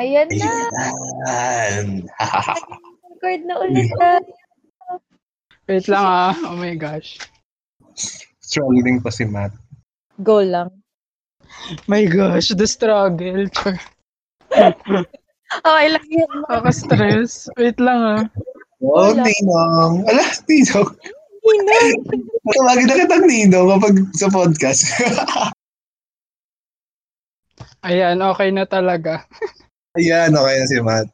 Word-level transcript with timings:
Ayan 0.00 0.32
na. 0.32 0.48
Ayan. 1.28 2.08
Record 3.04 3.42
na 3.44 3.54
ulit 3.68 3.92
tayo. 4.00 4.32
Wait 5.68 5.84
lang 5.92 6.04
ah. 6.08 6.32
Oh 6.48 6.56
my 6.56 6.72
gosh. 6.72 7.20
Struggling 8.40 9.04
pa 9.04 9.12
si 9.12 9.28
Matt. 9.28 9.52
Go 10.24 10.40
lang. 10.40 10.72
My 11.84 12.08
gosh, 12.08 12.56
the 12.56 12.64
struggle. 12.64 13.44
Okay 15.50 15.86
lang 15.92 16.06
yan. 16.08 16.30
Nakaka-stress. 16.48 17.52
Wait 17.60 17.76
lang 17.76 18.00
ah. 18.00 18.22
Oh. 18.80 19.12
Ninong. 19.12 20.08
Ala, 20.08 20.24
Ninong. 20.48 20.88
Ninong. 21.44 22.00
Tawagin 22.56 22.88
na 22.88 22.96
kitang 22.96 23.28
Ninong 23.28 23.68
kapag 23.76 23.96
sa 24.16 24.32
podcast. 24.32 24.88
Ayan, 27.84 28.24
okay 28.24 28.48
na 28.48 28.64
talaga. 28.64 29.28
Ayan, 29.98 30.30
okay 30.38 30.54
na 30.54 30.70
si 30.70 30.78
Matt. 30.78 31.10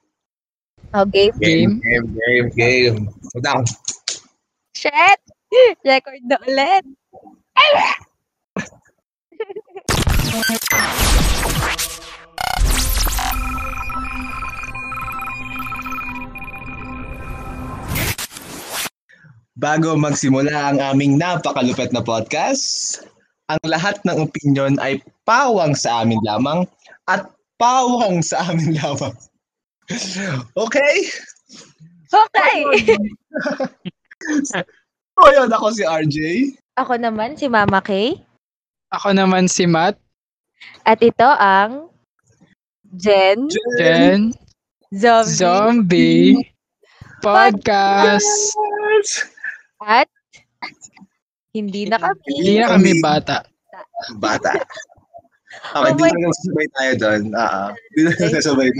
Okay. 0.92 1.32
Game? 1.40 1.80
Game, 1.80 2.12
game, 2.12 2.48
game. 2.52 2.98
So 3.32 3.40
down. 3.40 3.64
Shit! 4.76 5.20
Record 5.88 6.20
na 6.28 6.36
ulit. 6.44 6.84
Bago 19.56 19.96
magsimula 19.96 20.52
ang 20.52 20.84
aming 20.84 21.16
napakalupet 21.16 21.96
na 21.96 22.04
podcast, 22.04 23.00
ang 23.48 23.62
lahat 23.64 23.96
ng 24.04 24.20
opinion 24.20 24.76
ay 24.84 25.00
pawang 25.24 25.72
sa 25.72 26.04
amin 26.04 26.20
lamang 26.28 26.68
at 27.08 27.24
pawang 27.56 28.20
sa 28.24 28.52
amin 28.52 28.76
lamang. 28.76 29.14
Okay? 30.56 30.96
Okay! 32.12 32.58
So, 35.16 35.32
yun, 35.32 35.48
ako 35.48 35.72
si 35.72 35.84
RJ. 35.86 36.16
Ako 36.76 37.00
naman, 37.00 37.40
si 37.40 37.48
Mama 37.48 37.80
Kay. 37.80 38.20
Ako 38.92 39.16
naman 39.16 39.48
si 39.48 39.64
Matt. 39.64 39.96
At 40.84 41.00
ito 41.00 41.24
ang 41.24 41.88
Jen 42.96 43.48
Jen. 43.80 44.32
Zombie. 44.92 45.36
Zombie. 45.36 46.32
Podcast. 47.24 48.56
At 49.80 50.08
hindi 51.56 51.88
na 51.88 51.96
kami. 51.96 52.20
Hindi 52.36 52.54
na 52.60 52.68
kami 52.76 52.92
bata. 53.00 53.36
Bata. 54.20 54.52
Okay, 55.76 55.92
Oh 55.92 55.96
di 55.96 56.48
na 56.52 56.64
tayo 56.76 56.92
doon. 57.00 57.22
Oo. 57.32 57.64
Di 57.96 58.00
na 58.06 58.40
sabay. 58.40 58.70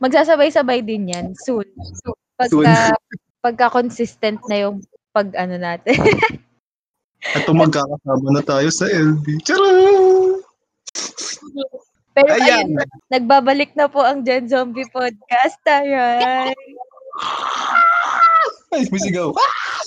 Magsasabay-sabay 0.00 0.80
din 0.80 1.12
yan 1.12 1.26
soon. 1.36 1.68
Pagka, 2.34 2.96
pagka 3.44 3.66
consistent 3.70 4.40
na 4.48 4.68
yung 4.68 4.80
pag 5.14 5.30
ano 5.36 5.60
natin. 5.60 5.94
At 7.36 7.48
magkakasama 7.48 8.28
na 8.36 8.42
tayo 8.44 8.68
sa 8.68 8.84
LB. 8.84 9.40
Charot! 9.48 10.44
Pero 12.14 12.30
Ayan. 12.30 12.78
ayun, 12.78 12.86
nagbabalik 13.10 13.74
na 13.74 13.90
po 13.90 14.04
ang 14.04 14.22
Gen 14.22 14.46
Zombie 14.46 14.86
Podcast. 14.92 15.56
Taray! 15.66 16.52
Ay, 18.74 18.86
may 18.90 19.00
sigaw. 19.02 19.34
Ah! 19.34 19.82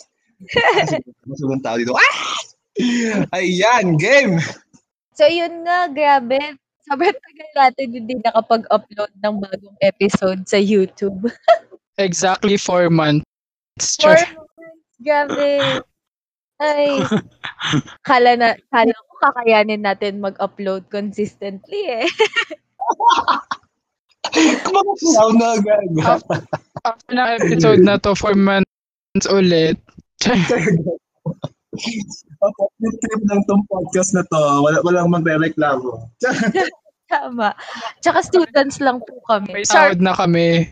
Masugong 1.23 1.61
tao 1.63 1.77
dito. 1.79 1.95
Ah! 1.95 2.15
Ayan, 3.37 3.95
game! 3.95 4.41
So 5.17 5.25
yun 5.25 5.65
nga, 5.65 5.89
grabe. 5.89 6.37
Sobrang 6.87 7.17
tagal 7.17 7.49
natin 7.57 7.87
hindi 7.89 8.13
nakapag-upload 8.21 9.11
ng 9.17 9.35
bagong 9.41 9.77
episode 9.81 10.45
sa 10.45 10.61
YouTube. 10.61 11.25
Exactly 11.97 12.55
four 12.55 12.93
months. 12.93 13.25
Four 13.97 14.13
months. 14.13 14.93
Grabe. 15.01 15.81
Ay. 16.61 17.01
Kala 18.07 18.37
na, 18.37 18.53
kala 18.69 18.93
ko 18.93 19.13
kakayanin 19.25 19.81
natin 19.81 20.21
mag-upload 20.21 20.85
consistently 20.93 21.89
eh. 21.89 22.07
Kumakasaw 24.63 25.29
na 25.33 25.47
agad. 25.57 25.89
After 26.85 27.11
na 27.11 27.23
episode 27.35 27.81
na 27.81 27.97
to, 27.97 28.13
four 28.13 28.37
months 28.37 29.27
ulit. 29.27 29.81
Char. 31.77 32.51
Yung 32.81 32.97
trip 33.01 33.21
ng 33.25 33.41
tong 33.45 33.63
podcast 33.69 34.13
na 34.13 34.23
to, 34.29 34.41
wala, 34.61 34.77
walang 34.85 35.09
magre-reklamo. 35.13 36.09
Tama. 37.11 37.55
Tsaka 38.03 38.19
students 38.19 38.83
lang 38.83 38.99
po 38.99 39.17
kami. 39.25 39.49
May 39.55 39.65
sahod 39.65 40.03
na 40.03 40.11
kami. 40.11 40.67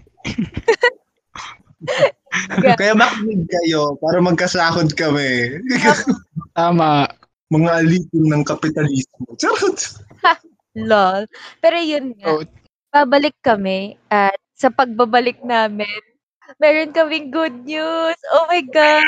Kaya 2.76 2.94
makinig 2.98 3.48
kayo 3.48 3.96
para 4.04 4.20
magkasahod 4.20 4.92
kami. 5.00 5.62
Tama. 6.60 7.08
Mga 7.54 7.70
alipin 7.86 8.26
ng 8.28 8.44
kapitalismo. 8.44 9.38
Charot! 9.40 9.80
Lol. 10.76 11.24
Pero 11.64 11.78
yun 11.80 12.12
nga, 12.20 12.36
Oh, 12.36 12.44
babalik 12.92 13.38
kami 13.40 13.96
at 14.12 14.36
sa 14.56 14.68
pagbabalik 14.68 15.40
namin, 15.46 15.88
meron 16.60 16.92
kaming 16.92 17.32
good 17.32 17.64
news. 17.64 18.18
Oh 18.36 18.44
my 18.52 18.60
God! 18.66 19.08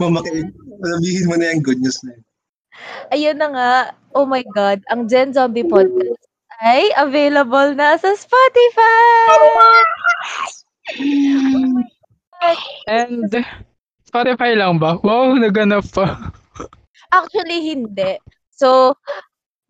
Mamakinig. 0.00 0.50
Sabihin 0.80 1.24
mo 1.28 1.34
na 1.36 1.52
yung 1.52 1.62
good 1.64 1.80
news 1.80 2.00
na 2.04 2.16
yun. 2.16 2.24
Ayun 3.10 3.36
na 3.36 3.48
nga, 3.50 3.72
oh 4.14 4.24
my 4.24 4.42
God, 4.54 4.80
ang 4.88 5.10
Gen 5.10 5.34
Zombie 5.34 5.66
Podcast 5.66 6.22
ay 6.60 6.92
available 6.96 7.72
na 7.72 7.96
sa 7.96 8.12
Spotify! 8.14 9.36
and 12.88 13.32
Spotify 14.04 14.52
lang 14.58 14.76
ba? 14.76 15.00
Wow, 15.00 15.34
naganap 15.38 15.88
pa. 15.92 16.34
Actually, 17.10 17.74
hindi. 17.74 18.18
So, 18.52 18.94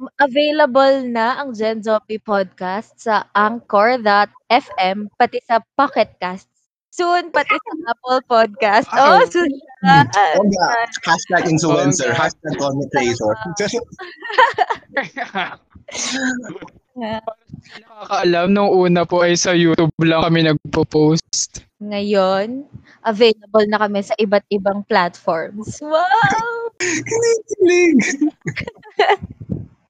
m- 0.01 0.13
available 0.21 1.05
na 1.09 1.41
ang 1.41 1.57
Gen 1.57 1.81
Zombie 1.81 2.21
Podcast 2.21 3.01
sa 3.01 3.29
Anchor.fm 3.33 5.09
pati 5.15 5.39
sa 5.45 5.61
Pocket 5.77 6.11
Casts. 6.21 6.60
Soon, 6.91 7.31
pati 7.31 7.55
sa 7.55 7.73
Apple 7.95 8.21
Podcast. 8.27 8.91
Oh, 8.91 9.23
soon 9.31 9.47
na. 9.87 10.03
Oh, 10.11 10.43
yeah. 10.43 10.91
Hashtag 11.07 11.47
influencer. 11.47 12.11
Oh, 12.11 12.19
God. 12.19 12.35
Hashtag 12.35 12.55
content 12.59 12.91
creator. 12.91 13.31
Nakakaalam, 17.87 18.51
nung 18.51 18.75
una 18.75 19.07
po 19.07 19.23
ay 19.23 19.39
sa 19.39 19.55
YouTube 19.55 19.95
lang 20.03 20.27
kami 20.27 20.51
nagpo-post. 20.51 21.63
Ngayon, 21.79 22.67
available 23.07 23.67
na 23.71 23.79
kami 23.81 24.03
sa 24.03 24.19
iba't 24.19 24.45
ibang 24.51 24.83
platforms. 24.91 25.79
Wow! 25.79 26.75
Kinikilig. 26.83 28.27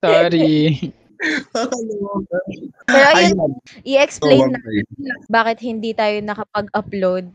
Sorry. 0.05 0.93
Pero 2.89 3.07
ayun, 3.17 3.61
i-explain 3.85 4.41
Oh, 4.41 4.49
na 4.49 5.15
bakit 5.29 5.61
hindi 5.61 5.93
tayo 5.93 6.17
nakapag-upload 6.25 7.29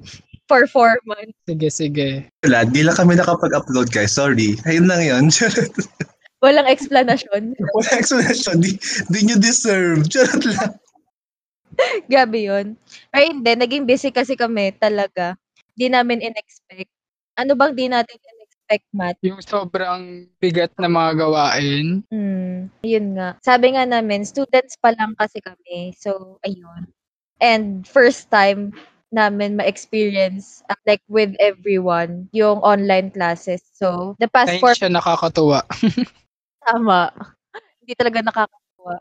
for 0.49 0.65
four 0.69 0.97
months. 1.05 1.37
Sige, 1.45 1.69
sige. 1.69 2.09
Wala, 2.45 2.65
di 2.65 2.81
lang 2.85 2.97
kami 2.97 3.17
nakapag-upload 3.17 3.89
guys. 3.93 4.13
Sorry. 4.17 4.57
Ayun 4.65 4.89
lang 4.89 5.01
yun. 5.01 5.29
Walang 6.45 6.69
explanation. 6.69 7.57
Wala 7.73 7.91
explanation. 7.97 8.61
Di, 8.61 8.77
di 9.09 9.19
nyo 9.25 9.37
deserve. 9.41 10.05
Charot 10.09 10.45
lang. 10.45 10.73
Gabi 12.07 12.47
yun. 12.47 12.65
Pero 13.09 13.23
hindi, 13.25 13.51
naging 13.57 13.85
busy 13.89 14.13
kasi 14.13 14.37
kami 14.37 14.73
talaga. 14.77 15.33
Di 15.73 15.89
namin 15.89 16.21
in-expect. 16.21 16.89
Ano 17.35 17.57
bang 17.57 17.73
di 17.75 17.85
natin 17.91 18.15
Matt? 18.93 19.17
Yung 19.21 19.41
sobrang 19.45 20.25
bigat 20.41 20.73
na 20.81 20.89
mga 20.89 21.21
gawain. 21.21 22.01
Hmm, 22.09 22.73
yun 22.81 23.13
nga. 23.13 23.37
Sabi 23.45 23.77
nga 23.77 23.85
namin, 23.85 24.25
students 24.25 24.73
pa 24.81 24.93
lang 24.97 25.13
kasi 25.17 25.37
kami. 25.41 25.93
So, 25.97 26.41
ayun. 26.41 26.89
And 27.37 27.85
first 27.85 28.31
time 28.33 28.73
namin 29.13 29.55
ma-experience 29.55 30.65
uh, 30.67 30.79
like 30.83 31.03
with 31.07 31.37
everyone 31.39 32.27
yung 32.33 32.59
online 32.65 33.13
classes. 33.13 33.61
So, 33.77 34.17
the 34.17 34.27
past 34.27 34.57
Ay, 34.57 34.59
four 34.59 34.73
hindi 34.73 34.81
siya 34.81 34.91
nakakatuwa. 34.91 35.59
Tama. 36.65 37.13
Hindi 37.79 37.93
talaga 37.93 38.19
nakakatuwa. 38.25 38.95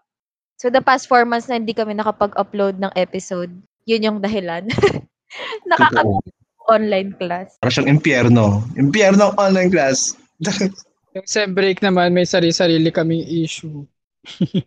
So, 0.60 0.68
the 0.68 0.84
past 0.84 1.08
four 1.08 1.24
months 1.24 1.48
na 1.48 1.56
hindi 1.56 1.72
kami 1.72 1.96
nakapag-upload 1.96 2.78
ng 2.78 2.92
episode, 2.94 3.50
yun 3.88 4.04
yung 4.04 4.18
dahilan. 4.20 4.68
Nakakatuwa 5.70 6.20
online 6.68 7.12
class. 7.16 7.56
Para 7.60 7.72
siyang 7.72 8.00
impyerno. 8.00 8.64
Impyerno 8.78 9.32
ang 9.32 9.36
online 9.50 9.70
class. 9.70 10.16
Yung 11.14 11.28
sem 11.30 11.54
break 11.54 11.78
naman, 11.78 12.10
may 12.10 12.26
sarili-sarili 12.26 12.90
kaming 12.90 13.22
issue. 13.22 13.86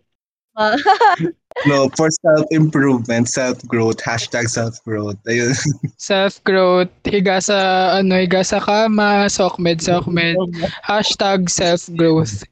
no, 1.67 1.91
for 1.99 2.07
self-improvement, 2.07 3.27
self-growth, 3.27 3.99
hashtag 3.99 4.47
self-growth. 4.47 5.19
Ayun. 5.27 5.51
Self-growth, 5.99 6.89
higa 7.03 7.43
sa, 7.43 7.91
ano, 7.99 8.15
higa 8.15 8.47
sa 8.47 8.63
kama, 8.63 9.27
sokmed, 9.27 9.83
sokmed. 9.83 10.39
Hashtag 10.87 11.51
self-growth. 11.51 12.47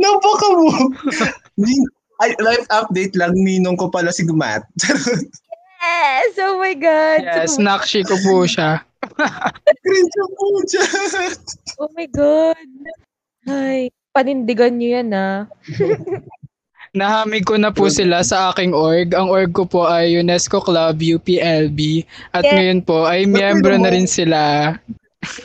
Napaka 0.00 0.48
mo. 0.56 0.68
Ay, 2.18 2.34
life 2.42 2.66
update 2.72 3.14
lang, 3.14 3.36
ninong 3.36 3.78
ko 3.78 3.92
pala 3.92 4.10
si 4.10 4.26
Matt. 4.32 4.66
Yes! 5.78 6.34
Oh 6.38 6.58
my 6.58 6.74
God! 6.74 7.18
Yes, 7.22 7.54
So- 7.54 7.62
nakshi 7.62 8.02
ko 8.02 8.14
po 8.20 8.44
siya. 8.44 8.82
Cringe 9.86 10.16
ang 10.18 10.32
pucha. 10.34 10.82
oh 11.78 11.90
my 11.94 12.06
God! 12.10 12.66
Ay, 13.46 13.88
panindigan 14.10 14.74
niyo 14.74 14.98
yan 14.98 15.10
ah. 15.14 15.46
Nahamig 16.98 17.44
ko 17.46 17.54
na 17.54 17.70
po 17.70 17.86
sila 17.92 18.24
sa 18.26 18.50
aking 18.50 18.74
org. 18.74 19.14
Ang 19.14 19.28
org 19.30 19.52
ko 19.54 19.68
po 19.68 19.86
ay 19.86 20.18
UNESCO 20.18 20.58
Club 20.58 20.98
UPLB. 20.98 22.02
At 22.32 22.42
Yes. 22.42 22.52
ngayon 22.58 22.80
po 22.82 23.04
ay 23.06 23.28
miyembro 23.28 23.76
na 23.78 23.92
rin 23.92 24.08
sila. 24.08 24.72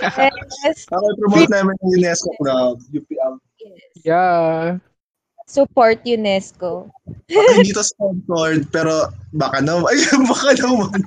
Yes! 0.02 0.88
Ako 0.90 1.06
promote 1.20 1.52
namin 1.52 1.76
ng 1.78 1.90
UNESCO 2.00 2.30
Club, 2.42 2.74
UPM. 2.90 3.34
yes. 3.62 3.92
Yeah. 4.02 4.82
Support 5.54 6.02
UNESCO. 6.02 6.90
Ako 7.30 7.50
hindi 7.54 7.70
to 7.78 7.86
sponsored, 7.86 8.66
pero 8.74 9.14
baka 9.38 9.62
naman. 9.62 9.86
Ay, 9.94 10.02
baka 10.26 10.50
naman. 10.58 11.00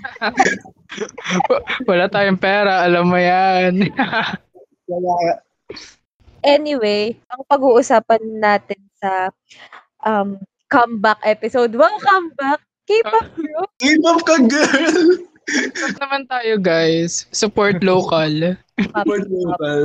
Wala 1.90 2.06
tayong 2.06 2.38
pera, 2.38 2.86
alam 2.86 3.10
mo 3.10 3.18
yan. 3.18 3.90
Wala. 4.86 5.42
Anyway, 6.46 7.18
ang 7.26 7.42
pag-uusapan 7.50 8.22
natin 8.38 8.78
sa 9.02 9.34
um, 10.06 10.38
comeback 10.70 11.18
episode. 11.26 11.74
Wow, 11.74 11.98
comeback! 11.98 12.62
K-pop 12.86 13.26
group! 13.34 13.68
K-pop 13.82 14.20
ka, 14.22 14.36
girl! 14.46 15.26
Support 15.46 15.96
naman 16.02 16.22
tayo 16.30 16.54
guys. 16.58 17.26
Support 17.30 17.82
local. 17.82 18.54
Support 18.78 19.26
local. 19.30 19.82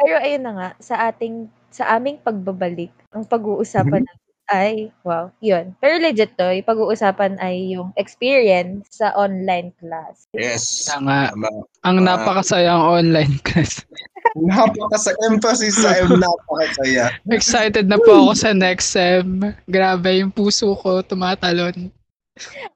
Pero 0.00 0.16
ayun 0.20 0.42
na 0.44 0.52
nga, 0.56 0.70
sa 0.80 1.12
ating, 1.12 1.48
sa 1.70 1.96
aming 1.96 2.18
pagbabalik, 2.20 2.92
ang 3.10 3.24
pag-uusapan 3.24 4.04
natin 4.04 4.28
ay, 4.50 4.90
wow, 5.06 5.30
yun. 5.38 5.78
Pero 5.78 6.02
legit 6.02 6.34
to, 6.34 6.50
yung 6.50 6.66
pag-uusapan 6.66 7.38
ay 7.38 7.78
yung 7.78 7.94
experience 7.94 8.90
sa 8.90 9.14
online 9.14 9.70
class. 9.78 10.26
Yes. 10.34 10.90
Tama. 10.90 11.30
Tama. 11.30 11.46
Ang 11.86 12.02
Ah. 12.02 12.18
napakasayang 12.18 12.82
online 12.82 13.38
class. 13.46 13.86
Napaka 14.34 14.98
sa 14.98 15.14
emphasis 15.30 15.78
sa 15.78 15.94
M, 16.02 16.18
napakasaya. 16.18 17.14
Excited 17.30 17.86
na 17.86 17.94
po 18.02 18.26
ako 18.26 18.32
sa 18.34 18.50
next 18.50 18.90
sem. 18.90 19.38
Grabe, 19.70 20.18
yung 20.18 20.34
puso 20.34 20.74
ko 20.74 20.98
tumatalon. 20.98 21.94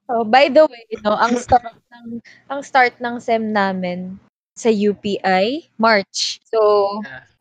So, 0.06 0.22
by 0.22 0.46
the 0.54 0.70
way, 0.70 0.86
no, 1.02 1.18
ang 1.18 1.34
start 1.42 1.74
ng 1.90 2.22
ang 2.46 2.60
start 2.62 2.94
ng 3.02 3.18
SEM 3.18 3.50
namin 3.50 4.14
sa 4.54 4.70
UPI 4.70 5.74
March. 5.74 6.38
So, 6.46 6.60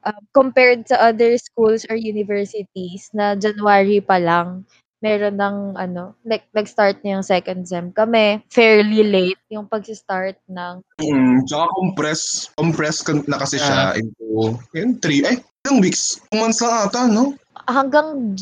um, 0.06 0.22
compared 0.36 0.88
sa 0.88 1.12
other 1.12 1.36
schools 1.40 1.88
or 1.90 1.96
universities 1.96 3.10
na 3.12 3.36
January 3.36 4.00
pa 4.00 4.20
lang, 4.20 4.64
meron 5.04 5.36
ng 5.36 5.58
ano, 5.76 6.16
like 6.24 6.48
nag-start 6.56 7.04
na 7.04 7.20
yung 7.20 7.26
second 7.28 7.68
SEM. 7.68 7.92
Kami, 7.92 8.40
fairly 8.48 9.04
late 9.04 9.42
yung 9.52 9.68
pag-start 9.68 10.40
ng 10.48 10.80
Mm, 11.04 11.44
tsaka 11.44 11.68
compress. 11.76 12.48
Compress 12.56 13.04
na 13.28 13.36
kasi 13.36 13.60
siya 13.60 14.00
into, 14.00 14.56
yun, 14.72 14.96
three, 15.04 15.28
eh, 15.28 15.44
ilang 15.68 15.84
weeks? 15.84 16.24
Two 16.32 16.40
months 16.40 16.64
lang 16.64 16.88
ata, 16.88 17.12
no? 17.12 17.36
hanggang 17.70 18.36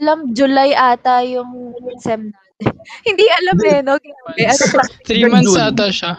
alam 0.00 0.34
July 0.34 0.74
ata 0.74 1.22
yung 1.22 1.74
SEM 2.00 2.32
natin. 2.32 2.74
Hindi 3.08 3.26
alam 3.42 3.56
eh, 3.66 3.78
no? 3.82 3.94
Grabe. 3.98 4.42
Ano? 4.46 4.82
Three 5.06 5.26
months 5.28 5.54
ata 5.54 5.86
siya. 5.92 6.12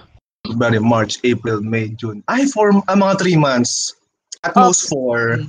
February, 0.44 0.84
March, 0.84 1.24
April, 1.24 1.64
May, 1.64 1.96
June. 1.96 2.20
Ay, 2.28 2.44
for 2.52 2.76
ah, 2.92 3.00
mga 3.00 3.16
three 3.16 3.40
months. 3.40 3.96
At 4.44 4.54
Oh. 4.60 4.70
most 4.70 4.92
four. 4.92 5.40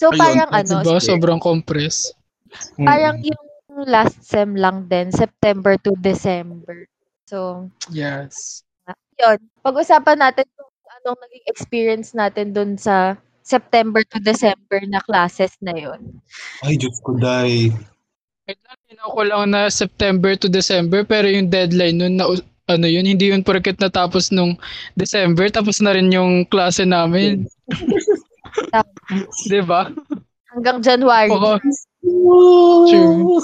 So 0.00 0.10
Ayun, 0.10 0.20
parang 0.20 0.50
ano, 0.50 0.74
Diba? 0.80 0.98
Sobrang 0.98 1.40
compress. 1.40 2.10
Mm. 2.80 2.86
parang 2.86 3.16
yung 3.20 3.42
last 3.84 4.22
SEM 4.24 4.54
lang 4.54 4.86
din, 4.86 5.10
September 5.10 5.74
to 5.82 5.92
December. 5.98 6.86
So, 7.26 7.68
Yes. 7.90 8.62
yun. 9.18 9.38
Pag-usapan 9.60 10.18
natin 10.18 10.46
kung 10.54 10.70
anong 11.00 11.18
naging 11.26 11.46
experience 11.50 12.14
natin 12.14 12.54
dun 12.54 12.78
sa 12.78 13.18
September 13.44 14.00
to 14.08 14.18
December 14.22 14.80
na 14.88 15.02
classes 15.04 15.52
na 15.60 15.74
yun. 15.76 16.00
Ay, 16.64 16.80
Diyos 16.80 16.96
ko, 17.04 17.12
day. 17.18 17.68
Tinaw 18.88 19.08
ko 19.12 19.22
lang 19.24 19.52
na 19.52 19.68
September 19.68 20.36
to 20.36 20.48
December 20.48 21.02
pero 21.02 21.24
yung 21.28 21.48
deadline 21.48 21.96
nun 21.96 22.14
na 22.16 22.28
ano 22.64 22.86
yun, 22.88 23.04
hindi 23.04 23.28
yun 23.28 23.44
porket 23.44 23.76
natapos 23.76 24.32
nung 24.32 24.56
December, 24.96 25.52
tapos 25.52 25.80
na 25.84 25.92
rin 25.92 26.08
yung 26.08 26.48
klase 26.48 26.88
namin. 26.88 27.44
Di 29.50 29.60
ba? 29.60 29.90
Hanggang 30.54 30.78
January. 30.80 31.30
Oo. 31.34 31.58
True. 32.88 33.40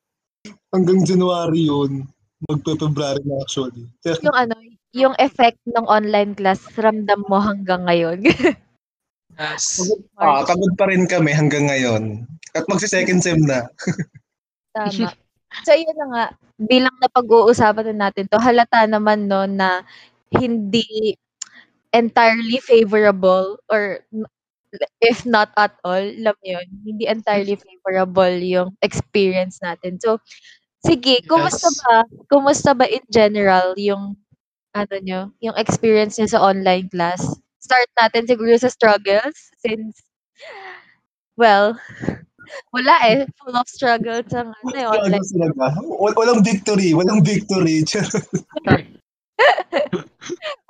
Hanggang 0.74 1.00
January 1.06 1.66
yun. 1.66 2.06
Magpe-February 2.50 3.22
na 3.24 3.40
actually. 3.40 3.88
Yung 4.26 4.36
ano, 4.36 4.52
yung 4.94 5.14
effect 5.18 5.58
ng 5.66 5.86
online 5.90 6.38
class, 6.38 6.60
ramdam 6.78 7.26
mo 7.26 7.42
hanggang 7.42 7.82
ngayon. 7.82 8.30
Yes. 9.34 9.82
ah, 10.14 10.46
pagod 10.46 10.70
pa 10.78 10.86
rin 10.86 11.10
kami 11.10 11.34
hanggang 11.34 11.66
ngayon. 11.66 12.22
At 12.54 12.62
magsi-second 12.70 13.18
sem 13.18 13.42
na. 13.42 13.66
Tama. 14.70 15.10
So, 15.62 15.72
yun 15.76 15.94
na 15.96 16.06
nga, 16.10 16.24
bilang 16.58 16.94
na 16.98 17.08
pag-uusapan 17.10 17.94
na 17.94 18.08
natin 18.10 18.26
to, 18.30 18.38
halata 18.42 18.86
naman 18.88 19.26
no 19.30 19.46
na 19.46 19.82
hindi 20.34 21.14
entirely 21.94 22.58
favorable 22.62 23.58
or 23.70 24.02
if 25.02 25.24
not 25.26 25.50
at 25.56 25.74
all, 25.86 26.02
alam 26.02 26.34
mo 26.34 26.44
yun, 26.46 26.66
hindi 26.84 27.04
entirely 27.06 27.56
favorable 27.56 28.34
yung 28.42 28.70
experience 28.82 29.60
natin. 29.62 29.98
So, 30.02 30.18
sige, 30.84 31.22
kumusta 31.28 31.68
Yes. 31.68 31.80
ba? 31.84 32.04
Kumusta 32.30 32.70
ba 32.76 32.86
in 32.88 33.04
general 33.10 33.74
yung 33.78 34.16
ano 34.74 34.96
nyo, 35.02 35.22
yung 35.42 35.56
experience 35.58 36.18
nyo 36.18 36.28
sa 36.30 36.42
online 36.44 36.88
class? 36.90 37.22
Start 37.62 37.90
natin 37.98 38.26
siguro 38.28 38.54
sa 38.58 38.70
struggles 38.72 39.36
since 39.60 40.02
well, 41.36 41.78
wala 42.72 42.94
eh. 43.08 43.24
Full 43.40 43.56
of 43.56 43.66
struggles 43.66 44.28
ang 44.32 44.52
ano, 44.52 44.74
eh, 44.74 44.86
online. 44.86 45.22
Talaga? 45.22 45.78
Wal- 45.84 46.16
Walang 46.16 46.42
victory. 46.44 46.92
Walang 46.92 47.24
victory. 47.24 47.84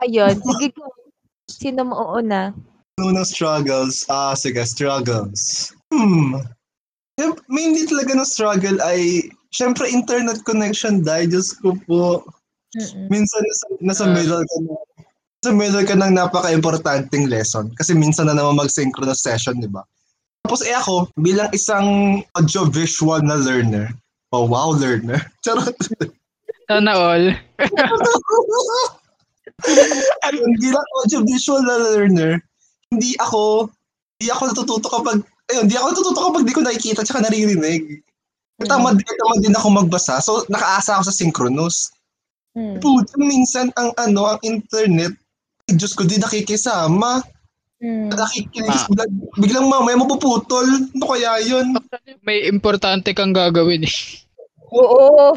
Ayun, 0.04 0.34
sige 0.40 0.68
ko. 0.74 0.84
Sino 1.46 1.84
mauuna? 1.86 2.52
Ano 2.98 3.10
ng 3.12 3.26
struggles? 3.26 4.06
Ah, 4.08 4.34
sige, 4.34 4.62
struggles. 4.66 5.70
Hmm. 5.92 6.40
Mainly 7.46 7.86
talaga 7.86 8.18
ng 8.18 8.26
struggle 8.26 8.78
ay, 8.82 9.30
syempre, 9.54 9.86
internet 9.86 10.42
connection 10.42 11.02
dahil, 11.06 11.30
Diyos 11.30 11.54
ko 11.62 11.78
po, 11.86 12.26
Mm-mm. 12.74 13.06
minsan 13.06 13.38
nasa, 13.46 13.66
nasa 13.78 14.04
Ah. 14.10 14.14
middle 14.14 14.42
ka 14.42 14.56
na, 14.66 14.74
nasa 15.38 15.50
middle 15.54 15.86
ka 15.86 15.94
ng 15.94 16.12
napaka-importanting 16.18 17.30
lesson. 17.30 17.70
Kasi 17.78 17.94
minsan 17.94 18.26
na 18.26 18.34
naman 18.34 18.58
mag-synchronous 18.58 19.22
session, 19.22 19.62
di 19.62 19.70
ba? 19.70 19.86
Tapos 20.44 20.60
eh 20.60 20.76
ako, 20.76 21.08
bilang 21.16 21.48
isang 21.56 22.20
audio-visual 22.36 23.24
na 23.24 23.40
learner, 23.40 23.88
oh 24.36 24.44
wow, 24.44 24.76
learner. 24.76 25.16
Charot. 25.44 25.72
Sana 26.68 26.92
all. 26.92 27.32
Ayun, 30.28 30.52
bilang 30.60 30.84
audio-visual 31.00 31.64
na 31.64 31.80
learner, 31.80 32.44
hindi 32.92 33.16
ako, 33.24 33.72
hindi 34.20 34.28
ako 34.28 34.42
natututo 34.52 34.86
kapag, 34.92 35.24
ayun, 35.48 35.64
hindi 35.64 35.80
ako 35.80 35.86
natututo 35.96 36.20
kapag 36.20 36.44
di 36.44 36.52
ko 36.52 36.60
nakikita 36.60 37.00
at 37.00 37.24
naririnig. 37.24 38.04
Mm. 38.60 38.68
Tamad, 38.68 39.00
tamad 39.00 39.40
din 39.40 39.56
ako 39.56 39.68
magbasa. 39.72 40.20
So, 40.20 40.44
nakaasa 40.52 41.00
ako 41.00 41.08
sa 41.08 41.16
synchronous. 41.16 41.88
Mm. 42.52 42.84
Puto, 42.84 43.16
minsan 43.16 43.72
ang 43.80 43.96
ano, 43.96 44.36
ang 44.36 44.40
internet, 44.44 45.16
ay, 45.72 45.80
Diyos 45.80 45.96
ko, 45.96 46.04
di 46.04 46.20
nakikisama. 46.20 47.24
Mm. 47.84 48.08
Nakikinig, 48.08 48.72
Ah. 48.72 48.88
biglang, 48.88 49.12
biglang 49.36 49.66
mamaya 49.68 50.00
mapuputol. 50.00 50.64
Ano 50.64 51.04
kaya 51.04 51.36
yun? 51.44 51.76
May 52.26 52.48
importante 52.48 53.12
kang 53.12 53.36
gagawin 53.36 53.84
eh. 53.84 53.96
Oo. 54.72 55.36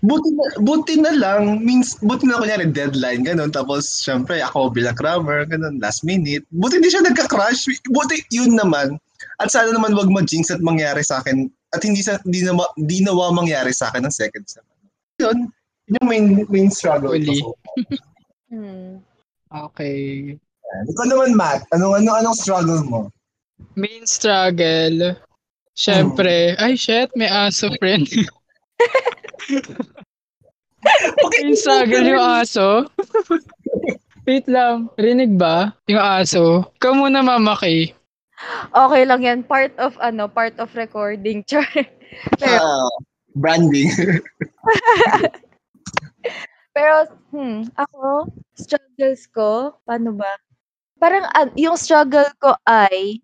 Buti 0.00 0.28
na, 0.32 0.44
buti 0.64 0.94
na 0.96 1.12
lang, 1.12 1.60
means, 1.60 2.00
buti 2.00 2.24
na 2.24 2.40
kunyari 2.40 2.72
deadline, 2.72 3.20
ganun. 3.20 3.52
Tapos, 3.52 4.00
syempre, 4.00 4.40
ako 4.40 4.72
bilang 4.72 4.96
crammer, 4.96 5.44
ganun, 5.44 5.76
last 5.76 6.08
minute. 6.08 6.40
Buti 6.48 6.80
hindi 6.80 6.88
siya 6.88 7.04
nagka-crash. 7.04 7.68
Buti 7.92 8.24
yun 8.32 8.56
naman. 8.56 8.96
At 9.36 9.52
sana 9.52 9.68
naman 9.68 9.92
wag 9.92 10.08
ma-jinx 10.08 10.48
at 10.48 10.64
mangyari 10.64 11.04
sa 11.04 11.20
akin. 11.20 11.52
At 11.76 11.84
hindi 11.84 12.00
sa 12.00 12.16
hindi 12.24 12.40
na 12.48 12.56
di 12.80 13.04
nawa 13.04 13.28
mangyari 13.28 13.76
sa 13.76 13.92
akin 13.92 14.08
ng 14.08 14.14
second 14.16 14.48
sem. 14.48 14.64
Yun. 15.20 15.52
Yun 15.84 15.96
yung 16.00 16.08
main, 16.08 16.24
main 16.48 16.68
struggle 16.72 17.12
Huli. 17.12 17.36
ko. 17.44 17.52
Mm. 18.48 19.04
Okay. 19.68 20.36
Ikaw 20.68 21.04
naman, 21.08 21.32
Matt. 21.34 21.64
Anong, 21.72 22.04
anong, 22.04 22.16
anong 22.24 22.36
struggle 22.36 22.82
mo? 22.84 23.00
Main 23.74 24.04
struggle. 24.04 25.16
Siyempre, 25.78 26.58
ay 26.58 26.74
shit, 26.74 27.08
may 27.14 27.30
aso 27.30 27.70
friend. 27.78 28.04
Main 31.38 31.54
struggle 31.54 32.04
yung 32.04 32.22
aso. 32.22 32.86
Wait 34.28 34.44
lang, 34.50 34.92
rinig 35.00 35.38
ba? 35.38 35.72
Yung 35.88 36.02
aso. 36.02 36.68
Ikaw 36.82 36.92
muna, 36.92 37.24
Mama 37.24 37.56
Kay. 37.56 37.94
Okay 38.70 39.02
lang 39.08 39.24
yan. 39.24 39.40
Part 39.46 39.72
of 39.80 39.96
ano, 39.98 40.28
part 40.28 40.54
of 40.60 40.70
recording. 40.76 41.42
Char. 41.48 41.66
Pero, 42.38 42.60
Ah, 42.60 42.90
branding. 43.34 43.90
pero 46.76 47.08
hmm, 47.34 47.66
ako, 47.74 48.30
struggles 48.54 49.26
ko, 49.30 49.74
paano 49.86 50.14
ba? 50.14 50.30
Parang 51.00 51.24
ah, 51.30 51.46
yung 51.54 51.78
struggle 51.78 52.26
ko 52.42 52.58
ay 52.66 53.22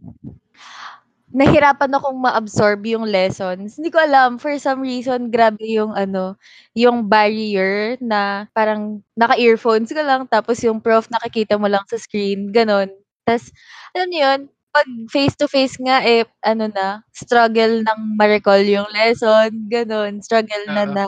nahirapan 1.33 1.88
akong 1.97 2.19
ma-absorb 2.21 2.85
yung 2.85 3.09
lessons. 3.09 3.81
Hindi 3.81 3.88
ko 3.95 3.99
alam, 4.02 4.37
for 4.37 4.52
some 4.61 4.85
reason, 4.85 5.33
grabe 5.33 5.64
yung 5.64 5.97
ano, 5.97 6.37
yung 6.76 7.09
barrier 7.09 7.97
na 8.04 8.45
parang 8.52 9.00
naka-earphones 9.16 9.88
ka 9.95 10.04
lang, 10.04 10.28
tapos 10.28 10.61
yung 10.61 10.83
prof 10.85 11.09
nakikita 11.09 11.57
mo 11.57 11.64
lang 11.71 11.83
sa 11.88 11.97
screen, 11.97 12.52
ganon. 12.52 12.93
Tapos, 13.25 13.49
alam 13.97 14.09
niyo 14.12 14.21
yun, 14.28 14.40
pag 14.75 14.88
face-to-face 15.09 15.76
nga, 15.81 16.02
eh, 16.04 16.26
ano 16.45 16.69
na, 16.69 17.00
struggle 17.14 17.81
ng 17.87 18.00
ma-recall 18.21 18.62
yung 18.66 18.88
lesson, 18.93 19.71
ganon. 19.73 20.21
Struggle 20.21 20.64
na 20.71 20.85
Oo. 20.85 20.93
na, 20.93 21.04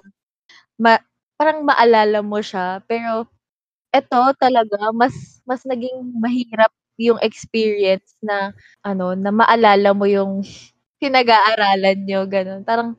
ma, 0.80 0.92
parang 1.40 1.62
maalala 1.66 2.20
mo 2.24 2.40
siya. 2.42 2.82
Pero, 2.88 3.28
eto 3.94 4.32
talaga, 4.40 4.90
mas, 4.96 5.35
mas 5.46 5.62
naging 5.62 5.94
mahirap 6.18 6.74
yung 6.98 7.20
experience 7.22 8.16
na, 8.20 8.52
ano, 8.82 9.14
na 9.14 9.30
maalala 9.30 9.92
mo 9.92 10.04
yung 10.08 10.42
pinag-aaralan 10.98 11.98
nyo, 12.02 12.24
ganon. 12.26 12.62
Parang, 12.64 12.96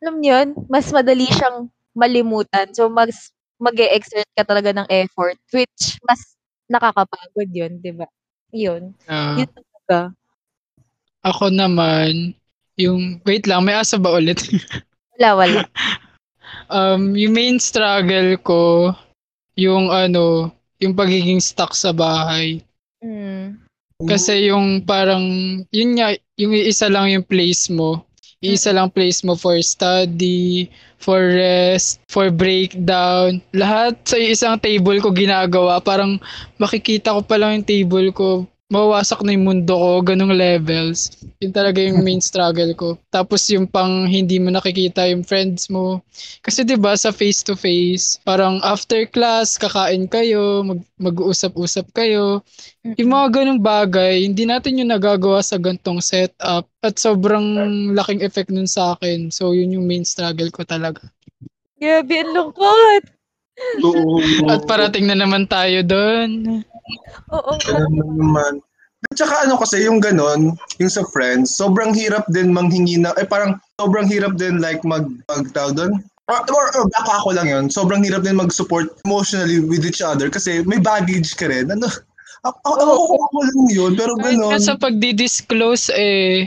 alam 0.00 0.14
niyo 0.20 0.32
yun, 0.38 0.48
mas 0.68 0.88
madali 0.92 1.26
siyang 1.28 1.66
malimutan. 1.96 2.68
So, 2.76 2.88
mas 2.92 3.32
mag 3.56 3.76
exert 3.78 4.28
ka 4.36 4.44
talaga 4.44 4.74
ng 4.74 4.88
effort, 4.90 5.38
which 5.54 5.96
mas 6.04 6.34
nakakapagod 6.68 7.48
yun, 7.50 7.78
di 7.78 7.92
ba? 7.94 8.06
Yun. 8.52 8.92
Ah, 9.08 9.38
Yun 9.40 9.48
talaga. 9.48 9.98
ako 11.22 11.54
naman, 11.54 12.34
yung, 12.76 13.22
wait 13.22 13.46
lang, 13.46 13.62
may 13.62 13.78
asa 13.78 13.96
ba 13.96 14.12
ulit? 14.18 14.42
Wala, 15.16 15.38
wala. 15.38 15.60
um, 16.72 17.14
yung 17.14 17.36
main 17.36 17.56
struggle 17.62 18.34
ko, 18.42 18.90
yung 19.54 19.92
ano, 19.92 20.50
yung 20.82 20.98
pagiging 20.98 21.38
stuck 21.38 21.72
sa 21.72 21.94
bahay. 21.94 22.58
Mm. 22.98 23.62
Kasi 24.02 24.50
yung 24.50 24.82
parang, 24.82 25.22
yun 25.70 25.94
nga, 25.94 26.18
yung 26.34 26.52
isa 26.58 26.90
lang 26.90 27.14
yung 27.14 27.22
place 27.22 27.70
mo. 27.70 28.02
Isa 28.42 28.74
lang 28.74 28.90
place 28.90 29.22
mo 29.22 29.38
for 29.38 29.54
study, 29.62 30.66
for 30.98 31.22
rest, 31.22 32.02
for 32.10 32.26
breakdown. 32.34 33.38
Lahat 33.54 33.94
sa 34.02 34.18
isang 34.18 34.58
table 34.58 34.98
ko 34.98 35.14
ginagawa. 35.14 35.78
Parang 35.78 36.18
makikita 36.58 37.14
ko 37.14 37.22
pa 37.22 37.38
lang 37.38 37.62
yung 37.62 37.68
table 37.70 38.08
ko. 38.10 38.28
Mawawasak 38.72 39.20
na 39.20 39.36
yung 39.36 39.44
mundo 39.44 39.76
ko, 39.76 40.00
ganong 40.00 40.32
levels. 40.32 41.12
Yun 41.44 41.52
talaga 41.52 41.76
yung 41.84 42.00
main 42.06 42.24
struggle 42.24 42.72
ko. 42.72 42.96
Tapos 43.12 43.44
yung 43.52 43.68
pang 43.68 44.08
hindi 44.08 44.40
mo 44.40 44.48
nakikita 44.48 45.04
yung 45.12 45.28
friends 45.28 45.68
mo. 45.68 46.00
Kasi 46.40 46.64
'di 46.64 46.80
ba 46.80 46.96
sa 46.96 47.12
face 47.12 47.44
to 47.44 47.52
face, 47.52 48.16
parang 48.24 48.64
after 48.64 49.04
class 49.04 49.60
kakain 49.60 50.08
kayo, 50.08 50.64
mag 50.64 50.80
mag-uusap-usap 50.96 51.92
kayo. 51.92 52.40
Yung 52.96 53.12
mga 53.12 53.44
ganong 53.44 53.60
bagay, 53.60 54.24
hindi 54.24 54.48
natin 54.48 54.80
yung 54.80 54.88
nagagawa 54.88 55.44
sa 55.44 55.60
gantong 55.60 56.00
setup 56.00 56.64
at 56.80 56.94
sobrang 56.96 57.92
laking 57.92 58.24
effect 58.24 58.48
nun 58.48 58.70
sa 58.70 58.96
akin. 58.96 59.28
So 59.28 59.52
yun 59.52 59.76
yung 59.76 59.84
main 59.84 60.08
struggle 60.08 60.48
ko 60.48 60.64
talaga. 60.64 61.04
Grabe, 61.76 62.14
ang 62.24 62.32
lungkot. 62.32 63.04
At 64.48 64.64
parating 64.64 65.10
na 65.10 65.18
naman 65.18 65.44
tayo 65.44 65.84
doon. 65.84 66.62
Oo. 67.32 67.52
Ano 67.56 68.12
naman. 68.16 68.62
At 69.10 69.18
saka 69.18 69.34
ano 69.46 69.58
kasi 69.58 69.82
yung 69.82 69.98
ganon, 69.98 70.54
yung 70.78 70.92
sa 70.92 71.02
friends, 71.10 71.58
sobrang 71.58 71.90
hirap 71.90 72.22
din 72.30 72.54
manghingi 72.54 73.02
na, 73.02 73.10
eh 73.18 73.26
parang 73.26 73.58
sobrang 73.74 74.06
hirap 74.06 74.38
din 74.38 74.62
like 74.62 74.78
mag, 74.86 75.10
mag 75.26 75.50
doon. 75.50 75.98
Or, 76.30 76.38
or, 76.54 76.66
or 76.78 76.86
baka 76.94 77.18
ako 77.18 77.34
lang 77.34 77.50
yun, 77.50 77.66
sobrang 77.66 78.06
hirap 78.06 78.22
din 78.22 78.38
mag-support 78.38 78.94
emotionally 79.02 79.58
with 79.58 79.82
each 79.82 79.98
other 80.00 80.30
kasi 80.30 80.62
may 80.62 80.78
baggage 80.78 81.34
ka 81.34 81.50
rin. 81.50 81.66
Ano, 81.74 81.90
ako, 82.46 82.58
ako, 82.62 82.92
ako, 82.94 83.14
ako 83.26 83.38
lang 83.42 83.60
yun, 83.74 83.92
pero 83.98 84.14
Kahit 84.18 84.38
ganon. 84.38 84.50
nga 84.54 84.58
sa 84.62 84.74
pagdi-disclose 84.78 85.90
eh, 85.98 86.46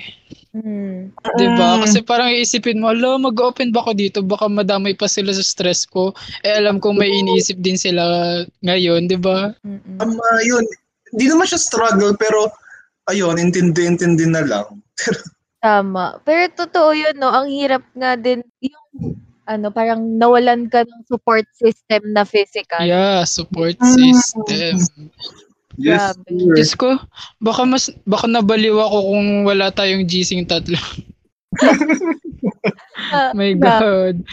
Mm. 0.56 1.12
'di 1.12 1.48
ba? 1.60 1.76
Mm. 1.76 1.82
Kasi 1.84 1.98
parang 2.00 2.32
iisipin 2.32 2.80
mo, 2.80 2.88
"Alo, 2.88 3.20
mag-open 3.20 3.76
ba 3.76 3.84
ako 3.84 3.92
dito? 3.92 4.24
Baka 4.24 4.48
madamay 4.48 4.96
pa 4.96 5.12
sila 5.12 5.36
sa 5.36 5.44
stress 5.44 5.84
ko." 5.84 6.16
Eh 6.48 6.56
alam 6.56 6.80
ko 6.80 6.96
may 6.96 7.12
iniisip 7.12 7.60
din 7.60 7.76
sila 7.76 8.04
ngayon, 8.64 9.12
'di 9.12 9.20
ba? 9.20 9.52
Mm-mm. 9.68 10.00
Tama 10.00 10.26
yun. 10.48 10.64
Hindi 11.12 11.26
naman 11.28 11.44
siya 11.52 11.60
struggle, 11.60 12.16
pero 12.16 12.48
ayun, 13.12 13.36
intindi-intindi 13.36 14.32
na 14.32 14.48
lang. 14.48 14.80
Tama. 15.66 16.24
Pero 16.24 16.48
totoo 16.56 16.96
yun, 16.96 17.20
no? 17.20 17.34
Ang 17.34 17.52
hirap 17.52 17.84
nga 17.98 18.16
din 18.16 18.40
yung 18.64 19.20
ano, 19.46 19.70
parang 19.70 20.02
nawalan 20.18 20.72
ka 20.72 20.82
ng 20.88 21.04
support 21.06 21.46
system 21.54 22.02
na 22.16 22.26
physical. 22.26 22.82
Yeah, 22.82 23.28
support 23.28 23.78
Mm. 23.78 24.16
system. 24.18 24.76
Yes, 25.76 26.16
Grabe. 26.16 26.30
sir. 26.32 26.54
Diyos 26.56 26.72
ko, 26.74 26.90
baka 27.38 27.62
mas 27.68 27.92
baka 28.04 28.26
nabaliw 28.26 28.80
ako 28.80 28.98
kung 29.12 29.28
wala 29.44 29.72
tayong 29.72 30.08
gising 30.08 30.48
tatlo. 30.48 30.80
Ah, 33.12 33.32
My. 33.36 33.54
God. 33.56 34.24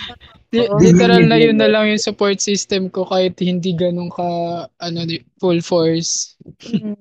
Li- 0.53 0.69
literal 0.85 1.25
na 1.25 1.41
yun 1.41 1.57
na 1.57 1.67
lang 1.67 1.89
yung 1.89 2.03
support 2.03 2.37
system 2.39 2.93
ko 2.93 3.09
kahit 3.09 3.41
hindi 3.41 3.73
ganun 3.73 4.13
ka 4.13 4.23
ano 4.69 4.99
full 5.41 5.65
force. 5.65 6.37
Mm. 6.67 6.97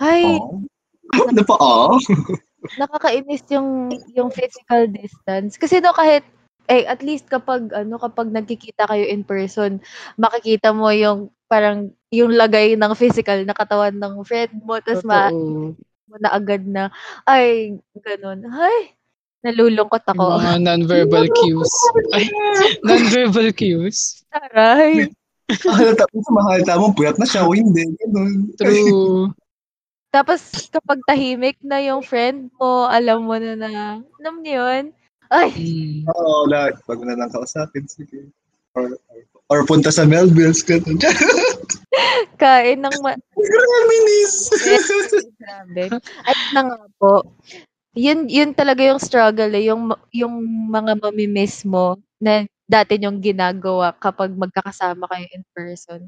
Ay, 0.00 0.24
Oh. 0.24 0.62
Ano 1.08 1.40
pa, 1.40 1.56
oh? 1.56 1.96
nakakainis 2.76 3.44
yung 3.48 3.88
yung 4.12 4.28
physical 4.28 4.88
distance. 4.88 5.56
Kasi 5.56 5.80
no 5.80 5.92
kahit 5.92 6.20
eh 6.68 6.84
at 6.84 7.00
least 7.00 7.26
kapag 7.32 7.72
ano 7.72 7.96
kapag 7.96 8.28
nagkikita 8.28 8.84
kayo 8.84 9.04
in 9.08 9.24
person, 9.24 9.80
makikita 10.20 10.76
mo 10.76 10.92
yung 10.92 11.32
parang 11.48 11.88
yung 12.12 12.36
lagay 12.36 12.76
ng 12.76 12.92
physical 12.92 13.40
na 13.48 13.56
katawan 13.56 13.96
ng 13.96 14.20
friend 14.24 14.52
mo 14.60 14.76
tapos 14.84 15.04
ma 15.04 15.32
mo 16.08 16.16
na 16.20 16.32
agad 16.32 16.64
na 16.64 16.88
ay 17.28 17.76
ganun. 18.00 18.44
Ay, 18.48 18.96
nalulungkot 19.44 20.02
Yung 20.08 20.12
ako. 20.16 20.24
mga 20.40 20.54
non-verbal 20.64 21.26
cues. 21.36 21.72
Ay, 22.16 22.24
non-verbal 22.88 23.48
cues. 23.52 24.24
Aray. 24.32 25.12
Mahalata, 25.48 26.04
mahalata 26.12 26.72
mo, 26.76 26.92
puyat 26.92 27.16
na 27.16 27.24
siya 27.24 27.48
o 27.48 27.56
hindi. 27.56 27.88
Ganun. 28.04 28.52
True. 28.60 29.32
Tapos 30.08 30.40
kapag 30.72 31.00
tahimik 31.04 31.60
na 31.60 31.80
yung 31.84 32.00
friend 32.00 32.48
mo, 32.56 32.88
alam 32.88 33.24
mo 33.28 33.36
na 33.36 33.56
na, 33.56 34.00
alam 34.20 34.34
niyo 34.40 34.64
yun? 34.64 34.84
Ay, 35.28 35.50
Mm. 35.52 36.08
Oo, 36.08 36.48
lahat. 36.48 36.80
Pag 36.88 37.04
na 37.04 37.16
lang 37.16 37.28
kausapin, 37.28 37.84
sige. 37.84 38.32
Or, 38.72 38.96
or 39.52 39.60
punta 39.68 39.92
sa 39.92 40.08
Melville's, 40.08 40.64
ganun. 40.64 40.96
kain 42.40 42.78
ng 42.80 42.96
ma- 43.02 43.18
Minis! 43.88 44.48
Grabe. 45.36 45.84
At 46.24 46.38
na 46.54 46.60
nga 46.70 46.78
po, 46.96 47.26
yun, 47.92 48.30
yun 48.30 48.54
talaga 48.54 48.86
yung 48.86 49.02
struggle 49.02 49.50
eh, 49.52 49.68
yung, 49.68 49.90
yung 50.14 50.34
mga 50.70 50.96
mamimiss 51.02 51.66
mo 51.66 51.98
na 52.22 52.46
dati 52.68 53.00
yung 53.00 53.18
ginagawa 53.24 53.96
kapag 53.96 54.36
magkakasama 54.36 55.08
kayo 55.08 55.26
in 55.32 55.44
person. 55.56 56.00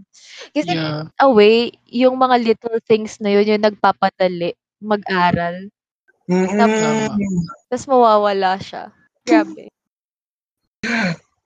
Kasi 0.53 0.77
Yeah. 0.77 1.09
away, 1.19 1.73
yung 1.89 2.21
mga 2.21 2.37
little 2.37 2.79
things 2.85 3.17
na 3.19 3.33
yun 3.33 3.49
yung 3.57 3.65
nagpapadali 3.65 4.53
mag-aral. 4.81 5.69
Mm-mm. 6.29 7.17
Tapos 7.69 7.87
mawawala 7.89 8.61
siya. 8.61 8.93
Grabe. 9.31 9.65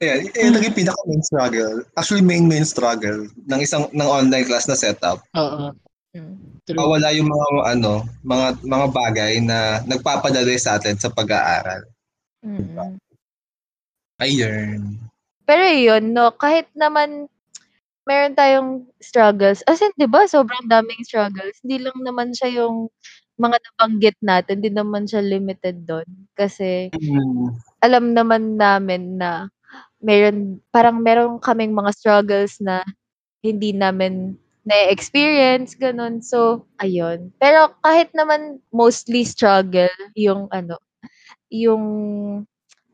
Ayan, 0.03 0.21
eh, 0.35 0.51
naging 0.51 0.75
pinaka 0.75 1.01
main 1.07 1.23
struggle. 1.23 1.77
Actually, 1.97 2.25
main 2.25 2.45
main 2.51 2.67
struggle 2.67 3.31
ng 3.49 3.61
isang 3.63 3.87
ng 3.95 4.09
online 4.09 4.45
class 4.45 4.67
na 4.67 4.77
setup. 4.77 5.23
Oo. 5.39 5.71
Mm. 6.15 6.35
True. 6.65 6.79
Mawala 6.79 7.13
yung 7.13 7.29
mga 7.29 7.47
ano, 7.77 7.93
mga 8.25 8.47
mga 8.65 8.87
bagay 8.95 9.33
na 9.43 9.83
nagpapadali 9.85 10.57
sa 10.57 10.79
atin 10.79 10.97
sa 10.97 11.11
pag-aaral. 11.11 11.85
Mm. 12.45 12.97
Ayun. 14.23 14.79
Pero 15.45 15.65
yun, 15.69 16.15
no, 16.15 16.33
kahit 16.33 16.71
naman 16.73 17.29
meron 18.09 18.37
tayong 18.37 18.71
struggles. 19.01 19.65
As 19.67 19.81
in, 19.81 19.93
di 19.97 20.09
ba, 20.09 20.29
sobrang 20.29 20.69
daming 20.69 21.01
struggles. 21.05 21.57
Hindi 21.65 21.85
lang 21.85 21.99
naman 22.05 22.33
siya 22.37 22.65
yung 22.65 22.89
mga 23.41 23.57
nabanggit 23.59 24.17
natin. 24.23 24.61
Hindi 24.61 24.71
naman 24.73 25.05
siya 25.09 25.25
limited 25.25 25.89
doon. 25.89 26.07
Kasi 26.37 26.93
Mm. 26.95 27.53
Alam 27.85 28.17
naman 28.17 28.57
namin 28.57 29.21
na 29.21 29.53
meron, 30.01 30.65
parang 30.73 30.97
meron 31.05 31.37
kaming 31.37 31.77
mga 31.77 31.93
struggles 31.93 32.57
na 32.65 32.81
hindi 33.45 33.77
namin 33.77 34.41
na-experience, 34.65 35.77
ganun. 35.77 36.25
So, 36.25 36.65
ayun. 36.81 37.29
Pero 37.37 37.77
kahit 37.85 38.09
naman 38.17 38.65
mostly 38.73 39.29
struggle 39.29 39.93
yung 40.17 40.49
ano, 40.49 40.81
yung 41.53 41.85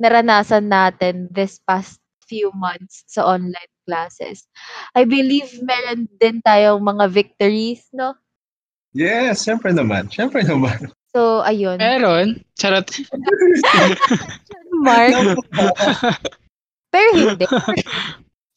naranasan 0.03 0.67
natin 0.67 1.31
this 1.31 1.63
past 1.63 2.03
few 2.27 2.51
months 2.59 3.07
sa 3.07 3.23
online 3.27 3.71
classes. 3.87 4.47
I 4.95 5.07
believe 5.07 5.51
meron 5.63 6.11
din 6.19 6.43
tayong 6.43 6.83
mga 6.83 7.07
victories, 7.11 7.87
no? 7.95 8.19
Yes, 8.91 9.47
syempre 9.47 9.71
naman. 9.71 10.11
Syempre 10.11 10.43
naman. 10.43 10.91
So, 11.15 11.43
ayun. 11.43 11.79
Meron. 11.79 12.43
Charot. 12.59 12.87
Mark. 14.81 15.13
Pero 16.95 17.09
hindi. 17.15 17.45
For 17.47 17.77
sure, 17.77 18.01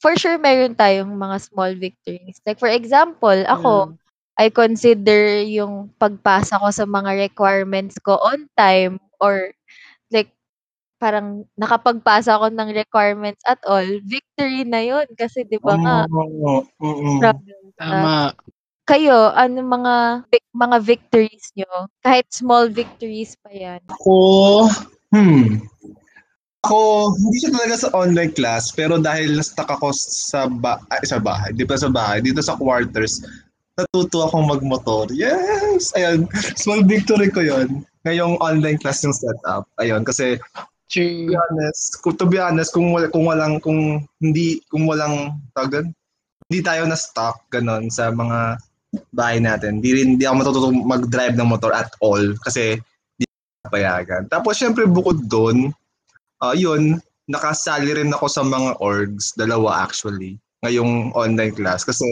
for 0.01 0.13
sure, 0.17 0.37
meron 0.41 0.73
tayong 0.73 1.13
mga 1.13 1.37
small 1.43 1.71
victories. 1.77 2.41
Like, 2.47 2.57
for 2.57 2.71
example, 2.71 3.37
ako, 3.45 3.93
I 4.33 4.49
consider 4.49 5.45
yung 5.45 5.93
pagpasa 6.01 6.57
ko 6.57 6.73
sa 6.73 6.89
mga 6.89 7.29
requirements 7.29 8.01
ko 8.01 8.17
on 8.17 8.49
time 8.57 8.97
or 9.21 9.53
like 10.09 10.33
parang 10.97 11.45
nakapagpasa 11.53 12.39
ako 12.39 12.49
ng 12.49 12.73
requirements 12.73 13.43
at 13.45 13.61
all, 13.67 13.85
victory 14.07 14.65
na 14.65 14.81
yun. 14.81 15.05
Kasi 15.13 15.45
di 15.45 15.61
ba 15.61 15.77
nga, 15.77 15.97
Oo. 16.09 16.65
Tama. 17.77 18.33
Kayo, 18.83 19.31
ano 19.31 19.63
mga 19.63 19.95
mga 20.51 20.77
victories 20.83 21.55
nyo? 21.55 21.87
Kahit 22.03 22.27
small 22.31 22.67
victories 22.67 23.35
pa 23.39 23.51
yan. 23.53 23.79
Ako, 23.87 24.67
hmm. 25.15 25.63
Ako, 26.63 27.11
hindi 27.19 27.37
siya 27.43 27.51
talaga 27.51 27.75
sa 27.75 27.91
online 27.91 28.31
class, 28.31 28.71
pero 28.71 28.95
dahil 28.95 29.35
na-stuck 29.35 29.67
ako 29.67 29.91
sa, 29.91 30.47
ba 30.47 30.79
ay, 30.95 31.03
sa 31.03 31.19
bahay, 31.19 31.51
di 31.51 31.67
pa 31.67 31.75
sa 31.75 31.91
bahay, 31.91 32.23
dito 32.23 32.39
sa 32.39 32.55
quarters, 32.55 33.19
natuto 33.75 34.23
akong 34.23 34.47
magmotor. 34.47 35.11
Yes! 35.11 35.91
Ayun, 35.99 36.23
small 36.63 36.87
victory 36.87 37.27
ko 37.27 37.43
yon 37.43 37.83
Ngayong 38.07 38.39
online 38.39 38.79
class 38.79 39.03
yung 39.03 39.11
setup. 39.11 39.67
Ayun, 39.75 40.07
kasi 40.07 40.39
to 40.87 41.27
be 41.27 41.35
honest, 41.35 41.99
kung, 41.99 42.15
to 42.15 42.25
be 42.31 42.39
honest, 42.39 42.71
kung, 42.71 42.95
wala, 42.95 43.11
kung 43.11 43.25
walang, 43.27 43.59
kung 43.59 44.07
hindi, 44.23 44.63
kung 44.71 44.87
walang, 44.87 45.35
tawag 45.51 45.91
hindi 46.47 46.59
tayo 46.63 46.87
na-stuck, 46.87 47.43
ganon, 47.51 47.91
sa 47.91 48.07
mga 48.07 48.55
bahay 49.11 49.43
natin. 49.43 49.83
Di 49.83 49.99
rin, 49.99 50.15
di 50.15 50.23
ako 50.23 50.35
matututong 50.39 50.79
mag-drive 50.85 51.35
ng 51.35 51.49
motor 51.49 51.75
at 51.75 51.91
all, 51.99 52.37
kasi 52.45 52.79
di 53.19 53.25
payagan. 53.67 54.31
Tapos, 54.31 54.55
syempre, 54.55 54.87
bukod 54.87 55.27
doon, 55.27 55.75
ah 56.43 56.51
yun, 56.51 56.99
nakasali 57.31 57.95
rin 57.95 58.11
ako 58.11 58.27
sa 58.27 58.43
mga 58.43 58.75
orgs, 58.83 59.31
dalawa 59.39 59.87
actually, 59.87 60.35
ngayong 60.67 61.15
online 61.15 61.55
class. 61.55 61.87
Kasi, 61.87 62.03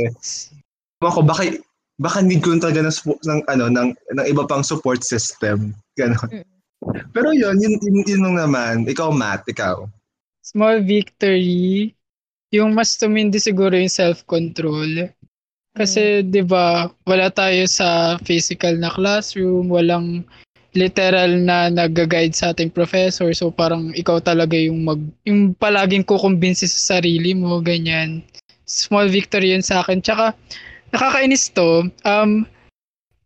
ako, 1.04 1.28
baka, 1.28 1.60
baka 2.00 2.24
need 2.24 2.40
ko 2.40 2.56
talaga 2.56 2.88
ng, 2.88 2.96
ng, 3.28 3.40
ano, 3.52 3.66
ng, 3.68 3.90
ng 3.92 4.26
iba 4.26 4.44
pang 4.48 4.64
support 4.64 5.04
system. 5.04 5.76
Ganon. 6.00 6.48
Pero 7.12 7.36
yun, 7.36 7.60
yun, 7.60 7.76
yun, 7.78 8.08
yun 8.08 8.24
naman. 8.24 8.88
Ikaw, 8.88 9.12
Matt, 9.12 9.46
ikaw. 9.46 9.86
Small 10.42 10.82
victory. 10.82 11.94
Yung 12.56 12.74
mas 12.74 12.96
tumindi 12.98 13.38
siguro 13.38 13.76
yung 13.76 13.92
self-control. 13.92 15.12
Kasi, 15.72 16.26
di 16.26 16.44
ba, 16.44 16.92
wala 17.08 17.32
tayo 17.32 17.64
sa 17.64 18.20
physical 18.28 18.76
na 18.76 18.92
classroom, 18.92 19.72
walang 19.72 20.28
literal 20.72 21.36
na 21.44 21.68
nag-guide 21.68 22.36
sa 22.36 22.56
ating 22.56 22.72
professor. 22.72 23.28
So, 23.36 23.52
parang 23.52 23.92
ikaw 23.92 24.24
talaga 24.24 24.56
yung 24.56 24.88
mag, 24.88 25.02
yung 25.28 25.52
palaging 25.56 26.08
kukumbinsi 26.08 26.68
sa 26.68 26.98
sarili 26.98 27.36
mo, 27.36 27.60
ganyan. 27.60 28.24
Small 28.64 29.12
victory 29.12 29.52
yun 29.52 29.64
sa 29.64 29.84
akin. 29.84 30.00
Tsaka, 30.00 30.32
nakakainis 30.96 31.52
to. 31.52 31.92
Um, 32.08 32.48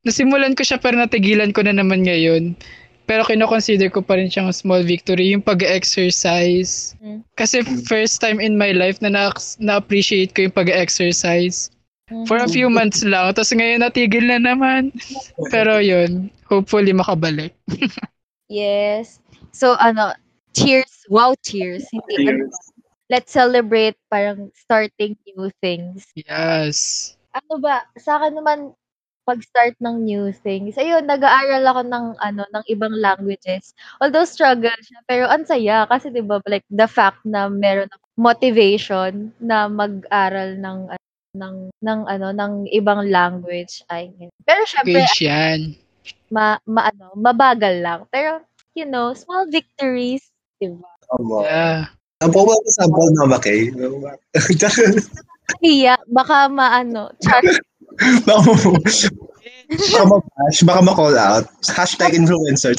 nasimulan 0.06 0.58
ko 0.58 0.66
siya 0.66 0.82
pero 0.82 0.98
natigilan 0.98 1.54
ko 1.54 1.62
na 1.66 1.74
naman 1.78 2.06
ngayon. 2.06 2.58
Pero 3.06 3.22
kino-consider 3.22 3.94
ko 3.94 4.02
pa 4.02 4.18
rin 4.18 4.34
siyang 4.34 4.50
small 4.50 4.82
victory, 4.82 5.30
yung 5.30 5.46
pag-exercise. 5.46 6.98
Mm. 6.98 7.22
Kasi 7.38 7.62
first 7.86 8.18
time 8.18 8.42
in 8.42 8.58
my 8.58 8.74
life 8.74 8.98
na 8.98 9.14
na- 9.14 9.38
na-appreciate 9.62 10.34
ko 10.34 10.50
yung 10.50 10.58
pag-exercise. 10.58 11.70
For 12.30 12.38
a 12.38 12.46
few 12.46 12.70
months 12.70 13.02
lang. 13.02 13.34
Tapos 13.34 13.50
ngayon 13.50 13.82
natigil 13.82 14.30
na 14.30 14.38
naman. 14.38 14.94
Pero 15.54 15.82
yun, 15.82 16.30
hopefully 16.46 16.94
makabalik. 16.94 17.54
Yes. 18.46 19.18
So, 19.58 19.74
ano, 19.82 20.14
cheers. 20.54 21.02
Wow, 21.10 21.34
cheers. 21.42 21.90
Hindi, 21.90 22.30
ano, 22.30 22.46
let's 23.10 23.34
celebrate 23.34 23.98
parang 24.06 24.54
starting 24.54 25.18
new 25.26 25.50
things. 25.66 26.06
Yes. 26.14 27.10
Ano 27.34 27.58
ba, 27.58 27.90
sa 27.98 28.22
akin 28.22 28.38
naman, 28.38 28.78
pag-start 29.26 29.74
ng 29.82 30.06
new 30.06 30.30
things, 30.30 30.78
ayun, 30.78 31.10
nag-aaral 31.10 31.66
ako 31.66 31.82
ng, 31.90 32.06
ano, 32.22 32.46
ng 32.54 32.64
ibang 32.70 32.94
languages. 32.94 33.74
Although 33.98 34.30
struggle 34.30 34.78
siya, 34.86 35.02
pero 35.10 35.26
ang 35.26 35.50
saya 35.50 35.90
kasi 35.90 36.14
'di 36.14 36.22
ba 36.22 36.38
like 36.46 36.66
the 36.70 36.86
fact 36.86 37.26
na 37.26 37.50
meron 37.50 37.90
akong 37.90 38.18
motivation 38.22 39.34
na 39.42 39.66
mag-aral 39.66 40.54
ng 40.62 40.94
ng 41.36 41.70
ng 41.84 42.00
ano 42.08 42.28
ng 42.32 42.54
ibang 42.72 43.04
language 43.12 43.84
ay 43.92 44.16
pero 44.48 44.64
syempre 44.64 45.04
yan. 45.20 45.76
ma, 46.32 46.58
ma 46.64 46.90
ano, 46.90 47.12
mabagal 47.20 47.84
lang. 47.84 48.00
Pero 48.10 48.42
you 48.74 48.88
know, 48.88 49.12
small 49.12 49.46
victories, 49.52 50.24
'di 50.58 50.72
ba? 50.80 50.90
Tama. 51.12 51.38
Yeah. 51.44 51.82
Ang 52.24 52.32
pawag 52.32 52.58
ko 52.58 52.70
sa 52.72 52.88
ball 52.88 53.12
na 53.12 53.28
makay. 53.28 53.70
Iya, 55.62 56.02
baka 56.10 56.50
maano, 56.50 57.14
char, 57.22 57.44
baka 58.28 58.40
mo- 58.50 58.82
baka 59.70 60.04
ma-bash, 60.10 60.60
baka 60.66 60.82
ma-call 60.82 61.18
out. 61.18 61.46
Hashtag 61.70 62.18
influencer. 62.18 62.74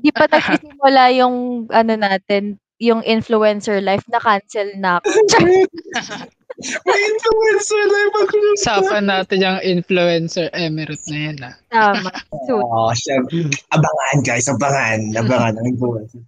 di 0.00 0.10
pa 0.10 0.26
nagsisimula 0.26 1.12
yung 1.14 1.66
ano 1.70 1.92
natin, 1.94 2.56
yung 2.80 3.04
influencer 3.04 3.84
life 3.84 4.04
na 4.08 4.18
cancel 4.18 4.68
na 4.80 4.98
ako. 4.98 5.08
May 6.60 7.00
influencer 7.00 7.82
live 7.88 8.14
ako. 8.20 8.34
Usapan 8.56 9.04
natin 9.08 9.38
yung 9.40 9.60
influencer 9.64 10.46
emirate 10.52 11.06
na 11.08 11.18
yan 11.18 11.36
ah. 11.40 11.54
Tama. 11.72 12.10
So, 12.44 12.60
Oh, 12.60 12.92
syempre. 12.92 13.48
Abangan 13.72 14.18
guys, 14.20 14.46
abangan. 14.46 15.00
Abangan 15.16 15.56
ang 15.56 15.66
influencer. 15.66 16.20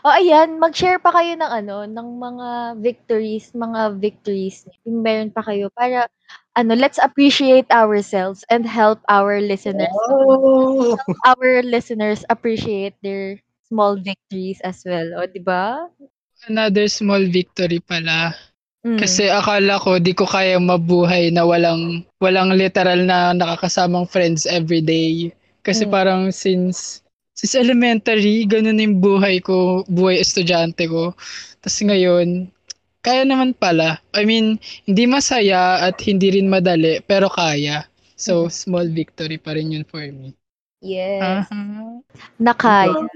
oh, 0.00 0.16
ayan, 0.16 0.56
mag-share 0.58 0.98
pa 0.98 1.12
kayo 1.12 1.36
ng 1.36 1.50
ano, 1.50 1.84
ng 1.84 2.08
mga 2.18 2.48
victories, 2.80 3.52
mga 3.52 4.00
victories. 4.00 4.64
Yung 4.88 5.04
meron 5.04 5.30
pa 5.30 5.44
kayo 5.44 5.68
para 5.70 6.08
ano, 6.56 6.74
let's 6.74 6.98
appreciate 6.98 7.68
ourselves 7.70 8.42
and 8.50 8.66
help 8.66 8.98
our 9.06 9.38
listeners. 9.38 9.92
Oh. 10.10 10.98
Our 11.24 11.62
listeners 11.62 12.24
appreciate 12.28 12.98
their 13.04 13.38
small 13.70 13.94
victories 13.94 14.58
as 14.66 14.82
well. 14.82 15.20
O, 15.22 15.30
di 15.30 15.38
ba? 15.38 15.86
Another 16.48 16.88
small 16.88 17.22
victory 17.28 17.78
pala. 17.78 18.34
Mm. 18.80 18.96
Kasi 18.96 19.28
akala 19.28 19.76
ko 19.76 20.00
di 20.00 20.16
ko 20.16 20.24
kaya 20.24 20.56
mabuhay 20.56 21.28
na 21.28 21.44
walang 21.44 22.00
walang 22.16 22.56
literal 22.56 23.04
na 23.04 23.36
nakakasamang 23.36 24.08
friends 24.08 24.48
every 24.48 24.80
day. 24.80 25.28
Kasi 25.60 25.84
Mm. 25.84 25.92
parang 25.92 26.22
since 26.32 27.04
since 27.36 27.56
elementary, 27.56 28.48
ganun 28.48 28.80
yung 28.80 29.00
buhay 29.00 29.40
ko, 29.44 29.84
buhay 29.88 30.20
estudyante 30.20 30.88
ko. 30.88 31.12
Tapos 31.60 31.80
ngayon, 31.80 32.48
kaya 33.00 33.24
naman 33.24 33.56
pala. 33.56 34.00
I 34.12 34.28
mean, 34.28 34.60
hindi 34.84 35.08
masaya 35.08 35.80
at 35.80 35.96
hindi 36.04 36.36
rin 36.36 36.52
madali, 36.52 37.00
pero 37.04 37.32
kaya. 37.32 37.88
So, 38.20 38.52
small 38.52 38.92
victory 38.92 39.40
pa 39.40 39.56
rin 39.56 39.72
yun 39.72 39.88
for 39.88 40.04
me. 40.04 40.36
Yes. 40.84 41.48
Aha. 41.48 41.60
Nakaya. 42.36 43.08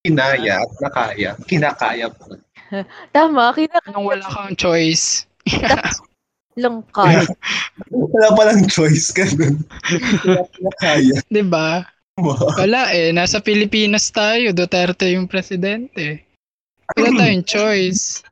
Kinaya 0.00 0.64
at 0.64 0.72
nakaya. 0.80 1.30
Kinakaya 1.44 2.08
po. 2.08 2.40
Tama, 3.14 3.54
kinakaya. 3.54 3.94
Nung 3.94 4.06
wala 4.06 4.26
kang 4.26 4.56
choice. 4.58 5.26
Lungkot. 6.56 7.28
Wala 7.92 8.32
palang 8.32 8.64
choice. 8.64 9.12
Ganun. 9.12 9.60
Kinakaya. 10.56 11.20
'Di 11.28 11.44
ba? 11.44 11.84
Wala 12.56 12.96
eh. 12.96 13.12
Nasa 13.12 13.44
Pilipinas 13.44 14.08
tayo. 14.08 14.56
Duterte 14.56 15.12
yung 15.12 15.28
presidente. 15.28 16.24
Wala 16.96 17.12
tayong 17.12 17.44
choice. 17.44 18.24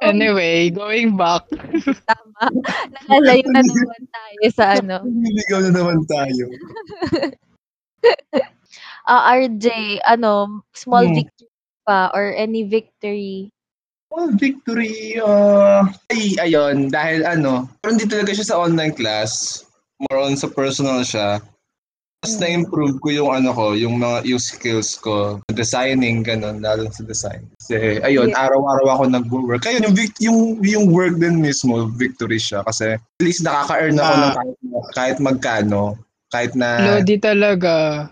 anyway, 0.00 0.72
going 0.72 1.12
back. 1.12 1.44
Tama. 2.08 2.44
Nalalayo 3.04 3.44
na 3.52 3.60
naman 3.60 4.02
tayo 4.08 4.44
sa 4.56 4.64
ano. 4.80 5.04
Niligaw 5.04 5.60
na 5.68 5.70
naman 5.76 6.00
tayo. 6.08 6.48
Ah, 9.04 9.36
RJ, 9.36 10.00
ano, 10.08 10.64
small 10.72 11.04
Hmm. 11.10 11.20
victory 11.20 11.49
pa 11.90 12.14
or 12.14 12.30
any 12.38 12.62
victory? 12.62 13.50
Well, 14.14 14.30
victory, 14.38 15.18
uh, 15.18 15.86
ay, 16.14 16.38
ayun, 16.38 16.86
dahil 16.90 17.26
ano, 17.26 17.66
pero 17.82 17.98
hindi 17.98 18.06
talaga 18.06 18.30
siya 18.30 18.54
sa 18.54 18.62
online 18.62 18.94
class. 18.94 19.62
More 20.06 20.22
on 20.22 20.38
sa 20.38 20.46
personal 20.46 21.02
siya. 21.02 21.42
Mas 22.20 22.36
Mm. 22.36 22.40
na-improve 22.42 22.96
ko 23.00 23.08
yung 23.10 23.30
ano 23.32 23.50
ko, 23.50 23.72
yung 23.72 23.96
mga 23.96 24.28
yung 24.28 24.42
skills 24.42 25.00
ko, 25.00 25.40
designing, 25.50 26.20
ganun, 26.20 26.60
lalo 26.60 26.84
sa 26.92 27.00
design. 27.02 27.48
Kasi, 27.58 27.96
ayun, 28.04 28.28
Yeah. 28.28 28.44
araw-araw 28.44 28.86
ako 28.92 29.02
nag-work. 29.08 29.62
Kaya 29.64 29.80
yung, 29.80 29.96
vic- 29.96 30.20
yung, 30.20 30.60
yung 30.60 30.86
work 30.92 31.16
din 31.16 31.40
mismo, 31.40 31.88
victory 31.96 32.36
siya. 32.36 32.60
Kasi, 32.68 33.00
at 33.00 33.22
least 33.24 33.40
nakaka-earn 33.40 33.96
ako 33.96 34.12
Ah. 34.12 34.20
ng 34.20 34.34
kahit, 34.36 34.56
kahit 34.94 35.16
magkano. 35.16 35.96
Kahit 36.28 36.52
na, 36.54 36.98
Lodi 37.00 37.16
talaga. 37.16 38.06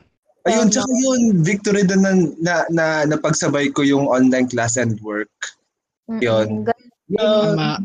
Ayun, 0.49 0.69
tsaka 0.69 0.91
yun, 0.91 1.21
victory 1.41 1.83
din 1.83 2.01
na, 2.01 2.13
na, 2.39 2.55
na, 2.69 2.85
napagsabay 3.07 3.71
ko 3.71 3.83
yung 3.83 4.05
online 4.05 4.49
class 4.49 4.75
and 4.75 4.97
work. 5.01 5.31
Yun. 6.09 6.65
gan- 6.65 6.89
Yun. 7.09 7.57
Tama. 7.57 7.85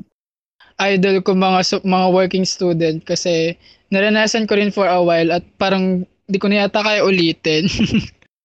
Idol 0.82 1.22
ko 1.22 1.32
mga 1.32 1.60
su- 1.62 1.86
mga 1.86 2.08
working 2.10 2.44
student 2.44 3.04
kasi 3.04 3.56
naranasan 3.88 4.50
ko 4.50 4.58
rin 4.58 4.68
for 4.68 4.90
a 4.90 5.00
while 5.00 5.32
at 5.32 5.46
parang 5.56 6.02
di 6.26 6.36
ko 6.36 6.48
na 6.48 6.66
yata 6.66 6.82
kaya 6.82 7.04
ulitin. 7.04 7.68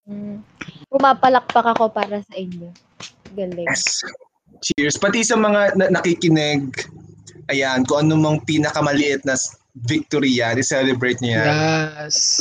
Mm. 0.09 0.41
Pumapalakpak 0.89 1.77
ako 1.77 1.93
para 1.93 2.25
sa 2.25 2.33
inyo. 2.33 2.73
Galing. 3.37 3.69
Yes. 3.69 4.01
Cheers. 4.65 4.97
Pati 4.97 5.21
sa 5.21 5.37
mga 5.37 5.77
na- 5.77 5.93
nakikinig, 5.93 6.65
ayan, 7.53 7.85
kung 7.85 8.09
ano 8.09 8.17
mang 8.17 8.41
pinakamaliit 8.41 9.21
na 9.29 9.37
victory 9.85 10.41
yan, 10.41 10.57
i-celebrate 10.57 11.21
niyo 11.21 11.45
yan. 11.45 11.53
yes. 12.09 12.41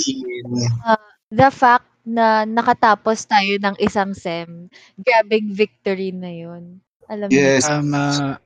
The 1.29 1.51
fact 1.51 1.85
na 2.07 2.47
nakatapos 2.47 3.27
tayo 3.27 3.59
ng 3.59 3.75
isang 3.83 4.15
SEM, 4.15 4.71
grabing 4.95 5.51
victory 5.51 6.15
na 6.15 6.31
yun. 6.31 6.79
Alam 7.11 7.27
mo, 7.27 7.35
Yes, 7.35 7.67
Tama. 7.67 8.39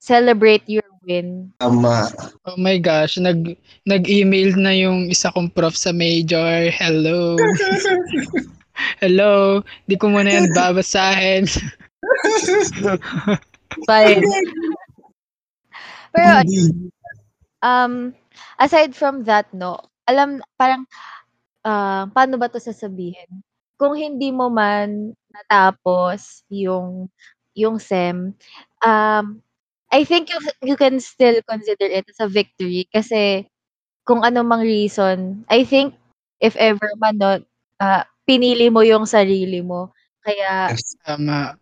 celebrate 0.00 0.64
your 0.66 0.84
win. 1.04 1.52
tama. 1.60 2.08
Oh 2.48 2.56
my 2.56 2.80
gosh, 2.80 3.20
nag 3.20 3.54
nag-email 3.84 4.56
na 4.56 4.72
yung 4.72 5.12
isa 5.12 5.28
kong 5.30 5.52
prof 5.52 5.76
sa 5.76 5.92
major. 5.92 6.72
Hello. 6.72 7.36
Hello. 9.02 9.60
Di 9.86 9.94
ko 10.00 10.08
muna 10.08 10.32
yan 10.32 10.48
babasahin. 10.56 11.44
Fine. 13.88 14.24
Pero 16.12 16.44
um 17.62 18.12
aside 18.58 18.96
from 18.96 19.22
that 19.28 19.46
no, 19.54 19.78
alam 20.08 20.40
parang 20.56 20.88
ah, 21.66 22.06
paano 22.12 22.36
ba 22.40 22.48
'to 22.50 22.60
sasabihin? 22.62 23.28
Kung 23.78 23.94
hindi 23.98 24.30
mo 24.30 24.48
man 24.52 25.14
natapos 25.32 26.44
yung 26.52 27.08
yung 27.56 27.76
SEM, 27.82 28.34
um 28.84 29.26
I 29.92 30.04
think 30.08 30.32
you 30.32 30.38
you 30.64 30.76
can 30.80 30.98
still 31.02 31.38
consider 31.44 31.86
it 31.88 32.08
as 32.08 32.20
a 32.22 32.28
victory 32.30 32.88
kasi 32.92 33.46
kung 34.08 34.24
ano 34.26 34.42
mang 34.42 34.64
reason, 34.64 35.44
I 35.50 35.62
think 35.66 35.94
if 36.42 36.56
ever 36.58 36.90
man 36.98 37.18
no, 37.20 37.38
ah, 37.82 38.04
pinili 38.28 38.70
mo 38.72 38.82
yung 38.82 39.04
sarili 39.06 39.62
mo. 39.64 39.92
Kaya 40.24 40.70
Yes. 40.74 40.96
Tama. 41.06 41.58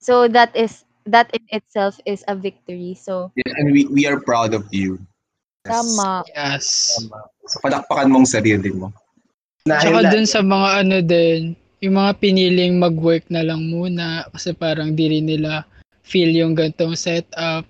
so 0.00 0.28
that 0.28 0.52
is 0.56 0.84
that 1.08 1.28
in 1.36 1.44
itself 1.52 2.00
is 2.08 2.24
a 2.28 2.36
victory. 2.36 2.94
So 2.96 3.32
Yeah, 3.36 3.52
and 3.58 3.72
we, 3.72 3.86
we 3.90 4.06
are 4.06 4.20
proud 4.20 4.54
of 4.54 4.68
you. 4.70 5.00
Yes. 5.66 5.72
tama. 5.72 6.10
Yes. 6.28 6.66
Tama. 6.96 7.18
So, 7.48 7.56
palakpakan 7.60 8.08
mong 8.12 8.28
sarili 8.28 8.70
mo. 8.72 8.92
Tsaka 9.64 10.12
dun 10.12 10.28
sa 10.28 10.44
mga 10.44 10.68
ano 10.84 10.96
din, 11.00 11.56
yung 11.80 11.96
mga 11.96 12.20
piniling 12.20 12.76
mag-work 12.76 13.24
na 13.32 13.40
lang 13.40 13.64
muna 13.72 14.28
kasi 14.28 14.52
parang 14.52 14.92
di 14.92 15.08
rin 15.08 15.24
nila 15.24 15.64
feel 16.04 16.28
yung 16.36 16.52
gantong 16.52 16.92
setup. 16.92 17.64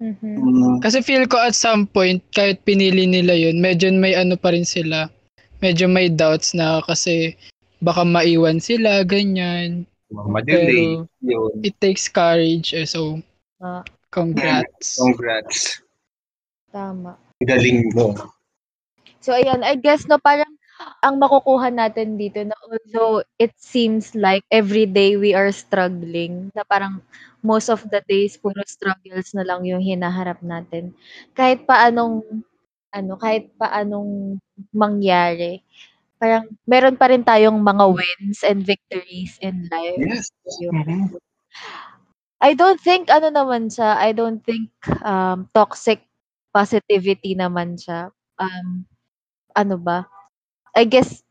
Mhm. 0.00 0.20
Mm, 0.36 0.76
Kasi 0.84 1.00
feel 1.00 1.24
ko 1.24 1.40
at 1.40 1.56
some 1.56 1.88
point, 1.88 2.20
kahit 2.36 2.60
pinili 2.64 3.08
nila 3.08 3.32
yun, 3.32 3.56
medyo 3.56 3.88
may 3.88 4.12
ano 4.12 4.36
pa 4.36 4.52
rin 4.52 4.68
sila. 4.68 5.08
Medyo 5.64 5.88
may 5.88 6.12
doubts 6.12 6.52
na 6.52 6.84
kasi 6.84 7.32
baka 7.80 8.04
maiwan 8.04 8.60
sila, 8.60 9.00
ganyan. 9.04 9.88
madelay. 10.12 11.00
Yun. 11.24 11.52
It 11.64 11.72
takes 11.80 12.04
courage. 12.04 12.76
eh, 12.76 12.84
so, 12.84 13.16
Ah, 13.60 13.84
congrats. 14.12 14.96
Congrats. 15.00 15.80
tama. 16.68 17.16
Galing 17.40 17.92
mo. 17.96 18.12
So 19.20 19.32
ayan, 19.36 19.60
I 19.64 19.76
guess 19.76 20.04
no 20.08 20.16
parang 20.20 20.59
ang 21.04 21.16
makukuha 21.20 21.68
natin 21.72 22.16
dito 22.20 22.40
na 22.44 22.56
although 22.66 23.22
it 23.40 23.52
seems 23.58 24.14
like 24.16 24.44
every 24.52 24.84
day 24.88 25.16
we 25.16 25.32
are 25.36 25.50
struggling, 25.52 26.50
na 26.56 26.62
parang 26.66 27.00
most 27.44 27.68
of 27.72 27.84
the 27.92 28.00
days 28.08 28.36
puro 28.36 28.60
struggles 28.68 29.32
na 29.36 29.44
lang 29.46 29.64
yung 29.64 29.80
hinaharap 29.82 30.40
natin. 30.44 30.92
Kahit 31.36 31.64
paanong 31.68 32.44
ano, 32.92 33.12
kahit 33.20 33.52
paanong 33.60 34.40
mangyari, 34.74 35.62
parang 36.20 36.48
meron 36.68 36.96
pa 36.98 37.10
rin 37.12 37.24
tayong 37.26 37.58
mga 37.60 37.84
wins 37.92 38.40
and 38.46 38.62
victories 38.66 39.36
in 39.44 39.68
life. 39.72 39.98
Yes. 40.00 40.28
Mhm. 40.72 41.18
I 42.40 42.54
don't 42.56 42.80
think 42.80 43.08
ano 43.12 43.28
naman 43.28 43.68
siya, 43.68 43.96
I 44.00 44.12
don't 44.16 44.40
think 44.40 44.72
um, 45.04 45.48
toxic 45.52 46.04
positivity 46.56 47.36
naman 47.36 47.76
siya. 47.76 48.10
Um, 48.40 48.88
ano 49.56 49.76
ba? 49.80 50.06
I 50.74 50.84
guess 50.86 51.22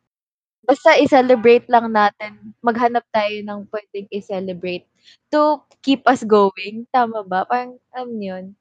basta 0.70 0.94
i-celebrate 1.02 1.66
lang 1.66 1.90
natin. 1.90 2.54
Maghanap 2.62 3.02
tayo 3.10 3.34
ng 3.42 3.66
pwedeng 3.74 4.08
i-celebrate 4.14 4.86
to 5.34 5.58
keep 5.82 6.06
us 6.06 6.22
going. 6.22 6.86
Tama 6.94 7.26
ba? 7.26 7.42
Parang, 7.50 7.82
um, 7.98 8.12
yun. 8.22 8.54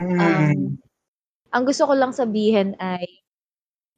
Mm. 0.00 0.16
Um, 0.16 0.60
ang 1.52 1.62
gusto 1.68 1.84
ko 1.84 1.92
lang 1.92 2.16
sabihin 2.16 2.72
ay 2.80 3.04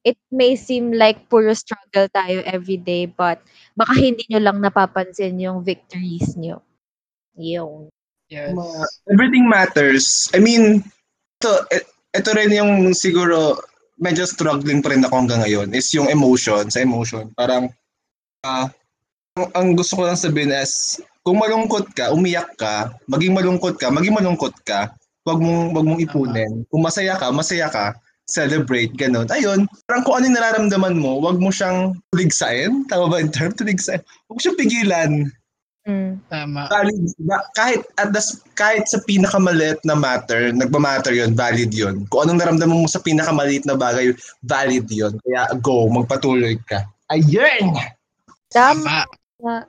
it 0.03 0.19
may 0.35 0.59
seem 0.59 0.91
like 0.91 1.31
puro 1.31 1.55
struggle 1.55 2.11
tayo 2.11 2.43
every 2.43 2.75
day 2.75 3.07
but 3.07 3.39
baka 3.79 3.95
hindi 3.95 4.27
nyo 4.27 4.43
lang 4.43 4.59
napapansin 4.59 5.39
yung 5.39 5.63
victories 5.63 6.35
nyo. 6.35 6.59
Yung. 7.39 7.87
Yes. 8.27 8.51
Ma- 8.57 8.91
Everything 9.07 9.47
matters. 9.47 10.27
I 10.35 10.43
mean, 10.43 10.83
ito, 11.39 11.53
e- 11.71 11.87
ito 12.19 12.31
rin 12.35 12.51
yung 12.51 12.91
siguro 12.99 13.63
medyo 14.03 14.27
struggling 14.27 14.83
pa 14.83 14.91
rin 14.91 15.07
ako 15.07 15.15
hanggang 15.15 15.47
ngayon 15.47 15.71
is 15.71 15.87
yung 15.95 16.11
emotion, 16.11 16.67
sa 16.67 16.83
emotion. 16.83 17.31
Parang, 17.39 17.71
ah, 18.43 18.67
ang, 19.39 19.47
ang 19.55 19.69
gusto 19.79 19.95
ko 19.95 20.11
lang 20.11 20.19
sabihin 20.19 20.51
is, 20.51 20.99
kung 21.23 21.39
malungkot 21.39 21.95
ka, 21.95 22.11
umiyak 22.11 22.51
ka, 22.59 22.91
maging 23.07 23.39
malungkot 23.39 23.79
ka, 23.79 23.95
maging 23.95 24.19
malungkot 24.19 24.53
ka, 24.67 24.91
wag 25.23 25.39
mong, 25.39 25.71
wag 25.71 25.87
mong 25.87 26.03
ipunin. 26.03 26.67
Kung 26.67 26.83
masaya 26.83 27.15
ka, 27.15 27.31
masaya 27.31 27.71
ka, 27.71 27.95
celebrate, 28.27 28.91
ganun. 28.99 29.31
Ayun, 29.31 29.71
parang 29.87 30.03
kung 30.03 30.19
ano 30.19 30.27
yung 30.27 30.37
nararamdaman 30.37 30.99
mo, 30.99 31.23
wag 31.23 31.39
mo 31.39 31.55
siyang 31.55 31.95
tuligsain. 32.11 32.83
Tama 32.91 33.07
ba 33.07 33.23
yung 33.23 33.31
term? 33.31 33.55
Tuligsain. 33.55 34.03
Huwag 34.27 34.43
siyang 34.43 34.59
pigilan 34.59 35.31
Mm. 35.83 36.23
Tama. 36.31 36.71
valid 36.71 37.11
ba- 37.27 37.43
kahit 37.59 37.83
at 37.99 38.15
the, 38.15 38.23
kahit 38.55 38.87
sa 38.87 39.03
pinakamaliit 39.03 39.83
na 39.83 39.99
matter, 39.99 40.55
nagma-matter 40.55 41.11
'yon, 41.11 41.35
valid 41.35 41.75
'yon. 41.75 42.07
Kung 42.07 42.31
anong 42.31 42.39
naramdaman 42.39 42.87
mo 42.87 42.87
sa 42.87 43.03
pinakamaliit 43.03 43.67
na 43.67 43.75
bagay, 43.75 44.15
valid 44.47 44.87
'yon. 44.87 45.19
Kaya 45.27 45.51
go, 45.59 45.91
magpatuloy 45.91 46.55
ka. 46.71 46.87
Ayun. 47.11 47.75
Tama. 48.55 49.03
Tama. 49.43 49.67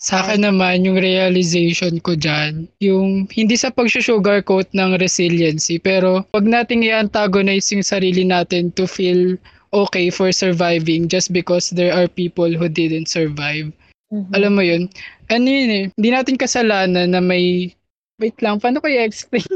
Sa 0.00 0.24
akin 0.24 0.46
naman, 0.46 0.88
yung 0.88 0.96
realization 0.96 2.00
ko 2.00 2.16
dyan, 2.16 2.64
yung 2.80 3.28
hindi 3.28 3.60
sa 3.60 3.68
pag-sugarcoat 3.68 4.72
ng 4.72 4.96
resiliency, 4.96 5.76
pero 5.76 6.24
wag 6.32 6.48
nating 6.48 6.86
i-antagonize 6.86 7.68
yung 7.76 7.84
sarili 7.84 8.24
natin 8.24 8.72
to 8.72 8.88
feel 8.88 9.36
okay 9.74 10.08
for 10.08 10.32
surviving 10.32 11.10
just 11.12 11.34
because 11.34 11.68
there 11.76 11.92
are 11.92 12.08
people 12.08 12.48
who 12.48 12.72
didn't 12.72 13.10
survive. 13.10 13.68
Mhm. 14.10 14.30
Alam 14.34 14.52
mo 14.58 14.62
yun? 14.66 14.82
Ano 15.30 15.46
yun 15.46 15.70
eh, 15.70 15.84
hindi 15.94 16.08
natin 16.10 16.34
kasalanan 16.34 17.14
na 17.14 17.22
may, 17.22 17.70
wait 18.18 18.34
lang, 18.42 18.58
paano 18.58 18.82
ko 18.82 18.90
i-explain? 18.90 19.46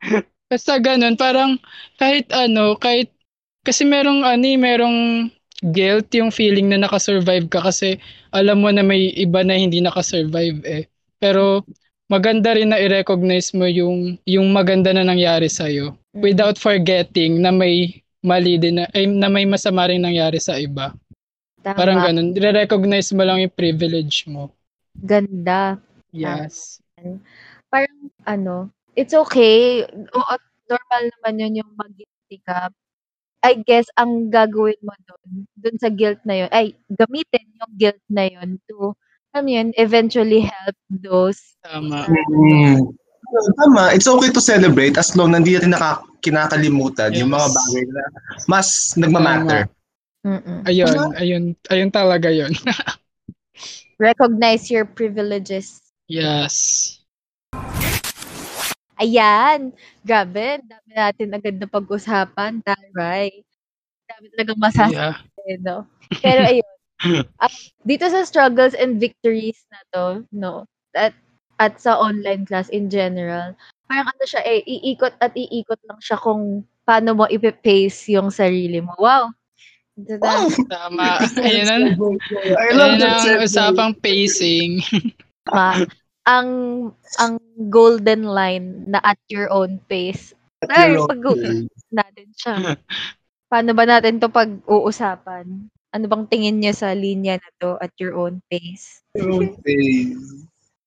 Basta 0.50 0.80
ganun, 0.80 1.16
parang 1.20 1.60
kahit 2.00 2.32
ano, 2.32 2.76
kahit, 2.80 3.12
kasi 3.60 3.84
merong 3.84 4.24
ano 4.24 4.44
eh, 4.44 4.56
merong 4.56 4.98
guilt 5.62 6.10
yung 6.16 6.32
feeling 6.34 6.72
na 6.72 6.80
nakasurvive 6.80 7.46
ka 7.46 7.62
kasi 7.62 8.00
alam 8.34 8.58
mo 8.64 8.72
na 8.72 8.82
may 8.82 9.12
iba 9.14 9.44
na 9.46 9.54
hindi 9.54 9.78
nakasurvive 9.84 10.64
eh. 10.66 10.84
Pero 11.22 11.62
maganda 12.10 12.56
rin 12.56 12.72
na 12.72 12.80
i-recognize 12.80 13.54
mo 13.54 13.68
yung, 13.68 14.16
yung 14.26 14.48
maganda 14.50 14.90
na 14.96 15.04
nangyari 15.04 15.46
sa'yo 15.52 15.94
Mm. 16.12 16.20
without 16.20 16.56
forgetting 16.60 17.40
na 17.40 17.48
may 17.48 18.04
mali 18.20 18.60
din 18.60 18.76
na, 18.80 18.84
ay, 18.92 19.08
na 19.08 19.32
may 19.32 19.48
masama 19.48 19.88
rin 19.88 20.04
nangyari 20.04 20.36
sa 20.36 20.60
iba. 20.60 20.92
Tama. 21.62 21.78
Parang 21.78 21.98
ganun. 22.02 22.34
I-recognize 22.34 23.14
mo 23.14 23.22
lang 23.22 23.38
yung 23.38 23.54
privilege 23.54 24.26
mo. 24.26 24.50
Ganda. 24.98 25.78
Yes. 26.10 26.82
Parang 27.70 28.10
ano, 28.26 28.68
it's 28.98 29.14
okay. 29.14 29.86
Oo, 29.88 30.34
normal 30.68 31.02
naman 31.18 31.34
yun 31.40 31.60
yung 31.64 31.72
mag-guilty 31.78 32.42
ka. 32.44 32.68
I 33.42 33.58
guess 33.62 33.90
ang 33.98 34.30
gagawin 34.30 34.78
mo 34.86 34.94
doon, 35.02 35.50
doon 35.58 35.76
sa 35.82 35.90
guilt 35.90 36.22
na 36.22 36.46
yun, 36.46 36.50
ay 36.54 36.78
gamitin 36.94 37.46
yung 37.58 37.72
guilt 37.74 38.02
na 38.06 38.30
yun 38.30 38.58
to, 38.70 38.94
alam 39.34 39.46
yun, 39.50 39.68
eventually 39.74 40.46
help 40.46 40.78
those. 41.02 41.58
Tama. 41.66 42.06
Mm. 42.06 42.86
Tama, 43.58 43.96
it's 43.96 44.06
okay 44.06 44.30
to 44.30 44.38
celebrate 44.38 44.94
as 44.94 45.16
long 45.18 45.34
na 45.34 45.42
hindi 45.42 45.58
natin 45.58 45.74
naka, 45.74 46.06
kinakalimutan 46.22 47.16
yung 47.18 47.34
mga 47.34 47.48
Yes. 47.50 47.56
bagay 47.56 47.84
na 47.90 48.02
mas 48.46 48.68
nagmamatter. 48.94 49.62
Mm-mm. 50.22 50.62
Ayun, 50.64 50.98
ayun, 51.18 51.44
ayun 51.66 51.90
talaga 51.90 52.30
yun. 52.30 52.54
Recognize 53.98 54.70
your 54.70 54.86
privileges. 54.86 55.82
yes. 56.06 56.98
Ayan. 59.02 59.74
Grabe, 60.06 60.62
dami 60.62 60.90
natin 60.94 61.34
agad 61.34 61.58
na 61.58 61.66
pag-usapan. 61.66 62.62
Taray. 62.62 63.42
Dami 64.06 64.30
talagang 64.30 64.60
masasabi, 64.62 65.18
Yeah. 65.42 65.58
no? 65.58 65.90
Pero 66.22 66.46
ayun. 66.46 66.70
ah, 67.42 67.50
dito 67.88 68.06
sa 68.06 68.22
struggles 68.22 68.78
and 68.78 69.02
victories 69.02 69.58
na 69.74 69.80
to, 69.90 70.06
no? 70.30 70.70
At, 70.94 71.18
at 71.58 71.82
sa 71.82 71.98
online 71.98 72.46
class 72.46 72.70
in 72.70 72.86
general, 72.86 73.58
parang 73.90 74.06
ano 74.06 74.22
siya 74.22 74.46
eh, 74.46 74.62
iikot 74.62 75.18
at 75.18 75.34
iikot 75.34 75.82
lang 75.90 75.98
siya 75.98 76.22
kung 76.22 76.62
paano 76.86 77.18
mo 77.18 77.24
ipipace 77.26 78.06
yung 78.14 78.30
sarili 78.30 78.78
mo. 78.78 78.94
Wow. 79.02 79.34
Tada. 79.92 80.48
Tama. 80.72 81.20
Ayun 81.36 81.64
na. 81.68 81.76
I 81.76 82.72
love 82.72 82.96
Ayun 82.96 82.98
that 82.98 83.12
ang 83.12 83.20
segue. 83.20 83.44
usapang 83.44 83.92
pacing. 84.00 84.80
Tama. 85.44 85.84
ang 86.32 86.48
ang 87.18 87.34
golden 87.66 88.22
line 88.22 88.86
na 88.86 89.02
at 89.02 89.18
your 89.28 89.50
own 89.50 89.82
pace. 89.90 90.32
At 90.62 90.70
Ay, 90.70 90.94
your 90.94 91.04
own 91.04 91.10
pag- 91.10 91.26
pace. 91.36 91.66
Natin 91.90 92.28
siya. 92.32 92.54
Paano 93.52 93.76
ba 93.76 93.84
natin 93.84 94.16
to 94.16 94.32
pag-uusapan? 94.32 95.44
Ano 95.92 96.04
bang 96.08 96.24
tingin 96.24 96.56
niyo 96.56 96.72
sa 96.72 96.96
linya 96.96 97.36
na 97.36 97.50
to 97.60 97.70
at 97.76 97.92
your 98.00 98.16
own 98.16 98.40
pace? 98.48 99.04
Your 99.12 99.28
own 99.28 99.52
pace. 99.60 100.16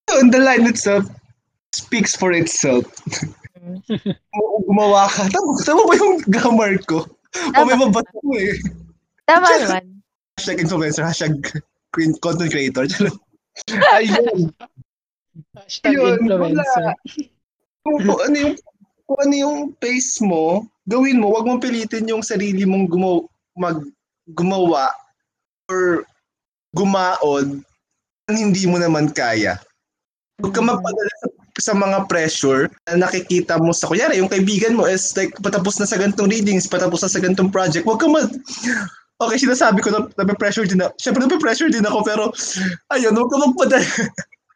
Yun, 0.09 0.33
the 0.33 0.41
line 0.41 0.65
itself 0.65 1.05
speaks 1.69 2.17
for 2.17 2.33
itself. 2.33 2.89
Mm. 3.53 3.85
Gu- 4.09 4.61
Gumawa 4.65 5.05
ka. 5.05 5.29
Tama, 5.29 5.61
tama 5.61 5.81
ba 5.85 5.93
yung 5.93 6.25
grammar 6.25 6.73
ko? 6.89 7.05
O 7.53 7.61
may 7.67 7.75
Tama. 7.77 7.85
mabasa 7.85 8.17
ko 8.17 8.33
eh. 8.33 8.57
Tama 9.25 9.45
naman. 9.61 9.83
Hashtag 10.37 10.61
influencer, 10.61 11.05
hashtag 11.05 11.33
content 12.21 12.51
creator. 12.51 12.85
Ayun. 13.97 14.51
Hashtag 15.57 15.95
Yun, 15.95 16.21
influencer. 16.25 16.93
Kung, 17.85 17.97
kung 18.01 18.19
ano 18.21 18.35
yung 18.35 18.55
kung 19.05 19.19
ano 19.21 19.33
yung 19.37 19.57
pace 19.77 20.17
mo, 20.25 20.65
gawin 20.89 21.21
mo. 21.21 21.29
Huwag 21.33 21.45
mong 21.45 21.61
pilitin 21.61 22.09
yung 22.09 22.25
sarili 22.25 22.65
mong 22.65 22.89
gumawa, 22.89 23.21
mag, 23.53 23.77
gumawa 24.33 24.89
or 25.69 26.05
gumaod 26.73 27.61
ang 28.25 28.37
hindi 28.37 28.65
mo 28.65 28.81
naman 28.81 29.13
kaya. 29.13 29.61
Huwag 30.41 30.53
ka 30.57 30.61
magpadala 30.65 31.13
sa, 31.21 31.27
sa 31.61 31.73
mga 31.77 32.09
pressure 32.09 32.67
na 32.89 33.07
nakikita 33.07 33.61
mo 33.61 33.71
sa, 33.71 33.87
kunyari, 33.87 34.19
yung 34.19 34.27
kaibigan 34.27 34.75
mo 34.75 34.89
is 34.89 35.13
like, 35.13 35.31
patapos 35.39 35.77
na 35.77 35.87
sa 35.87 35.95
gantong 35.95 36.27
readings, 36.27 36.67
patapos 36.67 37.05
na 37.05 37.11
sa 37.13 37.21
gantong 37.21 37.53
project, 37.53 37.85
huwag 37.85 38.01
ka 38.01 38.09
mag, 38.09 38.27
okay, 39.21 39.37
sinasabi 39.39 39.79
ko 39.79 39.89
na 39.91 40.07
nape-pressure 40.19 40.67
din 40.67 40.83
ako. 40.83 40.93
Siyempre, 40.99 41.21
nape-pressure 41.23 41.71
din 41.71 41.87
ako, 41.87 41.99
pero, 42.03 42.23
ayun, 42.91 43.15
huwag 43.15 43.31
ka 43.31 43.37
magpadala. 43.39 43.87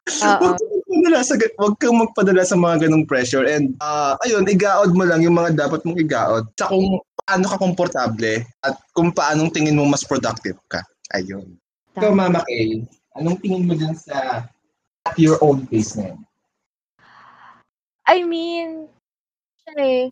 Huwag 0.09 0.57
kang 0.57 0.73
magpadala 0.73 1.19
sa 1.21 1.35
wag 1.37 1.75
kang 1.77 1.99
magpadala 2.01 2.41
sa 2.41 2.57
mga 2.57 2.89
ganong 2.89 3.05
pressure 3.05 3.45
and 3.45 3.77
ah 3.77 4.17
ayun 4.25 4.41
igaod 4.49 4.89
mo 4.97 5.05
lang 5.05 5.21
yung 5.21 5.37
mga 5.37 5.53
dapat 5.53 5.85
mong 5.85 6.01
igaod 6.01 6.49
sa 6.57 6.65
kung 6.65 6.97
paano 7.21 7.45
ka 7.45 7.61
komportable 7.61 8.41
at 8.65 8.73
kung 8.97 9.13
paanong 9.13 9.53
tingin 9.53 9.77
mo 9.77 9.85
mas 9.85 10.01
productive 10.01 10.57
ka. 10.65 10.81
Ayun. 11.13 11.53
So 11.93 12.09
Tama. 12.09 12.25
Mama 12.25 12.41
Kay, 12.49 12.81
anong 13.21 13.37
tingin 13.37 13.69
mo 13.69 13.77
dyan 13.77 13.93
sa 13.93 14.49
at 15.05 15.15
your 15.21 15.37
own 15.45 15.69
pace 15.69 15.93
na 15.93 16.09
yun? 16.09 16.19
I 18.09 18.25
mean, 18.25 18.89
eh, 19.77 20.09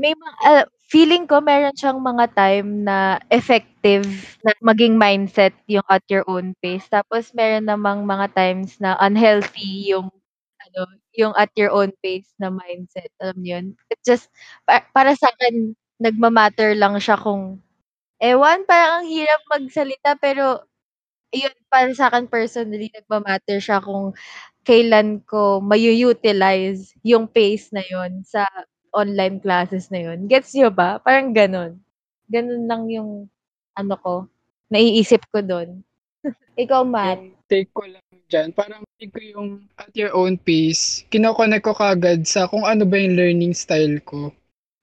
may 0.00 0.12
mga, 0.16 0.36
ah, 0.46 0.64
feeling 0.90 1.24
ko 1.30 1.38
meron 1.44 1.74
siyang 1.78 2.00
mga 2.02 2.26
time 2.34 2.82
na 2.86 3.18
effective 3.30 4.04
na 4.42 4.52
maging 4.64 4.98
mindset 4.98 5.54
yung 5.70 5.86
at 5.90 6.02
your 6.10 6.24
own 6.26 6.54
pace. 6.62 6.86
Tapos 6.90 7.30
meron 7.36 7.66
namang 7.70 8.02
mga 8.08 8.32
times 8.34 8.78
na 8.82 8.98
unhealthy 9.00 9.90
yung 9.94 10.10
ano, 10.60 10.82
yung 11.16 11.34
at 11.38 11.50
your 11.58 11.70
own 11.74 11.90
pace 12.04 12.30
na 12.42 12.50
mindset. 12.52 13.10
Alam 13.22 13.36
niyo 13.42 13.52
yun? 13.60 13.66
It 13.92 14.00
just, 14.06 14.28
pa- 14.68 14.86
para 14.94 15.14
sa 15.18 15.30
akin, 15.34 15.74
nagmamatter 16.02 16.74
lang 16.78 16.96
siya 17.00 17.16
kung, 17.20 17.60
ewan, 18.22 18.64
parang 18.68 19.04
ang 19.04 19.08
hirap 19.10 19.40
magsalita, 19.50 20.16
pero, 20.20 20.64
yun, 21.34 21.52
para 21.72 21.90
sa 21.96 22.08
akin 22.12 22.26
personally, 22.30 22.90
nagmamatter 22.94 23.58
siya 23.62 23.80
kung 23.84 24.12
kailan 24.66 25.20
ko 25.26 25.60
mayu-utilize 25.64 26.94
yung 27.06 27.26
pace 27.30 27.70
na 27.74 27.82
yun 27.86 28.22
sa 28.26 28.46
online 28.90 29.38
classes 29.40 29.88
na 29.90 30.10
yun. 30.10 30.26
Gets 30.26 30.54
nyo 30.58 30.70
ba? 30.70 30.98
Parang 31.02 31.30
ganun. 31.34 31.78
Ganun 32.30 32.64
lang 32.66 32.82
yung 32.90 33.26
ano 33.74 33.94
ko, 33.98 34.14
naiisip 34.70 35.22
ko 35.30 35.42
doon. 35.42 35.82
Ikaw, 36.62 36.82
Matt. 36.86 37.18
Yung 37.22 37.34
take 37.48 37.70
ko 37.74 37.82
lang 37.86 38.04
dyan, 38.30 38.54
parang 38.54 38.82
take 38.98 39.10
ko 39.10 39.20
yung 39.22 39.48
at 39.74 39.90
your 39.98 40.14
own 40.14 40.38
pace, 40.38 41.02
kinokonek 41.10 41.66
ko 41.66 41.74
kagad 41.74 42.22
sa 42.26 42.46
kung 42.46 42.62
ano 42.62 42.86
ba 42.86 42.96
yung 42.98 43.18
learning 43.18 43.54
style 43.56 43.98
ko. 44.06 44.30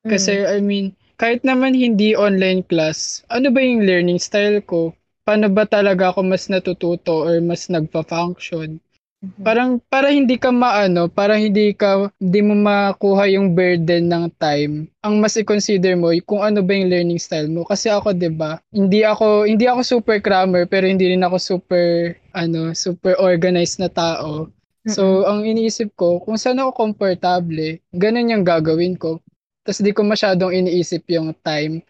Kasi, 0.07 0.43
Mm. 0.43 0.47
I 0.47 0.57
mean, 0.63 0.85
kahit 1.17 1.41
naman 1.43 1.73
hindi 1.75 2.15
online 2.15 2.63
class, 2.67 3.23
ano 3.31 3.49
ba 3.51 3.59
yung 3.63 3.83
learning 3.87 4.19
style 4.19 4.59
ko? 4.63 4.91
Paano 5.27 5.51
ba 5.51 5.67
talaga 5.67 6.11
ako 6.15 6.23
mas 6.23 6.47
natututo 6.47 7.27
or 7.27 7.39
mas 7.43 7.67
nagpa-function? 7.67 8.79
Mhm. 9.17 9.41
Parang 9.41 9.81
para 9.89 10.13
hindi 10.13 10.37
ka 10.37 10.53
maano, 10.53 11.09
para 11.09 11.41
hindi 11.41 11.73
ka 11.73 12.13
hindi 12.21 12.39
mo 12.45 12.53
makuha 12.53 13.25
yung 13.33 13.57
burden 13.57 14.05
ng 14.13 14.25
time. 14.37 14.85
Ang 15.01 15.17
mas 15.17 15.33
i-consider 15.33 15.97
mo 15.97 16.13
kung 16.21 16.45
ano 16.45 16.61
ba 16.61 16.77
yung 16.77 16.93
learning 16.93 17.17
style 17.17 17.49
mo 17.49 17.65
kasi 17.65 17.89
ako 17.89 18.13
'di 18.13 18.29
ba? 18.37 18.61
Hindi 18.69 19.01
ako 19.01 19.49
hindi 19.49 19.65
ako 19.65 19.81
super 19.81 20.21
crammer 20.21 20.69
pero 20.69 20.85
hindi 20.85 21.09
rin 21.09 21.25
ako 21.25 21.37
super 21.41 22.13
ano, 22.37 22.77
super 22.77 23.17
organized 23.17 23.81
na 23.81 23.89
tao. 23.89 24.53
So, 24.87 25.27
ang 25.27 25.43
iniisip 25.43 25.99
ko, 25.99 26.23
kung 26.23 26.39
saan 26.39 26.63
ako 26.63 26.71
komportable, 26.71 27.83
ganun 27.91 28.31
yung 28.31 28.47
gagawin 28.47 28.95
ko. 28.95 29.19
Tapos 29.67 29.83
di 29.83 29.91
ko 29.91 29.99
masyadong 30.07 30.55
iniisip 30.55 31.03
yung 31.11 31.35
time 31.43 31.83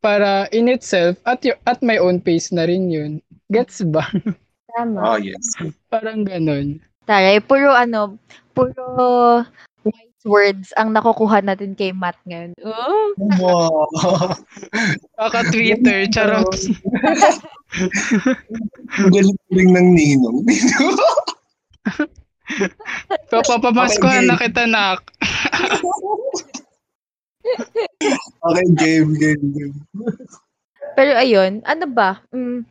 para 0.00 0.48
in 0.56 0.70
itself 0.72 1.20
at 1.28 1.44
your, 1.44 1.60
at 1.68 1.84
my 1.84 2.00
own 2.00 2.24
pace 2.24 2.48
na 2.48 2.64
rin 2.64 2.88
yun. 2.88 3.20
Gets 3.52 3.84
ba? 3.92 4.08
Tama. 4.78 5.02
Oh, 5.02 5.18
yes. 5.18 5.58
Parang 5.90 6.22
ganun. 6.22 6.78
Taray, 7.02 7.42
puro 7.42 7.74
ano, 7.74 8.14
puro 8.54 9.42
wise 9.82 10.22
words 10.22 10.70
ang 10.78 10.94
nakukuha 10.94 11.42
natin 11.42 11.74
kay 11.74 11.90
Matt 11.90 12.14
ngayon. 12.30 12.54
Oh, 12.62 13.10
Wow. 13.18 13.90
Kaka 15.18 15.50
Twitter, 15.50 16.06
charot. 16.14 16.46
Ang 19.02 19.10
galing 19.10 19.38
rin 19.50 19.70
ng 19.74 19.88
ninong. 19.98 20.38
Papapamaskuhan 23.34 24.24
Okay, 24.24 24.30
na 24.30 24.36
kita, 24.38 24.62
nak. 24.70 25.02
okay, 28.46 28.66
game, 28.78 29.10
game, 29.18 29.44
game. 29.58 29.76
Pero 30.94 31.18
ayun, 31.18 31.66
ano 31.66 31.84
ba? 31.90 32.22
Mm, 32.30 32.62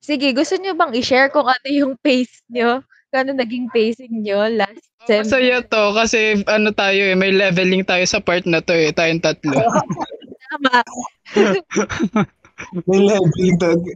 sige, 0.00 0.32
gusto 0.32 0.54
nyo 0.58 0.72
bang 0.74 0.92
i-share 0.94 1.28
kung 1.30 1.46
ano 1.46 1.68
yung 1.68 1.94
pace 2.00 2.42
nyo? 2.48 2.82
Kung 3.12 3.18
ano 3.24 3.32
naging 3.40 3.72
pacing 3.72 4.22
nyo 4.24 4.48
last 4.52 4.84
sem? 5.08 5.24
Masaya 5.24 5.64
to 5.64 5.82
kasi 5.96 6.44
ano 6.44 6.72
tayo 6.72 7.00
eh, 7.00 7.16
may 7.16 7.32
leveling 7.32 7.84
tayo 7.84 8.04
sa 8.04 8.20
part 8.20 8.44
na 8.44 8.60
to 8.60 8.76
eh, 8.76 8.92
tayong 8.92 9.22
tatlo. 9.24 9.56
Tama. 10.48 10.80
May 12.88 13.00
leveling 13.04 13.60
talaga. 13.60 13.92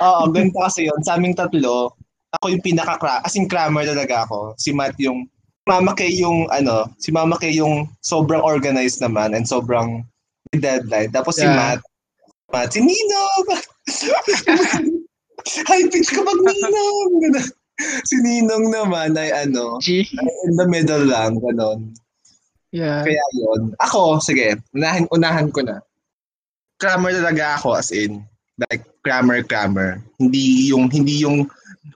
Oo, 0.00 0.32
ganito 0.32 0.56
kasi 0.62 0.88
yun. 0.88 1.00
Sa 1.04 1.20
aming 1.20 1.36
tatlo, 1.36 1.92
ako 2.38 2.44
yung 2.54 2.64
pinaka 2.64 2.96
as 3.20 3.36
in 3.36 3.50
crammer 3.50 3.84
talaga 3.84 4.24
ako. 4.24 4.54
Si 4.56 4.72
Matt 4.72 4.96
yung, 4.96 5.28
Mama 5.68 5.92
Kay 5.92 6.16
yung, 6.16 6.48
ano, 6.48 6.88
si 6.96 7.12
Mama 7.12 7.36
Kay 7.36 7.60
yung 7.60 7.84
sobrang 8.00 8.40
organized 8.40 9.04
naman 9.04 9.36
and 9.36 9.44
sobrang 9.44 10.00
deadline. 10.56 11.12
Tapos 11.12 11.36
si 11.36 11.44
Yeah. 11.44 11.52
Matt, 11.52 11.80
Matt, 12.48 12.72
si 12.72 12.80
Ninong! 12.80 13.44
High 15.66 15.88
pitch 15.88 16.10
ka 16.12 16.20
pag 16.22 16.40
Ninong! 16.40 17.12
Ganun. 17.24 17.48
Si 17.78 18.16
Ninong 18.18 18.74
naman 18.74 19.14
ay 19.14 19.30
ano, 19.46 19.78
G? 19.78 20.02
in 20.10 20.54
the 20.58 20.66
middle 20.66 21.06
lang, 21.06 21.38
ganon. 21.38 21.94
Yeah. 22.74 23.06
Kaya 23.06 23.24
yun. 23.32 23.72
Ako, 23.80 24.20
sige, 24.20 24.60
unahan, 24.76 25.08
unahan 25.14 25.48
ko 25.54 25.64
na. 25.64 25.80
Crammer 26.82 27.14
talaga 27.14 27.58
ako 27.58 27.78
as 27.78 27.90
in, 27.94 28.22
like, 28.68 28.84
crammer, 29.06 29.40
crammer. 29.46 30.02
Hindi 30.20 30.68
yung, 30.68 30.90
hindi 30.92 31.22
yung 31.22 31.48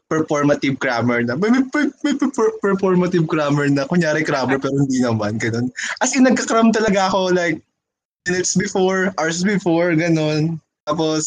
performative 0.09 0.81
crammer 0.81 1.21
na, 1.27 1.37
may, 1.37 1.51
may, 1.51 1.87
may 2.03 2.15
per- 2.17 2.57
performative 2.63 3.29
crammer 3.29 3.69
na, 3.69 3.85
kunyari 3.85 4.25
crammer 4.25 4.57
pero 4.57 4.75
hindi 4.81 5.03
naman, 5.03 5.37
ganun. 5.37 5.69
As 6.01 6.17
in, 6.17 6.25
nagka-cram 6.25 6.73
talaga 6.73 7.13
ako, 7.13 7.37
like, 7.37 7.61
minutes 8.25 8.55
before, 8.55 9.13
hours 9.19 9.43
before, 9.43 9.93
ganun. 9.93 10.63
Tapos, 10.87 11.25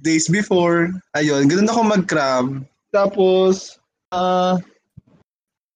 days 0.00 0.28
before, 0.28 0.88
ayun, 1.12 1.48
ganun 1.52 1.68
ako 1.68 1.80
mag-cram. 1.84 2.46
Tapos, 2.92 3.76
ah, 4.12 4.56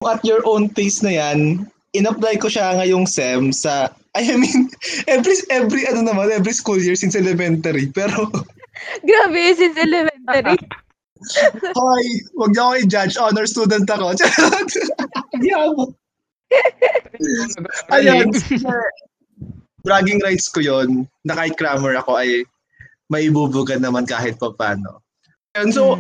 at 0.00 0.24
your 0.24 0.40
own 0.48 0.72
pace 0.72 1.04
na 1.04 1.12
yan, 1.12 1.68
in-apply 1.92 2.40
ko 2.40 2.48
siya 2.48 2.80
ngayong 2.80 3.04
SEM 3.04 3.52
sa, 3.52 3.92
I 4.16 4.24
mean, 4.37 4.72
every, 5.14 5.37
every, 5.52 5.85
ano 5.85 6.09
naman, 6.09 6.33
every 6.33 6.56
school 6.56 6.80
year 6.80 6.96
since 6.96 7.12
elementary. 7.12 7.92
Pero, 7.92 8.33
Grabe 9.06 9.54
since 9.54 9.76
elementary. 9.76 10.56
Hoy, 11.76 12.06
wag 12.40 12.50
niyo 12.56 12.62
ako 12.64 12.74
i-judge. 12.80 13.14
Honor 13.20 13.44
student 13.44 13.85
ako. 13.85 14.16
Ako. 14.16 15.83
Ayan. 17.92 18.33
Bragging 19.85 20.20
rights 20.24 20.48
ko 20.48 20.64
yon 20.64 21.04
na 21.24 21.37
kahit 21.37 21.61
crammer 21.61 21.92
ako 22.00 22.16
ay 22.16 22.48
maibubugan 23.11 23.83
naman 23.83 24.07
kahit 24.07 24.38
pa 24.38 24.55
paano. 24.55 25.03
Ayan, 25.59 25.75
so, 25.75 25.99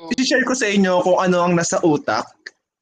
Mm. 0.00 0.14
I-share 0.16 0.46
ko 0.46 0.54
sa 0.54 0.70
inyo 0.70 1.02
kung 1.02 1.18
ano 1.18 1.42
ang 1.42 1.54
nasa 1.58 1.82
utak 1.82 2.26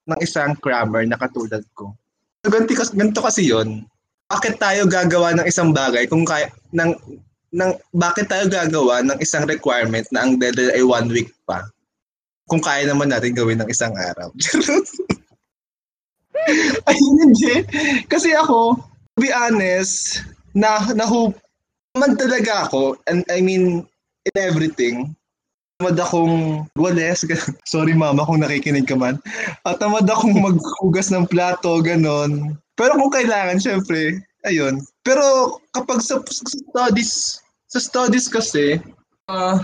ng 0.07 0.19
isang 0.21 0.53
crammer 0.59 1.07
na 1.09 1.17
katulad 1.17 1.65
ko. 1.75 1.97
So, 2.45 2.53
ganito, 2.53 2.73
ganito 2.93 3.21
kasi 3.21 3.51
yon 3.51 3.85
Bakit 4.31 4.63
tayo 4.63 4.87
gagawa 4.87 5.35
ng 5.35 5.47
isang 5.49 5.75
bagay 5.75 6.07
kung 6.07 6.23
kaya, 6.23 6.47
ng, 6.71 6.95
ng 7.51 7.71
bakit 7.97 8.31
tayo 8.31 8.47
gagawa 8.47 9.03
ng 9.03 9.19
isang 9.19 9.43
requirement 9.49 10.07
na 10.15 10.23
ang 10.23 10.39
deadline 10.39 10.71
ay 10.71 10.85
one 10.87 11.09
week 11.11 11.35
pa 11.45 11.67
kung 12.47 12.63
kaya 12.63 12.87
naman 12.87 13.11
natin 13.11 13.35
gawin 13.35 13.59
ng 13.59 13.71
isang 13.71 13.95
araw. 13.95 14.31
ay, 16.89 16.99
hindi. 16.99 17.55
Kasi 18.07 18.35
ako, 18.35 18.79
to 19.15 19.19
be 19.19 19.35
honest, 19.35 20.23
na 20.55 20.83
nahope 20.95 21.39
naman 21.97 22.15
talaga 22.15 22.71
ako, 22.71 22.99
and 23.11 23.27
I 23.31 23.43
mean, 23.43 23.87
in 24.29 24.37
everything, 24.39 25.15
tamad 25.81 25.99
akong 25.99 26.69
wales, 26.77 27.25
sorry 27.73 27.97
mama 27.97 28.23
kung 28.29 28.45
nakikinig 28.45 28.87
ka 28.87 28.95
man, 28.95 29.19
at 29.67 29.81
tamad 29.81 30.07
akong 30.07 30.39
maghugas 30.47 31.11
ng 31.11 31.27
plato, 31.27 31.81
ganon. 31.83 32.55
Pero 32.79 32.97
kung 32.97 33.13
kailangan, 33.13 33.59
syempre, 33.59 34.23
ayun. 34.47 34.81
Pero 35.03 35.59
kapag 35.75 36.01
sa, 36.05 36.21
sa 36.23 36.45
studies, 36.47 37.43
sa 37.69 37.79
studies 37.81 38.29
kasi, 38.31 38.79
ah, 39.29 39.61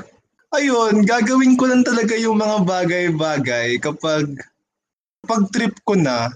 ayun, 0.57 1.05
gagawin 1.05 1.55
ko 1.55 1.69
lang 1.71 1.85
talaga 1.85 2.17
yung 2.17 2.41
mga 2.41 2.65
bagay-bagay 2.65 3.81
kapag 3.81 4.35
kapag 5.27 5.43
trip 5.51 5.75
ko 5.83 5.99
na. 5.99 6.31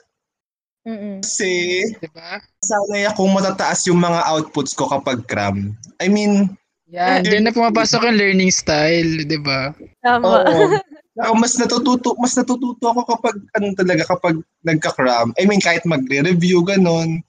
Mm-mm. 0.88 1.20
Kasi 1.20 1.84
Diba? 2.00 2.40
sanay 2.64 3.04
akong 3.04 3.28
matataas 3.36 3.84
yung 3.84 4.00
mga 4.00 4.24
outputs 4.24 4.72
ko 4.72 4.88
kapag 4.88 5.28
cram. 5.28 5.76
I 6.00 6.08
mean, 6.08 6.56
Yan, 6.90 7.22
dyan 7.22 7.46
na 7.46 7.54
pumapasok 7.54 8.02
yung 8.02 8.18
learning 8.18 8.50
style, 8.50 9.22
di 9.22 9.38
ba? 9.38 9.70
Tama. 10.02 10.24
oo. 10.26 10.56
Ako 11.20 11.36
mas 11.36 11.52
natututo, 11.60 12.16
mas 12.16 12.32
natututo 12.32 12.80
ako 12.80 13.04
kapag 13.04 13.36
ano 13.52 13.76
talaga 13.76 14.08
kapag 14.08 14.40
nagka-cram. 14.64 15.36
I 15.36 15.44
mean 15.44 15.60
kahit 15.60 15.84
magre-review 15.84 16.64
ganon. 16.64 17.20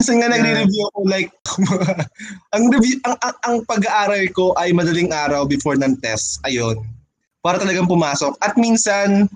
Minsan 0.00 0.24
nga 0.24 0.32
Yeah. 0.32 0.40
nagre-review 0.40 0.82
ako 0.88 0.98
like 1.04 1.28
ang 2.56 2.72
review 2.72 2.96
ang, 3.04 3.16
ang, 3.20 3.36
ang 3.44 3.56
pag-aaral 3.68 4.24
ko 4.32 4.56
ay 4.56 4.72
madaling 4.72 5.12
araw 5.12 5.44
before 5.44 5.76
ng 5.76 6.00
test. 6.00 6.40
Ayun. 6.48 6.80
Para 7.44 7.60
talagang 7.60 7.84
pumasok. 7.84 8.40
At 8.40 8.56
minsan 8.56 9.28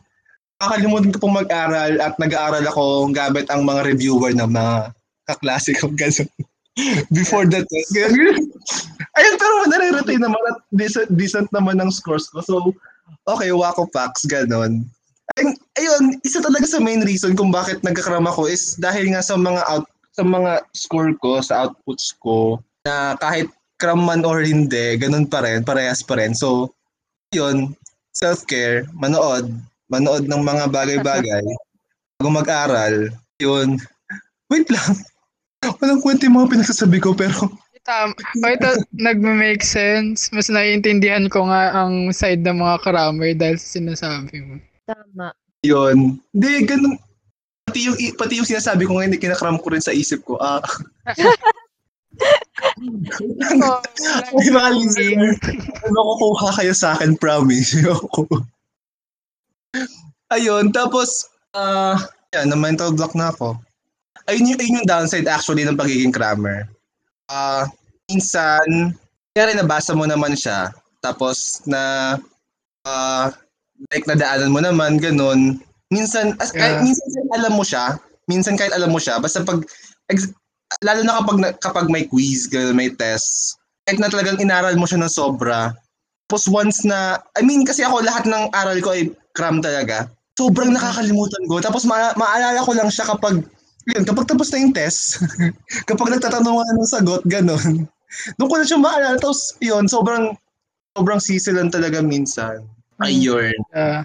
kakalimutan 0.61 1.11
ko 1.17 1.19
pong 1.25 1.41
mag-aral 1.41 1.97
at 1.99 2.15
nag-aaral 2.21 2.65
ako 2.69 3.09
gamit 3.11 3.49
ang 3.49 3.65
mga 3.65 3.89
reviewer 3.89 4.37
ng 4.37 4.51
mga 4.53 4.93
kaklase 5.27 5.73
ko 5.81 5.89
ganun. 5.97 6.29
before 7.13 7.47
the 7.47 7.67
test. 7.67 7.91
Ganun. 7.93 8.51
Ayun, 9.19 9.35
pero 9.37 9.53
nare-retain 9.69 10.23
naman 10.23 10.41
at 10.49 10.59
decent, 10.73 11.11
decent 11.15 11.49
naman 11.51 11.83
ng 11.83 11.91
scores 11.91 12.31
ko. 12.31 12.41
So, 12.45 12.57
okay, 13.27 13.51
wako 13.53 13.91
packs, 13.91 14.25
ganon. 14.25 14.87
Ayun, 15.39 15.55
ayun, 15.79 16.05
isa 16.27 16.43
talaga 16.43 16.67
sa 16.67 16.83
main 16.83 17.03
reason 17.07 17.39
kung 17.39 17.55
bakit 17.55 17.83
nagkakram 17.87 18.27
ako 18.27 18.51
is 18.51 18.75
dahil 18.79 19.15
nga 19.15 19.23
sa 19.23 19.39
mga 19.39 19.63
out 19.71 19.87
sa 20.11 20.27
mga 20.27 20.67
score 20.75 21.15
ko, 21.23 21.39
sa 21.39 21.67
outputs 21.67 22.11
ko, 22.19 22.59
na 22.83 23.15
kahit 23.23 23.47
cram 23.79 24.03
man 24.03 24.27
or 24.27 24.43
hindi, 24.43 24.99
ganun 24.99 25.25
pa 25.31 25.41
rin, 25.47 25.63
parehas 25.63 26.03
pa 26.03 26.19
rin. 26.19 26.35
So, 26.35 26.75
yun, 27.31 27.79
self-care, 28.19 28.91
manood, 28.91 29.55
manood 29.91 30.31
ng 30.31 30.43
mga 30.43 30.65
bagay-bagay, 30.71 31.45
bago 32.19 32.31
mag-aral, 32.31 33.11
yun. 33.43 33.77
Wait 34.49 34.71
lang. 34.71 34.95
Walang 35.83 36.01
kwenta 36.01 36.25
yung 36.25 36.41
mga 36.41 36.51
pinagsasabi 36.57 36.99
ko, 37.03 37.13
pero 37.13 37.51
Tama. 37.81 38.13
O 38.45 38.45
ito, 38.45 38.69
nagme-make 38.93 39.65
sense. 39.65 40.29
Mas 40.37 40.53
naiintindihan 40.53 41.33
ko 41.33 41.49
nga 41.49 41.73
ang 41.73 42.13
side 42.13 42.45
ng 42.45 42.61
mga 42.61 42.77
crammer 42.85 43.33
dahil 43.33 43.57
sa 43.57 43.81
sinasabi 43.81 44.37
mo. 44.45 44.61
Tama. 44.85 45.33
yun. 45.65 46.21
Hindi, 46.37 46.69
ganun. 46.69 47.01
Pati 47.65 47.89
yung, 47.89 47.97
pati 48.21 48.37
yung 48.37 48.49
sinasabi 48.49 48.85
ko 48.85 49.01
ngayon, 49.01 49.17
kinakram 49.17 49.57
ko 49.57 49.73
rin 49.73 49.81
sa 49.81 49.97
isip 49.97 50.21
ko. 50.29 50.37
Ah, 50.37 50.61
Ay, 54.37 54.49
mga 54.51 54.71
listener, 54.77 55.33
makukuha 55.89 56.49
kayo 56.61 56.75
sa 56.77 56.97
akin, 56.97 57.17
promise. 57.17 57.77
Ayun, 60.31 60.71
tapos, 60.71 61.27
ah, 61.55 61.99
yan, 62.31 62.51
na 62.51 62.59
mental 62.59 62.95
block 62.95 63.19
na 63.19 63.35
ako. 63.35 63.59
Ayun 64.31 64.55
yung, 64.55 64.61
ayun 64.63 64.79
yung 64.83 64.91
downside 64.91 65.27
actually 65.27 65.67
ng 65.67 65.79
pagiging 65.79 66.15
crammer. 66.15 66.71
Ah, 67.27 67.67
minsan, 68.07 68.95
kaya 69.35 69.55
nabasa 69.55 69.95
mo 69.95 70.07
naman 70.07 70.39
siya, 70.39 70.71
tapos 71.03 71.63
na, 71.67 72.15
ah, 72.87 73.35
like 73.91 74.07
nadaanan 74.07 74.55
mo 74.55 74.63
naman, 74.63 75.03
ganun. 75.03 75.59
Minsan, 75.91 76.39
as, 76.39 76.55
Yeah. 76.55 76.79
ay, 76.79 76.87
minsan 76.87 77.07
kahit 77.11 77.31
alam 77.35 77.55
mo 77.59 77.65
siya, 77.67 77.85
minsan 78.31 78.55
kahit 78.55 78.71
alam 78.71 78.95
mo 78.95 79.03
siya, 79.03 79.19
basta 79.19 79.43
pag, 79.43 79.67
ex- 80.07 80.31
lalo 80.87 81.03
na 81.03 81.19
kapag, 81.19 81.39
kapag 81.59 81.87
may 81.91 82.07
quiz, 82.07 82.47
ganun, 82.47 82.79
may 82.79 82.95
test, 82.95 83.59
kahit 83.83 83.99
na 83.99 84.07
talagang 84.07 84.39
inaral 84.39 84.79
mo 84.79 84.87
siya 84.87 85.03
ng 85.03 85.11
sobra, 85.11 85.75
tapos 86.31 86.47
once 86.47 86.87
na, 86.87 87.19
I 87.35 87.43
mean, 87.43 87.67
kasi 87.67 87.83
ako 87.83 88.07
lahat 88.07 88.31
ng 88.31 88.55
aral 88.55 88.79
ko 88.79 88.95
ay 88.95 89.11
cram 89.37 89.63
talaga, 89.63 90.11
sobrang 90.39 90.73
nakakalimutan 90.73 91.45
ko. 91.47 91.61
Tapos 91.61 91.85
ma- 91.85 92.17
maalala 92.17 92.65
ko 92.65 92.73
lang 92.73 92.89
siya 92.89 93.07
kapag, 93.09 93.45
yun, 93.91 94.05
kapag 94.05 94.27
tapos 94.29 94.49
na 94.51 94.59
yung 94.63 94.75
test, 94.75 95.21
kapag 95.91 96.13
nagtatanong 96.17 96.61
ako 96.61 96.73
ng 96.75 96.91
sagot, 96.91 97.23
ganun. 97.29 97.87
Doon 98.37 98.49
ko 98.51 98.57
na 98.59 98.67
siya 98.67 98.81
maalala. 98.81 99.17
Tapos, 99.21 99.55
yun, 99.63 99.87
sobrang, 99.87 100.35
sobrang 100.99 101.21
sisilan 101.23 101.71
talaga 101.71 102.03
minsan. 102.03 102.65
Ayun. 103.01 103.55
Ah, 103.73 104.05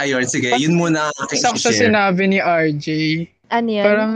Ayun, 0.00 0.24
sige. 0.24 0.48
Yun 0.56 0.80
muna 0.80 1.12
ang 1.12 1.16
aking 1.28 1.44
sakto 1.44 1.68
sinabi 1.68 2.24
ni 2.24 2.38
RJ. 2.40 2.86
Ano 3.52 3.68
yan? 3.68 3.84
Parang 3.84 4.14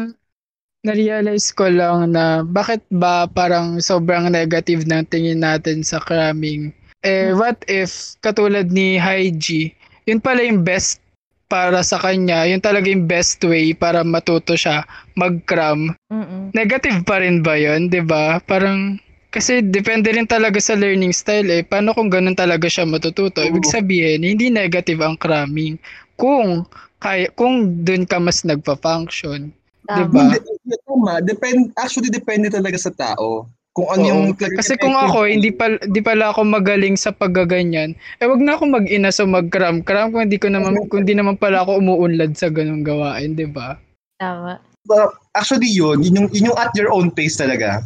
na-realize 0.84 1.52
ko 1.52 1.68
lang 1.68 2.12
na 2.16 2.40
bakit 2.44 2.80
ba 2.88 3.28
parang 3.28 3.80
sobrang 3.80 4.32
negative 4.32 4.88
ng 4.88 5.04
tingin 5.12 5.44
natin 5.44 5.84
sa 5.84 6.00
cramming. 6.00 6.72
Eh, 7.04 7.36
what 7.36 7.60
if, 7.68 8.16
katulad 8.24 8.72
ni 8.72 8.96
Haiji, 8.96 9.76
yun 10.04 10.20
pala 10.20 10.44
yung 10.44 10.64
best 10.64 11.00
para 11.48 11.84
sa 11.84 12.00
kanya, 12.00 12.48
yun 12.48 12.58
talaga 12.58 12.88
yung 12.88 13.04
best 13.04 13.38
way 13.44 13.76
para 13.76 14.00
matuto 14.00 14.56
siya 14.56 14.82
mag-cram. 15.14 15.92
Mm-mm. 16.08 16.50
Negative 16.56 17.04
pa 17.04 17.20
rin 17.20 17.44
ba 17.44 17.54
yun, 17.54 17.92
'di 17.92 18.00
ba? 18.04 18.40
Parang, 18.42 18.96
kasi 19.34 19.60
depende 19.60 20.10
rin 20.14 20.24
talaga 20.26 20.56
sa 20.62 20.78
learning 20.78 21.12
style 21.12 21.50
eh. 21.50 21.62
Paano 21.66 21.92
kung 21.92 22.08
ganun 22.08 22.38
talaga 22.38 22.70
siya 22.70 22.86
matututo? 22.86 23.42
Ibig 23.42 23.66
sabihin, 23.66 24.22
hindi 24.22 24.48
negative 24.48 25.02
ang 25.02 25.18
cramming. 25.18 25.74
Kung, 26.14 26.62
kaya, 27.02 27.26
kung 27.34 27.82
dun 27.82 28.06
ka 28.06 28.22
mas 28.22 28.46
nagpa-function. 28.46 29.50
Tama. 29.90 29.98
Diba? 30.00 30.38
Hindi, 30.38 30.76
tama. 30.86 31.18
Depend, 31.20 31.74
actually, 31.74 32.14
depende 32.14 32.46
talaga 32.48 32.78
sa 32.78 32.94
tao. 32.94 33.50
Kung 33.74 33.90
ano 33.90 34.02
yung... 34.06 34.22
Kasi 34.38 34.78
kung 34.78 34.94
ako, 34.94 35.26
hindi 35.26 35.50
pala, 35.50 35.82
hindi 35.82 35.98
pala 35.98 36.30
ako 36.30 36.46
magaling 36.46 36.94
sa 36.94 37.10
paggaganyan, 37.10 37.98
eh 38.22 38.26
wag 38.30 38.38
na 38.38 38.54
ako 38.54 38.70
mag-ina 38.70 39.10
sa 39.10 39.26
mag-cram-cram 39.26 40.14
kung 40.14 40.30
hindi 40.30 40.38
ko 40.38 40.46
naman, 40.46 40.78
kung 40.86 41.00
hindi 41.02 41.18
naman 41.18 41.34
pala 41.34 41.66
ako 41.66 41.82
umuunlad 41.82 42.38
sa 42.38 42.54
ganung 42.54 42.86
gawain, 42.86 43.34
di 43.34 43.50
ba? 43.50 43.74
Tama. 44.22 44.62
But 44.86 45.18
actually 45.34 45.74
yun, 45.74 46.06
yun 46.06 46.22
yung, 46.22 46.28
yun 46.30 46.54
yung 46.54 46.58
at 46.60 46.70
your 46.78 46.94
own 46.94 47.10
pace 47.10 47.34
talaga. 47.34 47.82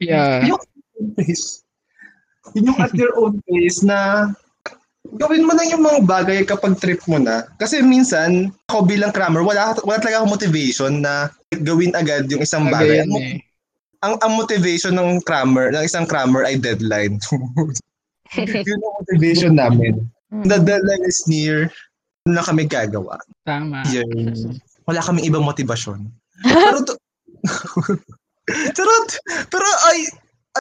Yeah. 0.00 0.40
Yun 0.44 0.56
yung 0.56 0.60
at 0.60 0.72
your 0.72 0.96
own 0.96 1.08
pace. 1.20 1.44
Yun 2.56 2.64
yung 2.72 2.80
at 2.80 2.92
your 2.96 3.12
own 3.20 3.34
pace 3.44 3.80
na 3.84 3.98
gawin 5.14 5.46
mo 5.46 5.52
na 5.54 5.68
yung 5.68 5.84
mga 5.84 6.00
bagay 6.02 6.38
kapag 6.48 6.80
trip 6.80 6.98
mo 7.06 7.20
na. 7.20 7.46
Kasi 7.60 7.84
minsan, 7.84 8.50
ako 8.72 8.88
bilang 8.88 9.14
crammer, 9.14 9.44
wala, 9.44 9.76
wala 9.84 9.98
talaga 10.02 10.24
akong 10.24 10.34
motivation 10.34 10.92
na 11.04 11.30
gawin 11.62 11.94
agad 11.94 12.26
yung 12.26 12.42
isang 12.42 12.66
bagay. 12.66 13.06
Ang, 13.06 13.14
eh. 13.20 13.45
Ang, 14.06 14.14
ang 14.22 14.32
motivation 14.38 14.94
ng 14.94 15.20
crammer, 15.26 15.74
ng 15.74 15.82
isang 15.82 16.06
crammer 16.06 16.46
ay 16.46 16.54
deadline. 16.54 17.18
yun 18.38 18.80
ang 18.80 18.94
motivation 19.02 19.58
namin. 19.58 20.06
Mm. 20.30 20.46
The 20.46 20.58
deadline 20.62 21.04
is 21.06 21.26
near, 21.26 21.70
lang 22.26 22.46
kami 22.46 22.70
gagawa. 22.70 23.18
Tama. 23.46 23.82
Yun. 23.90 24.58
Wala 24.86 25.02
kaming 25.02 25.26
ibang 25.26 25.46
motivasyon. 25.46 26.06
pero 26.46 26.78
to, 26.86 26.94
Charot! 28.46 29.08
Pero 29.50 29.66
ay, 29.90 30.06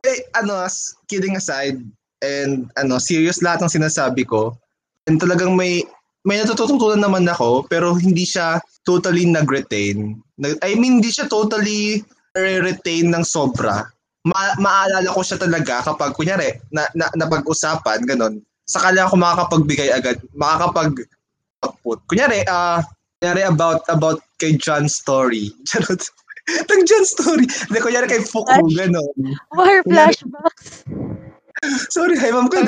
ay, 0.01 0.15
ano, 0.41 0.57
as- 0.57 0.97
kidding 1.05 1.37
aside, 1.37 1.77
and 2.25 2.69
ano, 2.81 2.97
serious 2.97 3.45
lahat 3.45 3.61
ng 3.61 3.75
sinasabi 3.81 4.25
ko, 4.25 4.57
and 5.05 5.21
talagang 5.21 5.53
may, 5.53 5.85
may 6.25 6.41
natututunan 6.41 6.97
naman 6.97 7.29
ako, 7.29 7.69
pero 7.69 7.93
hindi 7.93 8.25
siya 8.25 8.57
totally 8.89 9.29
nag-retain. 9.29 10.17
Nag- 10.41 10.61
I 10.65 10.73
mean, 10.73 11.01
hindi 11.01 11.13
siya 11.13 11.29
totally 11.29 12.01
retain 12.35 13.09
ng 13.09 13.25
sobra. 13.25 13.87
Ma- 14.25 14.57
maalala 14.59 15.07
ko 15.13 15.21
siya 15.21 15.39
talaga 15.39 15.85
kapag, 15.85 16.13
kunyari, 16.17 16.59
na, 16.73 16.85
na, 16.97 17.07
napag-usapan, 17.15 18.03
ganun, 18.03 18.41
sakala 18.65 19.05
ako 19.05 19.15
makakapagbigay 19.21 19.93
agad, 19.93 20.17
makakapag 20.33 21.05
output. 21.63 22.01
Kunyari, 22.09 22.41
ah, 22.49 22.81
kunyari 23.21 23.45
about, 23.45 23.85
about 23.87 24.19
kay 24.41 24.57
John's 24.57 24.97
story. 24.97 25.53
Charot. 25.69 26.03
Nag 26.45 26.81
John 26.85 27.05
story. 27.05 27.45
Hindi, 27.49 27.79
kunyari 27.81 28.05
kay 28.05 28.21
Fuku, 28.21 28.69
gano'n. 28.77 29.17
More 29.57 29.81
flashbacks. 29.89 30.85
Sorry, 31.89 32.13
hi 32.19 32.29
ma'am 32.29 32.45
ka. 32.49 32.61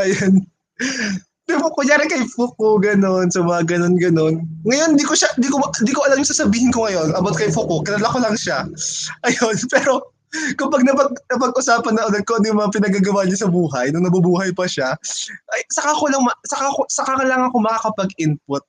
Ayun. 0.00 0.48
Di 1.50 1.58
ba, 1.58 1.66
kunyari 1.74 2.06
kay 2.06 2.22
Fuku, 2.30 2.78
gano'n, 2.78 3.26
sa 3.34 3.42
mga 3.42 3.66
gano'n, 3.66 3.98
gano'n. 3.98 4.34
Ngayon, 4.62 4.94
di 4.94 5.02
ko 5.02 5.18
siya, 5.18 5.34
di 5.34 5.50
ko, 5.50 5.58
di 5.82 5.90
ko 5.90 6.06
alam 6.06 6.22
yung 6.22 6.30
sasabihin 6.30 6.70
ko 6.70 6.86
ngayon 6.86 7.10
about 7.18 7.34
kay 7.34 7.50
Fuku. 7.50 7.82
Kilala 7.82 8.06
ko 8.06 8.22
lang 8.22 8.38
siya. 8.38 8.70
Ayun, 9.26 9.58
pero, 9.66 10.14
kapag 10.54 10.86
napag, 10.86 11.10
napag-usapan 11.26 11.98
na 11.98 12.06
ulit 12.06 12.22
ko 12.22 12.38
ano 12.38 12.54
yung 12.54 12.60
mga 12.62 12.74
pinagagawa 12.78 13.26
niya 13.26 13.42
sa 13.42 13.50
buhay, 13.50 13.90
nung 13.90 14.06
nabubuhay 14.06 14.54
pa 14.54 14.70
siya, 14.70 14.94
ay, 15.50 15.60
saka 15.74 15.90
ko 15.98 16.06
lang, 16.06 16.22
saka, 16.46 16.70
ko, 16.70 16.86
saka 16.86 17.18
lang 17.26 17.42
ako 17.50 17.56
makakapag-input. 17.58 18.66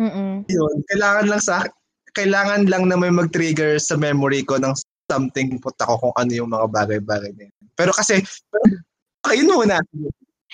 Mm-mm. 0.00 0.48
Yun, 0.48 0.74
kailangan 0.88 1.28
lang 1.28 1.42
sa, 1.44 1.68
kailangan 2.16 2.64
lang 2.64 2.88
na 2.88 2.96
may 2.96 3.12
mag-trigger 3.12 3.76
sa 3.76 4.00
memory 4.00 4.40
ko 4.40 4.56
ng 4.56 4.72
something 5.12 5.60
put 5.60 5.76
ako 5.84 6.08
kung 6.08 6.14
ano 6.16 6.32
yung 6.32 6.48
mga 6.48 6.64
bagay-bagay 6.72 7.36
na 7.36 7.44
yun. 7.52 7.64
Pero 7.76 7.92
kasi, 7.92 8.24
kayo 9.28 9.42
muna. 9.44 9.84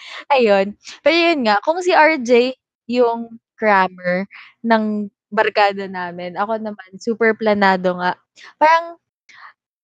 Ayun. 0.34 0.76
Pero 1.05 1.16
yun 1.16 1.40
nga, 1.46 1.57
kung 1.64 1.78
si 1.82 1.92
RJ 1.94 2.55
yung 2.90 3.38
crammer 3.59 4.24
ng 4.64 5.09
barkada 5.28 5.86
namin, 5.90 6.36
ako 6.38 6.57
naman, 6.61 6.90
super 7.01 7.34
planado 7.36 7.96
nga. 8.01 8.16
Parang, 8.61 8.96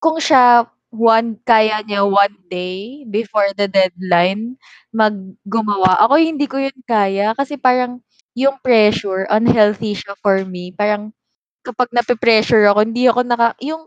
kung 0.02 0.18
siya 0.22 0.68
one, 0.94 1.38
kaya 1.46 1.82
niya 1.86 2.04
one 2.06 2.36
day 2.52 3.04
before 3.10 3.50
the 3.58 3.66
deadline 3.70 4.56
maggumawa. 4.94 5.98
Ako 6.06 6.18
hindi 6.20 6.46
ko 6.50 6.58
yun 6.62 6.76
kaya 6.86 7.34
kasi 7.38 7.56
parang 7.60 8.00
yung 8.38 8.58
pressure, 8.62 9.26
unhealthy 9.30 9.94
siya 9.98 10.14
for 10.22 10.42
me. 10.46 10.70
Parang 10.74 11.12
kapag 11.66 11.90
nape-pressure 11.94 12.66
ako, 12.70 12.80
hindi 12.86 13.06
ako 13.10 13.20
naka, 13.26 13.54
yung, 13.62 13.86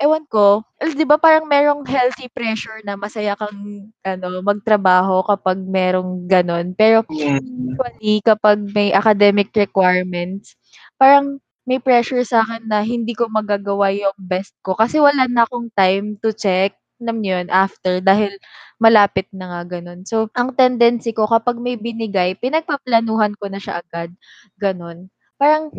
ewan 0.00 0.24
ko, 0.28 0.62
al- 0.82 0.96
di 0.96 1.04
ba 1.06 1.16
parang 1.20 1.46
merong 1.48 1.84
healthy 1.86 2.28
pressure 2.32 2.80
na 2.86 2.96
masaya 2.98 3.34
kang 3.38 3.90
ano, 4.04 4.26
magtrabaho 4.44 5.22
kapag 5.26 5.58
merong 5.62 6.26
ganon. 6.28 6.74
Pero 6.76 7.04
usually 7.46 8.20
kapag 8.24 8.58
may 8.74 8.90
academic 8.94 9.50
requirements, 9.54 10.56
parang 11.00 11.38
may 11.68 11.78
pressure 11.78 12.22
sa 12.26 12.42
akin 12.42 12.66
na 12.66 12.82
hindi 12.82 13.14
ko 13.14 13.30
magagawa 13.30 13.94
yung 13.94 14.16
best 14.18 14.54
ko 14.66 14.74
kasi 14.74 14.98
wala 14.98 15.30
na 15.30 15.46
akong 15.46 15.70
time 15.78 16.18
to 16.18 16.34
check 16.34 16.74
alam 17.02 17.18
niyo 17.18 17.42
yun, 17.42 17.50
after 17.50 17.98
dahil 17.98 18.30
malapit 18.78 19.26
na 19.34 19.50
nga 19.50 19.78
ganun. 19.78 20.06
So, 20.06 20.30
ang 20.38 20.54
tendency 20.54 21.10
ko 21.10 21.26
kapag 21.26 21.58
may 21.58 21.74
binigay, 21.74 22.38
pinagpaplanuhan 22.38 23.34
ko 23.42 23.50
na 23.50 23.58
siya 23.58 23.82
agad. 23.82 24.14
Ganon. 24.54 25.10
Parang, 25.34 25.74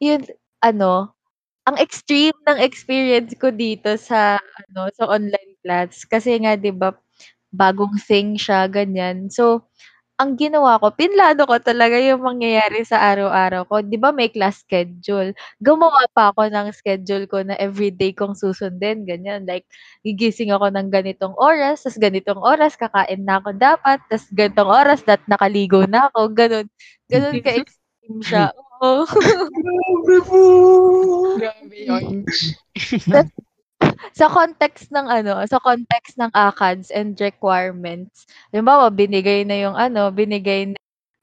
yun, 0.00 0.22
ano, 0.62 1.14
ang 1.68 1.76
extreme 1.80 2.36
ng 2.48 2.58
experience 2.62 3.32
ko 3.38 3.52
dito 3.54 3.94
sa, 4.00 4.36
ano, 4.40 4.88
sa 4.96 5.04
online 5.08 5.54
class. 5.64 6.04
Kasi 6.08 6.40
nga, 6.42 6.56
di 6.58 6.72
ba, 6.74 6.92
bagong 7.54 7.96
thing 8.02 8.36
siya, 8.38 8.66
ganyan. 8.70 9.28
So, 9.32 9.66
ang 10.20 10.36
ginawa 10.36 10.76
ko, 10.78 10.92
pinlano 10.94 11.48
ko 11.48 11.56
talaga 11.64 11.96
yung 11.98 12.20
mangyayari 12.22 12.84
sa 12.84 13.00
araw-araw 13.00 13.64
ko. 13.66 13.80
'Di 13.82 13.96
ba 13.96 14.12
may 14.12 14.28
class 14.28 14.60
schedule? 14.62 15.32
Gumawa 15.64 16.04
pa 16.12 16.28
ako 16.30 16.46
ng 16.52 16.68
schedule 16.76 17.24
ko 17.26 17.40
na 17.42 17.56
everyday 17.56 18.12
kong 18.12 18.36
susundin, 18.36 19.08
ganyan. 19.08 19.48
Like, 19.48 19.64
gigising 20.04 20.52
ako 20.52 20.68
ng 20.76 20.92
ganitong 20.92 21.32
oras, 21.40 21.88
tas 21.88 21.96
ganitong 21.96 22.38
oras 22.44 22.76
kakain 22.76 23.24
na 23.24 23.40
ako 23.40 23.56
dapat, 23.56 23.98
tas 24.12 24.28
ganitong 24.30 24.68
oras 24.70 25.00
dat 25.08 25.24
nakaligo 25.26 25.88
na 25.88 26.12
ako, 26.12 26.30
ganun. 26.36 26.66
Ganun 27.08 27.40
ka-extreme 28.10 28.22
siya. 28.26 28.46
Oo. 28.82 29.04
Grabe 29.06 30.16
po! 30.26 30.42
Grabe 31.38 31.76
yun. 31.78 32.24
sa 34.18 34.26
context 34.28 34.88
ng 34.92 35.06
ano, 35.06 35.40
sa 35.46 35.60
context 35.62 36.16
ng 36.18 36.32
ACADS 36.32 36.88
and 36.92 37.16
requirements. 37.20 38.26
Halimbawa, 38.52 38.88
binigay 38.90 39.44
na 39.46 39.56
yung 39.60 39.76
ano, 39.76 40.10
binigay 40.10 40.72
na 40.72 40.78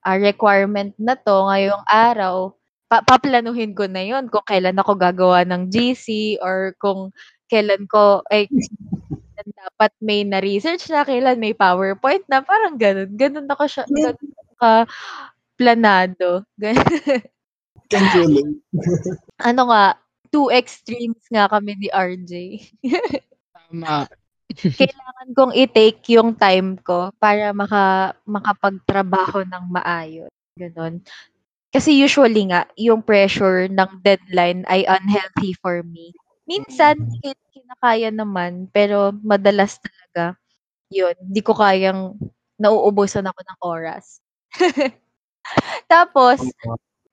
ah, 0.06 0.18
requirement 0.18 0.94
na 1.02 1.18
to 1.18 1.50
ngayong 1.50 1.84
araw. 1.90 2.54
Pa 2.88 3.04
paplanuhin 3.04 3.76
ko 3.76 3.84
na 3.92 4.00
yun 4.06 4.32
kung 4.32 4.46
kailan 4.48 4.80
ako 4.80 4.96
gagawa 4.96 5.44
ng 5.44 5.68
GC 5.68 6.40
or 6.40 6.72
kung 6.80 7.12
kailan 7.52 7.84
ko, 7.92 8.24
ay, 8.32 8.48
dapat 9.56 9.92
may 10.04 10.24
na-research 10.28 10.88
na, 10.92 11.04
kailan 11.08 11.40
may 11.40 11.56
PowerPoint 11.56 12.24
na, 12.32 12.44
parang 12.44 12.76
ganun. 12.80 13.12
Ganun 13.16 13.48
ako 13.48 13.64
siya, 13.70 13.84
ganun 13.88 14.20
ka 14.60 14.84
planado. 15.58 16.46
Relate. 17.92 18.62
ano 19.42 19.62
nga, 19.72 19.84
two 20.30 20.52
extremes 20.52 21.24
nga 21.32 21.50
kami 21.50 21.76
ni 21.76 21.88
RJ. 21.90 22.34
Tama. 23.56 24.08
kailangan 24.58 25.30
kong 25.36 25.54
i-take 25.56 26.04
yung 26.16 26.32
time 26.36 26.80
ko 26.80 27.12
para 27.20 27.52
maka 27.52 28.16
makapagtrabaho 28.24 29.44
ng 29.44 29.66
maayos. 29.72 30.32
Ganon. 30.56 31.04
Kasi 31.72 31.94
usually 32.00 32.48
nga, 32.48 32.66
yung 32.80 33.04
pressure 33.04 33.68
ng 33.68 34.02
deadline 34.02 34.64
ay 34.72 34.88
unhealthy 34.88 35.52
for 35.60 35.84
me. 35.84 36.16
Minsan, 36.48 37.12
kin- 37.20 37.48
kinakaya 37.52 38.08
naman, 38.08 38.72
pero 38.72 39.12
madalas 39.20 39.76
talaga, 39.84 40.40
yun, 40.88 41.14
di 41.28 41.44
ko 41.44 41.52
kayang 41.52 42.16
nauubusan 42.56 43.28
ako 43.28 43.40
ng 43.44 43.60
oras. 43.62 44.24
Tapos, 45.88 46.44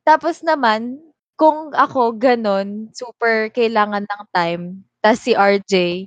tapos 0.03 0.43
naman, 0.43 0.99
kung 1.35 1.75
ako 1.75 2.15
ganon, 2.19 2.91
super 2.95 3.51
kailangan 3.51 4.07
ng 4.07 4.23
time, 4.31 4.63
tas 5.03 5.21
si 5.23 5.35
RJ, 5.35 6.07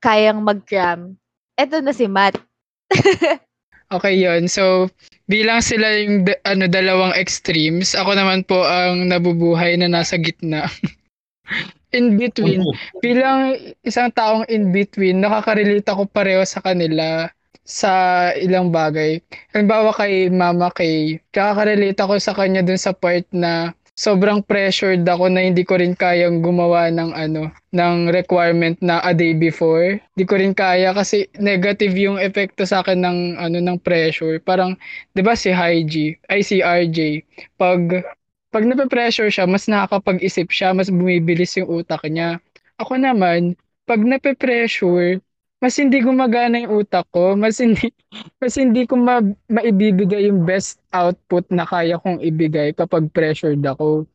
kayang 0.00 0.40
mag-cram, 0.40 1.16
eto 1.58 1.80
na 1.82 1.92
si 1.92 2.06
Matt. 2.06 2.38
Okay 3.88 4.20
yun. 4.20 4.52
So, 4.52 4.92
bilang 5.32 5.64
sila 5.64 5.88
yung 5.96 6.28
da- 6.28 6.36
ano, 6.44 6.68
dalawang 6.68 7.16
extremes, 7.16 7.96
ako 7.96 8.20
naman 8.20 8.44
po 8.44 8.60
ang 8.60 9.08
nabubuhay 9.08 9.80
na 9.80 9.88
nasa 9.88 10.20
gitna. 10.20 10.68
in 11.96 12.20
between, 12.20 12.68
bilang 13.00 13.56
isang 13.80 14.12
taong 14.12 14.44
in 14.52 14.76
between, 14.76 15.24
nakaka-relate 15.24 15.88
ako 15.88 16.04
pareho 16.04 16.44
sa 16.44 16.60
kanila 16.60 17.32
sa 17.68 17.92
ilang 18.32 18.72
bagay. 18.72 19.20
Halimbawa 19.52 19.92
kay 19.92 20.32
Mama 20.32 20.72
Kay, 20.72 21.20
nakaka-relate 21.36 22.00
ako 22.00 22.16
sa 22.16 22.32
kanya 22.32 22.64
dun 22.64 22.80
sa 22.80 22.96
part 22.96 23.28
na 23.28 23.76
sobrang 23.92 24.40
pressured 24.40 25.04
ako 25.04 25.28
na 25.28 25.44
hindi 25.44 25.66
ko 25.68 25.76
rin 25.76 25.92
kayang 25.92 26.40
gumawa 26.40 26.88
ng 26.88 27.12
ano, 27.12 27.52
ng 27.76 28.08
requirement 28.14 28.80
na 28.80 29.04
a 29.04 29.12
day 29.12 29.36
before. 29.36 30.00
Hindi 30.16 30.24
ko 30.24 30.34
rin 30.40 30.54
kaya 30.56 30.96
kasi 30.96 31.28
negative 31.36 31.92
yung 31.98 32.16
epekto 32.16 32.64
sa 32.64 32.80
akin 32.80 33.04
ng 33.04 33.18
ano 33.36 33.58
ng 33.60 33.78
pressure. 33.84 34.40
Parang 34.40 34.78
'di 35.12 35.20
ba 35.20 35.36
si 35.36 35.52
Hygie, 35.52 36.16
ay 36.32 36.40
si 36.40 36.64
RJ, 36.64 37.26
pag 37.60 38.06
pag 38.48 38.64
nape-pressure 38.64 39.28
siya, 39.28 39.44
mas 39.44 39.68
nakakapag-isip 39.68 40.48
siya, 40.48 40.72
mas 40.72 40.88
bumibilis 40.88 41.52
yung 41.60 41.68
utak 41.68 42.00
niya. 42.08 42.40
Ako 42.80 42.96
naman, 42.96 43.60
pag 43.84 44.00
nape-pressure, 44.00 45.20
mas 45.58 45.74
hindi 45.74 45.98
gumagana 45.98 46.62
yung 46.62 46.86
utak 46.86 47.06
ko, 47.10 47.34
mas 47.34 47.58
hindi 47.58 47.90
mas 48.42 48.54
hindi 48.54 48.86
ko 48.86 48.94
ma 48.94 49.18
maibibigay 49.50 50.30
yung 50.30 50.46
best 50.46 50.78
output 50.94 51.46
na 51.50 51.66
kaya 51.66 51.98
kong 51.98 52.22
ibigay 52.22 52.70
kapag 52.74 53.10
pressured 53.10 53.62
ako. 53.66 54.06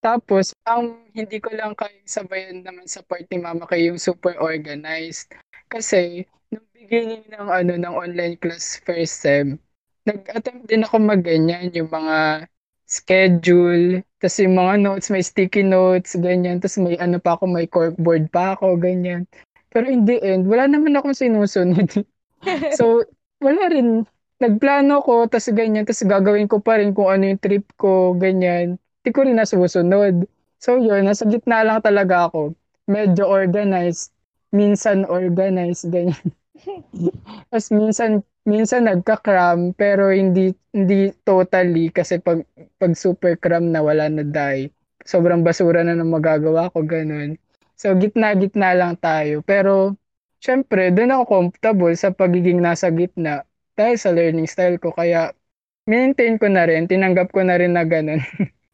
Tapos, 0.00 0.54
ang 0.64 1.02
hindi 1.12 1.42
ko 1.42 1.50
lang 1.56 1.74
kayang 1.74 2.06
sabayan 2.06 2.62
naman 2.62 2.86
sa 2.86 3.02
part 3.02 3.26
ni 3.26 3.42
Mama 3.42 3.66
kay 3.66 3.90
yung 3.90 3.98
super 3.98 4.38
organized. 4.38 5.34
Kasi, 5.66 6.22
nung 6.54 6.62
beginning 6.70 7.26
ng 7.26 7.48
ano 7.50 7.74
ng 7.74 7.94
online 7.94 8.38
class 8.38 8.78
first 8.86 9.26
sem, 9.26 9.58
nag-attempt 10.06 10.70
din 10.70 10.86
ako 10.86 11.02
magganyan 11.02 11.74
yung 11.74 11.90
mga 11.90 12.46
schedule, 12.86 14.06
tapos 14.22 14.38
yung 14.38 14.54
mga 14.54 14.74
notes, 14.78 15.10
may 15.10 15.26
sticky 15.26 15.66
notes, 15.66 16.14
ganyan, 16.14 16.62
tapos 16.62 16.78
may 16.78 16.94
ano 17.02 17.18
pa 17.18 17.34
ako, 17.34 17.44
may 17.50 17.66
corkboard 17.66 18.30
pa 18.30 18.54
ako, 18.54 18.78
ganyan. 18.78 19.26
Pero 19.70 19.86
in 19.90 20.06
the 20.06 20.18
end, 20.22 20.46
wala 20.46 20.70
naman 20.70 20.94
akong 20.96 21.16
sinusunod. 21.16 21.90
so, 22.78 23.02
wala 23.40 23.62
rin. 23.70 24.06
Nagplano 24.36 25.00
ko, 25.00 25.24
tas 25.32 25.48
ganyan, 25.48 25.88
tas 25.88 26.04
gagawin 26.04 26.44
ko 26.44 26.60
pa 26.60 26.76
rin 26.76 26.92
kung 26.92 27.08
ano 27.08 27.24
yung 27.24 27.40
trip 27.40 27.64
ko, 27.80 28.12
ganyan. 28.12 28.76
Hindi 29.00 29.10
ko 29.16 29.20
rin 29.24 29.40
nasusunod. 29.40 30.28
So 30.60 30.76
yun, 30.76 31.08
nasa 31.08 31.24
gitna 31.24 31.64
lang 31.64 31.80
talaga 31.80 32.28
ako. 32.28 32.52
Medyo 32.84 33.24
organized, 33.24 34.12
minsan 34.52 35.08
organized, 35.08 35.88
ganyan. 35.88 36.26
Tapos 37.48 37.68
minsan, 37.72 38.20
minsan 38.44 38.88
nagka-cram, 38.88 39.72
pero 39.72 40.12
hindi, 40.12 40.52
hindi 40.72 41.12
totally 41.24 41.88
kasi 41.92 42.20
pag, 42.20 42.44
pag 42.76 42.92
super 42.92 43.40
cram 43.40 43.72
na 43.72 43.80
wala 43.80 44.08
na 44.12 44.24
dahil. 44.24 44.68
Sobrang 45.06 45.40
basura 45.46 45.80
na 45.86 45.96
ng 45.96 46.12
magagawa 46.12 46.68
ko, 46.74 46.82
ganun. 46.84 47.40
So, 47.76 47.92
gitna-gitna 47.92 48.72
lang 48.72 48.96
tayo. 48.96 49.44
Pero, 49.44 49.94
syempre, 50.40 50.88
doon 50.90 51.12
ako 51.12 51.22
comfortable 51.28 51.92
sa 51.92 52.08
pagiging 52.08 52.64
nasa 52.64 52.88
gitna 52.88 53.44
dahil 53.76 53.96
sa 54.00 54.10
learning 54.10 54.48
style 54.48 54.80
ko. 54.80 54.96
Kaya, 54.96 55.36
maintain 55.84 56.40
ko 56.40 56.48
na 56.48 56.64
rin, 56.64 56.88
tinanggap 56.88 57.30
ko 57.30 57.44
na 57.44 57.60
rin 57.60 57.76
na 57.76 57.84
ganun. 57.84 58.24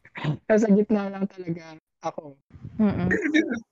nasa 0.49 0.71
gitna 0.71 1.11
lang 1.11 1.27
talaga 1.27 1.75
ako. 2.03 2.35
Mm-mm. 2.79 3.07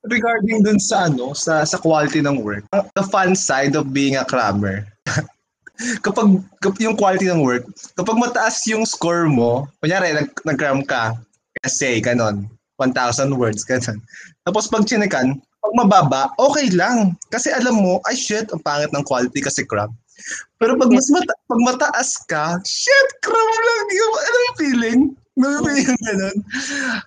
Regarding 0.08 0.64
dun 0.64 0.80
sa 0.80 1.08
ano, 1.12 1.36
sa 1.36 1.66
sa 1.68 1.78
quality 1.80 2.24
ng 2.24 2.40
work, 2.44 2.64
the 2.72 3.06
fun 3.12 3.36
side 3.36 3.76
of 3.76 3.92
being 3.92 4.16
a 4.16 4.24
crammer. 4.28 4.88
kapag, 6.06 6.40
kapag 6.62 6.82
yung 6.84 6.96
quality 6.96 7.28
ng 7.28 7.42
work, 7.42 7.66
kapag 7.98 8.18
mataas 8.20 8.62
yung 8.70 8.86
score 8.86 9.28
mo, 9.28 9.68
kunyari 9.82 10.14
nag, 10.14 10.30
nag-cram 10.46 10.86
ka, 10.86 11.18
essay, 11.66 12.00
ganon, 12.00 12.48
1,000 12.82 13.38
words, 13.38 13.62
ganon. 13.62 14.02
Tapos 14.50 14.66
pag 14.66 14.90
chinekan, 14.90 15.38
pag 15.62 15.74
mababa, 15.78 16.34
okay 16.42 16.74
lang. 16.74 17.14
Kasi 17.30 17.54
alam 17.54 17.78
mo, 17.78 18.02
ay 18.10 18.18
shit, 18.18 18.50
ang 18.50 18.62
pangit 18.66 18.90
ng 18.90 19.06
quality 19.06 19.40
kasi 19.46 19.62
crab. 19.62 19.94
Pero 20.58 20.78
pag 20.78 20.90
mas 20.90 21.10
mata- 21.14 21.42
pag 21.46 21.62
mataas 21.62 22.10
ka, 22.26 22.58
shit, 22.66 23.10
crab 23.22 23.52
lang. 23.62 23.86
Yung, 23.94 24.14
ano 24.18 24.38
yung 24.38 24.58
feeling? 24.58 25.02
Nafe-feel 25.38 25.88
yung 25.88 26.02
ganun. 26.04 26.38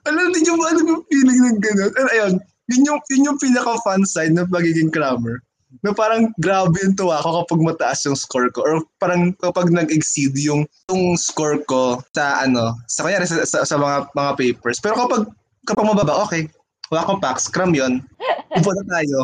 Alam 0.08 0.32
niyo 0.32 0.54
ba 0.56 0.64
ano 0.72 0.80
yung 0.86 1.04
feeling 1.10 1.38
ng 1.44 1.60
ganun? 1.60 1.92
And 1.98 2.08
ayun, 2.10 2.34
yun 2.72 2.82
yung, 2.88 3.00
yun 3.12 3.26
yung 3.28 3.38
pinaka-fun 3.38 4.02
side 4.08 4.32
ng 4.32 4.48
pagiging 4.48 4.90
crammer. 4.90 5.42
Na 5.82 5.90
parang 5.90 6.30
grabe 6.38 6.78
yung 6.80 6.94
tuwa 6.94 7.18
ko 7.20 7.42
kapag 7.42 7.60
mataas 7.66 8.06
yung 8.06 8.16
score 8.16 8.48
ko. 8.54 8.62
Or 8.62 8.86
parang 9.02 9.34
kapag 9.42 9.74
nag-exceed 9.74 10.38
yung, 10.38 10.64
yung 10.88 11.18
score 11.18 11.60
ko 11.66 12.00
sa 12.14 12.46
ano, 12.46 12.78
sa 12.86 13.04
kanya 13.04 13.26
sa, 13.26 13.42
sa, 13.42 13.58
sa 13.66 13.76
mga 13.76 14.14
mga 14.14 14.32
papers. 14.38 14.78
Pero 14.78 14.94
kapag 14.94 15.28
kapag 15.64 15.88
mababa, 15.88 16.24
okay. 16.24 16.48
Wala 16.92 17.04
akong 17.04 17.20
pack, 17.20 17.40
scrum 17.40 17.72
yun. 17.72 18.04
Upo 18.52 18.70
na 18.70 18.84
tayo. 18.86 19.18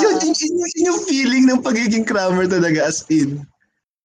Yun, 0.00 0.14
Oo. 0.16 0.24
yun, 0.24 0.32
yun, 0.32 0.52
yun, 0.56 0.86
yung 0.88 1.00
feeling 1.04 1.44
ng 1.44 1.60
pagiging 1.60 2.08
crammer 2.08 2.48
talaga 2.48 2.88
as 2.88 3.04
in. 3.12 3.44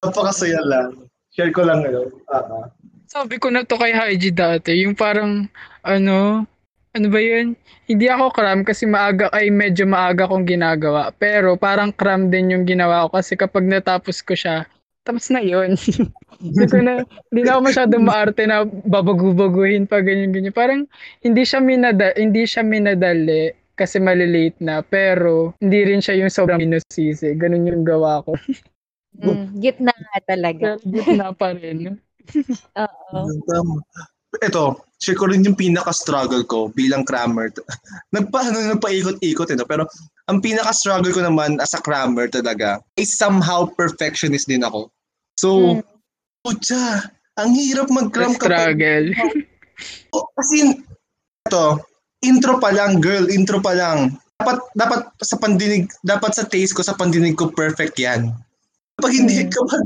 Napakasaya 0.03 0.59
lang. 0.67 1.07
Share 1.31 1.55
ko 1.55 1.63
lang 1.63 1.87
ngayon. 1.87 2.11
Ah, 2.27 2.43
ah. 2.43 2.67
Sabi 3.07 3.39
ko 3.39 3.47
na 3.47 3.63
to 3.63 3.79
kay 3.79 3.95
Haiji 3.95 4.35
dati, 4.35 4.83
yung 4.83 4.91
parang, 4.91 5.47
ano, 5.87 6.43
ano 6.91 7.07
ba 7.07 7.19
yun? 7.23 7.55
Hindi 7.87 8.11
ako 8.11 8.35
cram 8.35 8.67
kasi 8.67 8.83
maaga, 8.83 9.31
ay 9.31 9.47
medyo 9.47 9.87
maaga 9.87 10.27
kong 10.27 10.43
ginagawa. 10.43 11.15
Pero 11.15 11.55
parang 11.55 11.95
cram 11.95 12.27
din 12.27 12.51
yung 12.51 12.67
ginawa 12.67 13.07
ko 13.07 13.15
kasi 13.15 13.39
kapag 13.39 13.63
natapos 13.63 14.19
ko 14.19 14.35
siya, 14.35 14.67
tapos 15.07 15.31
na 15.31 15.39
yun. 15.39 15.79
Hindi 16.43 16.65
ko 16.67 16.77
na, 16.83 17.01
hindi 17.33 17.41
na 17.47 17.57
ako 17.57 17.61
masyadong 17.65 18.03
maarte 18.05 18.43
na 18.45 18.61
babagu-baguhin 18.67 19.89
pa 19.89 20.05
ganyan-ganyan. 20.05 20.53
Parang 20.53 20.85
hindi 21.25 21.41
siya 21.41 21.57
minada, 21.57 22.13
hindi 22.13 22.45
siya 22.45 22.61
minadali 22.61 23.57
kasi 23.73 23.97
malilate 23.97 24.61
na. 24.61 24.85
Pero 24.85 25.57
hindi 25.57 25.81
rin 25.81 25.97
siya 25.97 26.21
yung 26.21 26.29
sobrang 26.29 26.61
minusisi. 26.61 27.33
Ganun 27.33 27.65
yung 27.65 27.81
gawa 27.87 28.21
ko. 28.21 28.37
Mm, 29.17 29.57
gitna 29.57 29.89
nga 29.97 30.19
talaga. 30.29 30.77
Gitna 30.85 31.33
pa 31.33 31.49
rin. 31.57 31.97
Oo. 32.85 33.17
Tama. 33.49 33.81
Ito, 34.45 34.77
share 35.01 35.17
ko 35.17 35.25
rin 35.31 35.41
yung 35.41 35.57
pinaka-struggle 35.57 36.45
ko 36.45 36.69
bilang 36.69 37.01
crammer. 37.01 37.49
Nagpa, 38.13 38.45
ano, 38.45 38.77
nagpaikot-ikot 38.77 39.49
ito. 39.49 39.65
Pero 39.65 39.89
ang 40.29 40.37
pinaka-struggle 40.37 41.09
ko 41.09 41.21
naman 41.25 41.57
as 41.57 41.73
a 41.73 41.81
crammer 41.81 42.29
talaga 42.29 42.77
ay 42.99 43.09
somehow 43.09 43.65
perfectionist 43.65 44.45
din 44.45 44.61
ako. 44.61 44.93
So, 45.37 45.77
Mm. 45.77 45.85
putya, 46.41 46.83
ang 47.37 47.53
hirap 47.53 47.87
mag-cram 47.93 48.33
kapag 48.35 48.73
Struggle. 48.73 49.07
Oh, 50.09 50.25
As 50.33 50.49
in, 50.57 50.81
ito, 51.45 51.65
intro 52.25 52.57
pa 52.57 52.73
lang, 52.73 52.97
girl, 52.97 53.29
intro 53.29 53.61
pa 53.61 53.77
lang. 53.77 54.17
Dapat, 54.41 54.57
dapat 54.73 55.01
sa 55.21 55.37
pandinig, 55.37 55.85
dapat 56.01 56.33
sa 56.33 56.49
taste 56.49 56.73
ko, 56.73 56.81
sa 56.81 56.97
pandinig 56.97 57.37
ko, 57.37 57.53
perfect 57.53 57.93
yan. 58.01 58.33
Kapag 58.97 59.13
hindi, 59.13 59.45
Mm. 59.45 59.53
kapag 59.53 59.85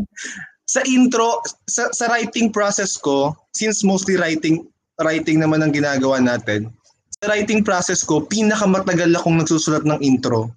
sa 0.64 0.80
intro, 0.88 1.44
sa, 1.68 1.92
sa 1.92 2.08
writing 2.08 2.48
process 2.56 2.96
ko, 2.96 3.36
since 3.52 3.84
mostly 3.84 4.16
writing, 4.16 4.64
writing 5.04 5.44
naman 5.44 5.60
ang 5.60 5.76
ginagawa 5.76 6.24
natin, 6.24 6.72
sa 7.20 7.28
writing 7.28 7.60
process 7.60 8.00
ko, 8.00 8.24
pinakamatagal 8.24 9.12
akong 9.12 9.44
nagsusulat 9.44 9.84
ng 9.84 10.00
intro. 10.00 10.56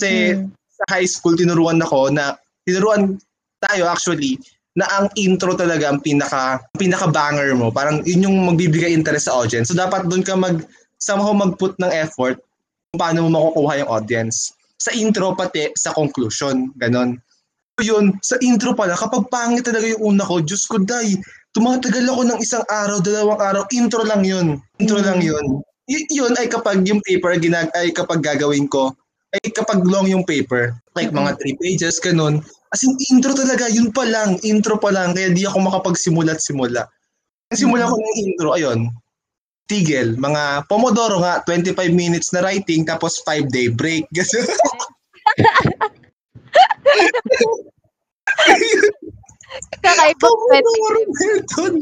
Kasi 0.00 0.32
Mm. 0.32 0.48
sa 0.48 0.96
high 0.96 1.04
school, 1.04 1.36
tinuruan 1.36 1.76
ako 1.84 2.08
na, 2.08 2.40
tinuruan 2.64 3.20
tayo 3.62 3.86
actually, 3.86 4.38
na 4.72 4.88
ang 4.88 5.06
intro 5.20 5.52
talaga 5.52 5.92
ang 5.92 6.00
pinaka 6.00 6.56
pinaka 6.80 7.06
banger 7.08 7.52
mo. 7.52 7.68
Parang 7.68 8.00
yun 8.08 8.24
yung 8.24 8.36
magbibigay 8.48 8.88
interest 8.92 9.28
sa 9.28 9.36
audience. 9.36 9.68
So 9.68 9.76
dapat 9.76 10.08
doon 10.08 10.24
ka 10.24 10.32
mag 10.32 10.64
somehow 10.96 11.36
mag-put 11.36 11.76
ng 11.76 11.92
effort 11.92 12.40
kung 12.90 12.98
paano 13.00 13.28
mo 13.28 13.36
makukuha 13.36 13.84
yung 13.84 13.90
audience. 13.90 14.56
Sa 14.80 14.90
intro 14.96 15.36
pati 15.36 15.70
sa 15.76 15.92
conclusion, 15.92 16.72
ganon. 16.80 17.20
So 17.78 17.84
yun, 17.84 18.16
sa 18.20 18.36
intro 18.40 18.72
pala, 18.76 18.94
kapag 18.96 19.28
pangit 19.32 19.64
talaga 19.64 19.88
yung 19.88 20.16
una 20.16 20.24
ko, 20.26 20.40
Diyos 20.44 20.68
ko, 20.68 20.76
day, 20.80 21.16
tumatagal 21.56 22.04
ako 22.04 22.22
ng 22.28 22.38
isang 22.40 22.64
araw, 22.68 23.00
dalawang 23.00 23.40
araw, 23.40 23.62
intro 23.72 24.02
lang 24.04 24.22
yun. 24.24 24.60
Intro 24.80 25.00
Mm. 25.00 25.06
lang 25.06 25.20
yun. 25.20 25.46
Y- 25.88 26.08
yun 26.12 26.32
ay 26.38 26.46
kapag 26.46 26.84
yung 26.86 27.02
paper 27.02 27.36
ginag 27.42 27.68
ay 27.74 27.90
kapag 27.90 28.22
gagawin 28.22 28.70
ko, 28.70 28.94
ay 29.32 29.48
kapag 29.56 29.80
long 29.88 30.04
yung 30.04 30.28
paper, 30.28 30.76
like 30.92 31.08
mga 31.08 31.40
three 31.40 31.56
pages, 31.56 31.96
ganun. 31.96 32.44
As 32.72 32.84
in, 32.84 32.92
intro 33.08 33.32
talaga, 33.32 33.68
yun 33.72 33.88
pa 33.88 34.04
lang, 34.04 34.36
intro 34.44 34.76
pa 34.76 34.92
lang, 34.92 35.16
kaya 35.16 35.32
di 35.32 35.48
ako 35.48 35.60
makapagsimula 35.64 36.36
at 36.36 36.44
simula. 36.44 36.84
Ang 37.48 37.58
simula 37.60 37.88
ko 37.88 37.96
ng 37.96 38.16
intro, 38.20 38.48
ayun, 38.52 38.92
tigil, 39.72 40.20
mga 40.20 40.68
Pomodoro 40.68 41.24
nga, 41.24 41.40
25 41.48 41.96
minutes 41.96 42.28
na 42.36 42.44
writing, 42.44 42.84
tapos 42.84 43.24
5 43.24 43.48
day 43.48 43.72
break. 43.72 44.04
Kasi, 44.12 44.44
Kakaibang 49.80 50.20
Pomodoro 50.20 51.00
method. 51.08 51.74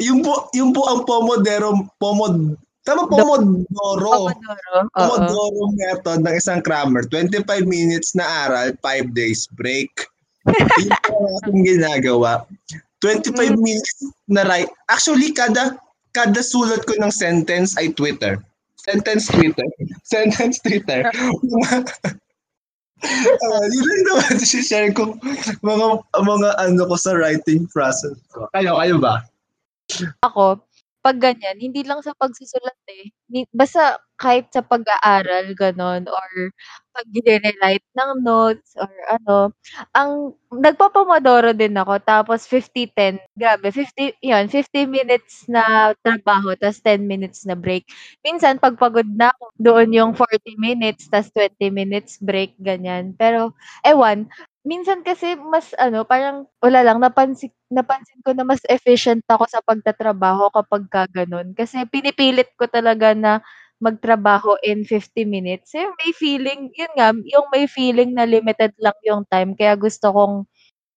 Yung 0.00 0.20
po, 0.24 0.48
yung 0.56 0.72
po 0.72 0.88
ang 0.88 1.04
Pomodoro, 1.04 1.84
Pomod, 2.00 2.56
tama 2.86 3.10
Pomodoro. 3.10 3.66
Pomodoro. 3.68 4.14
Oo. 4.30 4.86
Pomodoro 4.94 5.62
method 5.74 6.22
ng 6.22 6.34
isang 6.38 6.62
crammer. 6.62 7.02
25 7.10 7.42
minutes 7.66 8.14
na 8.14 8.46
aral, 8.46 8.70
5 8.78 9.10
days 9.10 9.50
break. 9.58 9.90
Yun 10.46 10.94
ang 10.94 11.26
ating 11.42 11.62
ginagawa. 11.66 12.46
25 13.02 13.34
Mm. 13.34 13.60
minutes 13.60 13.92
na 14.30 14.46
write. 14.46 14.70
Actually, 14.88 15.34
kada 15.34 15.74
kada 16.14 16.40
sulat 16.40 16.80
ko 16.88 16.96
ng 16.96 17.12
sentence 17.12 17.76
ay 17.76 17.92
Twitter. 17.92 18.40
Sentence 18.80 19.28
Twitter. 19.28 19.66
Sentence 20.06 20.62
Twitter. 20.62 21.04
uh, 21.10 21.82
yun 23.74 23.84
lang 23.84 24.02
naman 24.08 24.40
share 24.40 24.94
ko 24.96 25.12
mga 25.60 25.86
mga 26.16 26.48
ano 26.56 26.82
ko 26.88 26.96
sa 26.96 27.12
writing 27.18 27.68
process 27.68 28.16
ko. 28.32 28.48
Kayo, 28.56 28.78
kayo 28.80 28.96
ba? 28.96 29.26
Ako, 30.24 30.58
pag 31.06 31.18
ganyan, 31.22 31.56
hindi 31.62 31.86
lang 31.86 32.02
sa 32.02 32.12
pagsusulat 32.18 32.78
eh. 32.90 33.14
Ni- 33.30 33.48
Basta 33.54 34.02
kahit 34.18 34.50
sa 34.50 34.64
pag-aaral, 34.64 35.52
ganon, 35.54 36.08
or 36.10 36.28
pag 36.96 37.06
relate 37.12 37.84
ng 37.92 38.12
notes, 38.24 38.72
or 38.80 38.88
ano, 39.12 39.52
ang 39.92 40.32
nagpapamodoro 40.48 41.52
din 41.52 41.76
ako, 41.76 42.00
tapos 42.00 42.48
50-10, 42.48 43.20
grabe, 43.36 43.68
50, 43.68 44.16
yun, 44.24 44.48
50 44.48 44.88
minutes 44.88 45.44
na 45.52 45.92
trabaho, 46.00 46.56
tapos 46.56 46.80
10 46.80 47.04
minutes 47.04 47.44
na 47.44 47.52
break. 47.54 47.84
Minsan, 48.24 48.56
pag 48.56 48.80
pagod 48.80 49.06
na 49.06 49.28
ako, 49.36 49.44
doon 49.60 49.88
yung 49.92 50.12
40 50.16 50.56
minutes, 50.56 51.12
tapos 51.12 51.28
20 51.36 51.68
minutes 51.68 52.16
break, 52.24 52.56
ganyan. 52.56 53.12
Pero, 53.20 53.52
ewan, 53.84 54.26
minsan 54.66 55.06
kasi 55.06 55.38
mas 55.38 55.70
ano, 55.78 56.02
parang 56.02 56.50
wala 56.58 56.82
lang 56.82 56.98
napansin 56.98 57.54
napansin 57.70 58.18
ko 58.26 58.34
na 58.34 58.42
mas 58.42 58.60
efficient 58.66 59.22
ako 59.30 59.46
sa 59.46 59.62
pagtatrabaho 59.62 60.50
kapag 60.50 60.84
ka 60.90 61.02
gano'n. 61.06 61.54
Kasi 61.54 61.86
pinipilit 61.86 62.50
ko 62.58 62.66
talaga 62.66 63.14
na 63.14 63.38
magtrabaho 63.78 64.58
in 64.66 64.82
50 64.82 65.22
minutes. 65.28 65.70
Eh, 65.76 65.86
may 66.02 66.10
feeling, 66.16 66.72
yun 66.74 66.92
nga, 66.96 67.12
yung 67.12 67.46
may 67.52 67.68
feeling 67.68 68.16
na 68.16 68.24
limited 68.24 68.72
lang 68.80 68.96
yung 69.04 69.22
time. 69.28 69.52
Kaya 69.52 69.76
gusto 69.76 70.10
kong, 70.10 70.34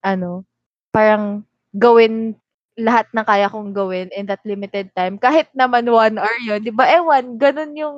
ano, 0.02 0.48
parang 0.90 1.44
gawin 1.76 2.34
lahat 2.80 3.12
ng 3.12 3.28
kaya 3.28 3.52
kong 3.52 3.76
gawin 3.76 4.08
in 4.16 4.26
that 4.26 4.40
limited 4.48 4.88
time. 4.96 5.20
Kahit 5.20 5.52
naman 5.52 5.92
one 5.92 6.16
hour 6.16 6.38
yun, 6.40 6.64
di 6.64 6.72
ba? 6.72 6.88
Ewan, 6.88 7.36
ganun 7.36 7.76
yung 7.76 7.98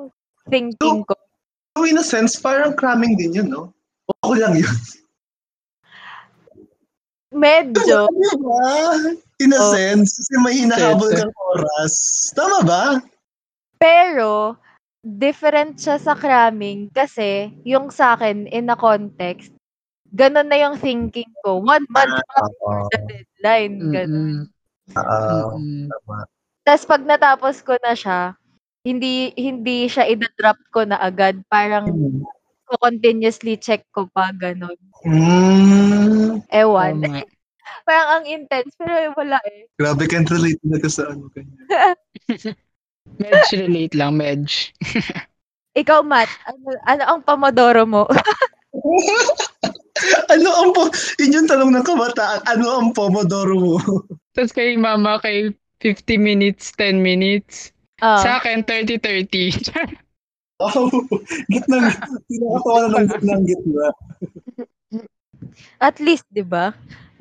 thinking 0.50 1.06
ko. 1.06 1.14
So 1.78 1.86
in 1.86 1.96
a 1.96 2.04
sense, 2.04 2.36
parang 2.36 2.74
cramming 2.74 3.14
din 3.14 3.32
yun, 3.32 3.48
no? 3.48 3.70
Ako 4.26 4.34
lang 4.34 4.58
yun. 4.58 4.68
Medyo. 7.32 8.06
Diba? 8.12 8.68
In 9.42 9.50
a 9.52 9.58
Oh. 9.58 9.72
sense, 9.74 10.20
kasi 10.22 10.34
may 10.38 10.54
hinahabol 10.62 11.10
Sense. 11.10 11.20
kang 11.24 11.34
oras. 11.50 11.94
Tama 12.36 12.58
ba? 12.62 12.84
Pero, 13.80 14.54
different 15.02 15.82
siya 15.82 15.98
sa 15.98 16.14
cramming 16.14 16.86
kasi 16.94 17.50
yung 17.66 17.90
sa 17.90 18.14
akin 18.14 18.46
in 18.46 18.70
a 18.70 18.78
context, 18.78 19.50
ganun 20.14 20.46
na 20.46 20.60
yung 20.62 20.78
thinking 20.78 21.26
ko. 21.42 21.58
One 21.58 21.82
month 21.90 22.22
pa 22.30 22.38
before 22.46 22.86
the 22.94 22.98
deadline. 23.10 23.74
Ganun. 23.90 24.46
Mm-mm. 24.92 25.90
Tapos 26.62 26.84
pag 26.86 27.02
natapos 27.02 27.58
ko 27.66 27.74
na 27.82 27.98
siya, 27.98 28.38
hindi 28.86 29.34
hindi 29.34 29.90
siya 29.90 30.06
idadrop 30.06 30.58
ko 30.70 30.86
na 30.86 31.02
agad. 31.02 31.42
Parang 31.50 31.90
ko 32.62 32.72
continuously 32.78 33.58
check 33.58 33.82
ko 33.90 34.06
pa, 34.06 34.30
ganun. 34.30 34.78
Mm, 35.02 36.46
Ewan. 36.50 36.94
Tama. 37.02 37.22
Parang 37.86 38.08
ang 38.22 38.26
intense, 38.30 38.70
pero 38.78 39.10
wala 39.18 39.42
eh. 39.42 39.66
grabe, 39.74 40.06
can't 40.06 40.30
relate 40.30 40.62
na 40.62 40.78
ka 40.78 40.86
sa 40.86 41.10
ano 41.10 41.26
kanya. 41.34 41.58
Medj 43.18 43.48
relate 43.58 43.94
lang, 43.98 44.14
medj. 44.14 44.70
Ikaw, 45.82 46.06
Matt, 46.06 46.30
ano, 46.46 46.66
ano 46.86 47.02
ang 47.02 47.20
pomodoro 47.26 47.82
mo? 47.82 48.06
ano 50.30 50.48
ang 50.54 50.70
po, 50.70 50.86
yun 51.18 51.42
yung 51.42 51.48
tanong 51.50 51.74
ng 51.74 51.86
kabataan, 51.86 52.40
ano 52.46 52.66
ang 52.78 52.88
pomodoro 52.94 53.56
mo? 53.58 53.76
Tapos 54.38 54.54
kay 54.54 54.78
mama, 54.78 55.18
kay 55.18 55.50
50 55.82 56.14
minutes, 56.22 56.70
10 56.78 57.02
minutes. 57.02 57.74
Oh. 57.98 58.22
Sa 58.22 58.38
akin, 58.38 58.62
30-30. 58.62 59.58
Wow! 60.62 60.86
Gitnang, 61.50 61.90
pinakatawa 62.30 62.78
na 62.86 63.02
ng 63.02 63.08
gitnang 63.10 63.42
gitna. 63.42 63.86
At 65.80 65.98
least, 66.00 66.26
'di 66.32 66.44
ba? 66.46 66.72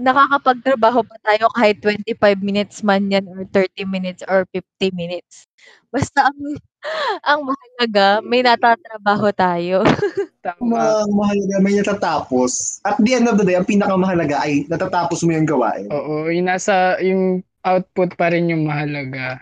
Nakakapagtrabaho 0.01 1.05
pa 1.05 1.17
tayo 1.21 1.45
kahit 1.53 1.77
25 1.83 2.41
minutes 2.41 2.81
man 2.81 3.05
'yan 3.11 3.25
or 3.29 3.45
30 3.45 3.85
minutes 3.85 4.25
or 4.25 4.47
50 4.49 4.89
minutes. 4.93 5.45
Basta 5.93 6.29
ang 6.31 6.37
ang 7.29 7.39
mahalaga 7.45 8.21
may 8.25 8.41
natatrabaho 8.41 9.29
tayo. 9.35 9.85
Tama. 10.41 11.05
Ang 11.05 11.13
mahalaga, 11.13 11.55
may 11.61 11.77
natatapos. 11.77 12.81
At 12.81 12.97
the 12.97 13.13
end 13.13 13.29
of 13.29 13.37
the 13.37 13.45
day, 13.45 13.53
ang 13.53 13.69
pinakamahalaga 13.69 14.41
ay 14.41 14.65
natatapos 14.65 15.21
mo 15.21 15.37
yung 15.37 15.45
gawain. 15.45 15.85
Oo, 15.93 16.33
yung 16.33 16.49
nasa, 16.49 16.97
yung 16.97 17.45
output 17.61 18.17
pa 18.17 18.33
rin 18.33 18.49
yung 18.49 18.65
mahalaga. 18.65 19.37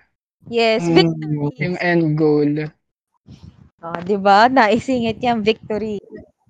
Yes, 0.52 0.84
Mm. 0.84 1.00
victory. 1.00 1.56
Yung 1.64 1.78
end 1.80 2.04
goal. 2.20 2.52
Oh, 3.80 3.96
'di 4.04 4.20
ba? 4.20 4.52
Naisingit 4.52 5.24
'yang 5.24 5.40
victory. 5.40 6.04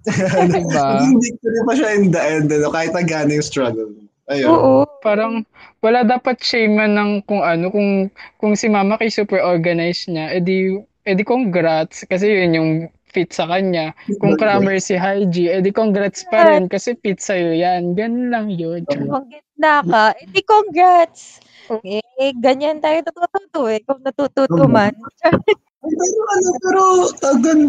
Diba? 0.07 0.87
Naging 1.03 1.19
victory 1.19 1.59
pa 1.67 1.73
siya 1.75 1.89
in 1.99 2.07
the 2.13 2.21
end, 2.21 2.47
ano, 2.47 2.71
kahit 2.71 2.91
nagana 2.95 3.35
yung 3.35 3.43
struggle. 3.43 3.91
Ayun. 4.29 4.47
Oo. 4.47 4.73
Parang 5.01 5.41
wala 5.81 6.05
dapat 6.05 6.37
shame 6.39 6.77
man 6.77 6.93
ng 6.93 7.11
kung 7.25 7.41
ano, 7.41 7.73
kung 7.73 8.13
kung 8.37 8.53
si 8.53 8.69
mama 8.69 8.95
kay 9.01 9.09
super 9.09 9.41
organized 9.41 10.05
niya, 10.05 10.37
edi 10.37 10.77
edi 11.09 11.23
congrats 11.25 12.05
kasi 12.05 12.29
yun 12.29 12.53
yung 12.53 12.71
fit 13.09 13.33
sa 13.33 13.49
kanya. 13.49 13.89
Kung 14.21 14.37
crammer 14.37 14.77
si 14.77 14.93
Haiji, 14.93 15.49
edi 15.49 15.73
congrats 15.73 16.21
pa 16.29 16.45
rin 16.45 16.69
kasi 16.69 16.93
fit 17.01 17.17
sa'yo 17.17 17.57
yan. 17.57 17.97
Ganun 17.97 18.29
lang 18.29 18.53
yun. 18.53 18.85
Kung 18.85 19.25
gitna 19.33 19.81
ka, 19.81 20.13
edi 20.21 20.45
congrats. 20.45 21.41
Eh, 21.81 22.33
ganyan 22.37 22.77
tayo 22.81 23.01
natututo 23.01 23.65
eh. 23.65 23.81
Kung 23.81 24.05
natututo 24.05 24.69
man. 24.69 24.93
Ay, 25.25 25.93
pero 25.95 26.21
ano, 26.21 26.49
pero 26.61 26.81
tagan, 27.17 27.59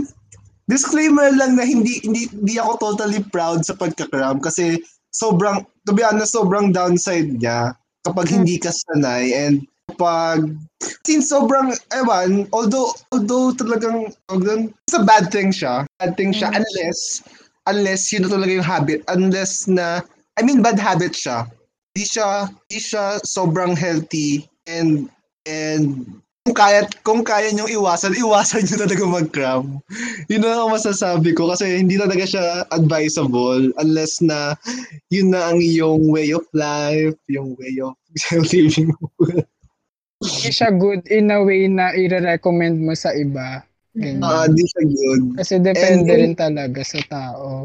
disclaimer 0.70 1.34
lang 1.34 1.58
na 1.58 1.66
hindi, 1.66 1.98
hindi, 2.06 2.30
hindi 2.30 2.54
ako 2.62 2.94
totally 2.94 3.20
proud 3.34 3.66
sa 3.66 3.74
pagkakram 3.74 4.38
kasi 4.38 4.78
sobrang, 5.10 5.66
to 5.84 5.92
be 5.92 6.06
honest, 6.06 6.32
sobrang 6.32 6.70
downside 6.70 7.42
niya 7.42 7.74
kapag 8.06 8.30
Hmm. 8.30 8.34
hindi 8.40 8.56
ka 8.56 8.70
sanay 8.70 9.34
and 9.34 9.66
kapag 9.90 10.54
since 11.04 11.28
sobrang 11.34 11.74
ewan 11.92 12.46
although 12.54 12.94
although 13.10 13.50
talagang 13.52 14.08
doon, 14.30 14.70
it's 14.86 14.94
a 14.94 15.02
bad 15.02 15.28
thing 15.34 15.50
siya 15.50 15.82
bad 15.98 16.14
thing 16.14 16.30
siya 16.30 16.48
Mm. 16.54 16.62
unless 16.62 17.00
unless 17.66 18.08
yun 18.14 18.22
na 18.24 18.30
talaga 18.30 18.54
yung 18.54 18.64
habit 18.64 19.02
unless 19.10 19.66
na 19.66 19.98
I 20.38 20.46
mean 20.46 20.62
bad 20.62 20.78
habit 20.78 21.12
siya 21.12 21.50
di 21.98 22.06
siya 22.06 22.48
di 22.70 22.78
siya 22.78 23.18
sobrang 23.26 23.74
healthy 23.74 24.46
and 24.70 25.10
and 25.50 26.06
kung 26.50 26.58
kaya 26.58 26.82
kung 27.06 27.22
kaya 27.22 27.54
niyong 27.54 27.70
iwasan 27.70 28.10
iwasan 28.18 28.66
niyo 28.66 28.82
talaga 28.82 29.06
mag-cram 29.06 29.78
yun 30.26 30.42
ang 30.42 30.74
masasabi 30.74 31.30
ko 31.30 31.46
kasi 31.46 31.78
hindi 31.78 31.94
talaga 31.94 32.26
siya 32.26 32.66
advisable 32.74 33.70
unless 33.78 34.18
na 34.18 34.58
yun 35.14 35.30
na 35.30 35.54
ang 35.54 35.62
iyong 35.62 36.10
way 36.10 36.34
of 36.34 36.42
life 36.50 37.14
yung 37.30 37.54
way 37.54 37.78
of 37.78 37.94
living 38.50 38.90
Hindi 40.20 40.50
siya 40.50 40.74
good 40.74 41.06
in 41.06 41.30
a 41.30 41.38
way 41.38 41.70
na 41.70 41.96
i-recommend 41.96 42.76
mo 42.76 42.92
sa 42.92 43.08
iba. 43.16 43.64
Ah, 44.20 44.44
di 44.44 44.60
siya 44.68 44.84
good. 44.84 45.40
Kasi 45.40 45.56
depende 45.64 46.12
And- 46.12 46.20
rin 46.20 46.34
talaga 46.36 46.84
sa 46.84 47.00
tao. 47.08 47.64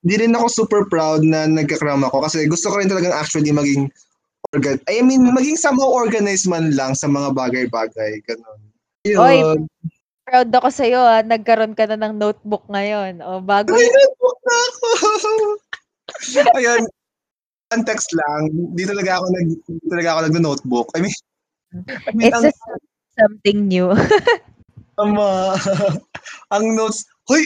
Di 0.00 0.16
rin 0.16 0.32
ako 0.32 0.48
super 0.48 0.88
proud 0.88 1.20
na 1.28 1.44
nagkakram 1.44 2.00
ako 2.08 2.24
kasi 2.24 2.48
gusto 2.48 2.72
ko 2.72 2.80
rin 2.80 2.88
talagang 2.88 3.12
actually 3.12 3.52
maging 3.52 3.92
organ 4.54 4.78
I 4.90 5.02
mean, 5.02 5.22
maging 5.30 5.56
somehow 5.56 5.90
organized 5.90 6.50
man 6.50 6.74
lang 6.74 6.98
sa 6.98 7.06
mga 7.06 7.34
bagay-bagay. 7.34 8.22
Ganun. 8.26 8.60
Yun. 9.06 9.18
Oy, 9.18 9.38
Proud 10.30 10.50
ako 10.54 10.68
sa'yo 10.70 11.02
ah. 11.02 11.26
Nagkaroon 11.26 11.74
ka 11.74 11.90
na 11.90 11.98
ng 11.98 12.14
notebook 12.14 12.62
ngayon. 12.70 13.18
O, 13.18 13.42
bago 13.42 13.74
Ay, 13.74 13.90
notebook 13.90 14.38
na 14.46 14.54
ako! 14.54 14.90
Ayun, 16.58 16.82
context 17.74 18.10
lang. 18.14 18.50
Di 18.78 18.86
talaga 18.86 19.18
ako 19.18 19.26
nag 19.34 19.48
di 19.66 19.88
talaga 19.90 20.08
ako 20.14 20.20
nag-notebook. 20.30 20.88
I 20.94 20.98
mean, 21.02 21.16
I 22.06 22.10
mean 22.14 22.30
It's 22.30 22.38
ang, 22.38 22.44
just 22.46 22.62
something 23.18 23.66
new. 23.66 23.90
ang, 25.02 25.18
ah, 25.18 25.58
ang 26.54 26.78
notes, 26.78 27.02
hoy, 27.26 27.42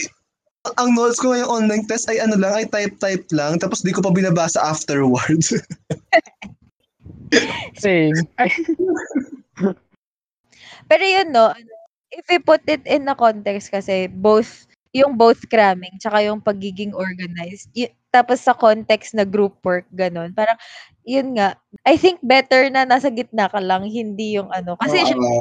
ang 0.77 0.93
notes 0.93 1.17
ko 1.17 1.33
ngayong 1.33 1.49
online 1.49 1.85
test 1.89 2.05
ay 2.05 2.21
ano 2.21 2.37
lang, 2.37 2.53
ay 2.53 2.69
type-type 2.69 3.25
lang, 3.33 3.57
tapos 3.57 3.81
di 3.81 3.93
ko 3.93 4.01
pa 4.01 4.13
binabasa 4.13 4.61
afterwards. 4.61 5.57
Same. 7.77 8.15
Pero 10.89 11.03
yun, 11.03 11.29
no, 11.33 11.49
ano, 11.51 11.73
if 12.13 12.25
we 12.29 12.39
put 12.39 12.61
it 12.69 12.85
in 12.85 13.09
a 13.09 13.15
context 13.17 13.73
kasi, 13.73 14.07
both, 14.07 14.69
yung 14.95 15.17
both 15.19 15.43
cramming, 15.51 15.97
tsaka 15.99 16.23
yung 16.23 16.39
pagiging 16.39 16.95
organized, 16.95 17.67
y- 17.75 17.91
tapos 18.13 18.39
sa 18.39 18.55
context 18.55 19.11
na 19.11 19.27
group 19.27 19.59
work, 19.65 19.83
ganun, 19.91 20.31
parang, 20.31 20.55
yun 21.03 21.35
nga, 21.35 21.59
I 21.83 21.99
think 21.99 22.23
better 22.23 22.69
na 22.71 22.87
nasa 22.87 23.11
gitna 23.11 23.51
ka 23.51 23.59
lang, 23.59 23.83
hindi 23.89 24.39
yung 24.39 24.49
ano, 24.53 24.79
kasi 24.79 25.03
Oo. 25.03 25.07
syempre, 25.09 25.33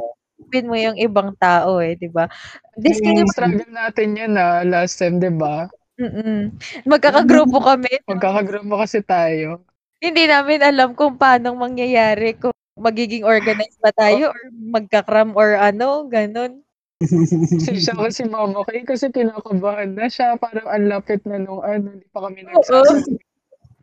isipin 0.44 0.68
mo 0.68 0.76
yung 0.76 0.98
ibang 0.98 1.30
tao 1.38 1.78
eh, 1.78 1.94
di 1.94 2.10
ba? 2.10 2.26
This 2.74 2.98
yung 3.00 3.30
struggle 3.30 3.70
natin 3.70 4.18
yan 4.18 4.34
na 4.34 4.66
last 4.66 4.98
time, 4.98 5.22
di 5.22 5.30
ba? 5.30 5.70
Mm. 5.94 6.58
Magkakagrupo 6.82 7.62
kami. 7.70 8.02
Magkakagrupo 8.10 8.74
kasi 8.82 8.98
tayo. 9.00 9.62
Hindi 10.04 10.28
namin 10.28 10.60
alam 10.60 10.92
kung 10.92 11.16
paano 11.16 11.56
mangyayari, 11.56 12.36
kung 12.36 12.52
magiging 12.76 13.24
organized 13.24 13.80
ba 13.80 13.88
tayo 13.96 14.36
or 14.36 14.42
magkakram 14.52 15.32
or 15.32 15.56
ano, 15.56 16.04
ganun. 16.12 16.60
Si 17.00 17.08
siya 17.80 17.96
ko 17.96 18.12
si 18.12 18.28
Mama 18.28 18.68
Kay 18.68 18.84
kasi 18.84 19.08
kinakabahan 19.08 19.96
na 19.96 20.12
siya. 20.12 20.36
Parang 20.36 20.68
ang 20.68 20.92
lapit 20.92 21.24
na 21.24 21.40
nung 21.40 21.64
ano, 21.64 21.96
hindi 21.96 22.04
pa 22.12 22.20
kami 22.20 22.44
Oo. 22.44 22.52
nagsasabi. 22.52 23.16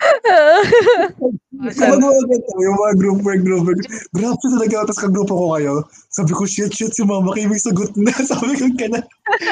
Ganito, 1.77 2.57
yung 2.57 2.73
mga 2.73 2.93
group 2.97 3.19
work, 3.21 3.41
group 3.45 3.63
work, 3.69 3.81
grabe 4.17 4.41
talaga, 4.41 4.89
tapos 4.89 5.01
kagrupo 5.01 5.33
ko 5.37 5.47
kayo. 5.53 5.73
Sabi 6.09 6.33
ko, 6.33 6.43
shit, 6.49 6.73
shit, 6.73 6.89
si 6.89 7.05
mama 7.05 7.37
kayo 7.37 7.53
may 7.53 7.61
sagot 7.61 7.93
na. 7.93 8.09
Sabi 8.29 8.57
ko, 8.57 8.65
ka 8.77 8.87
na. 8.89 8.99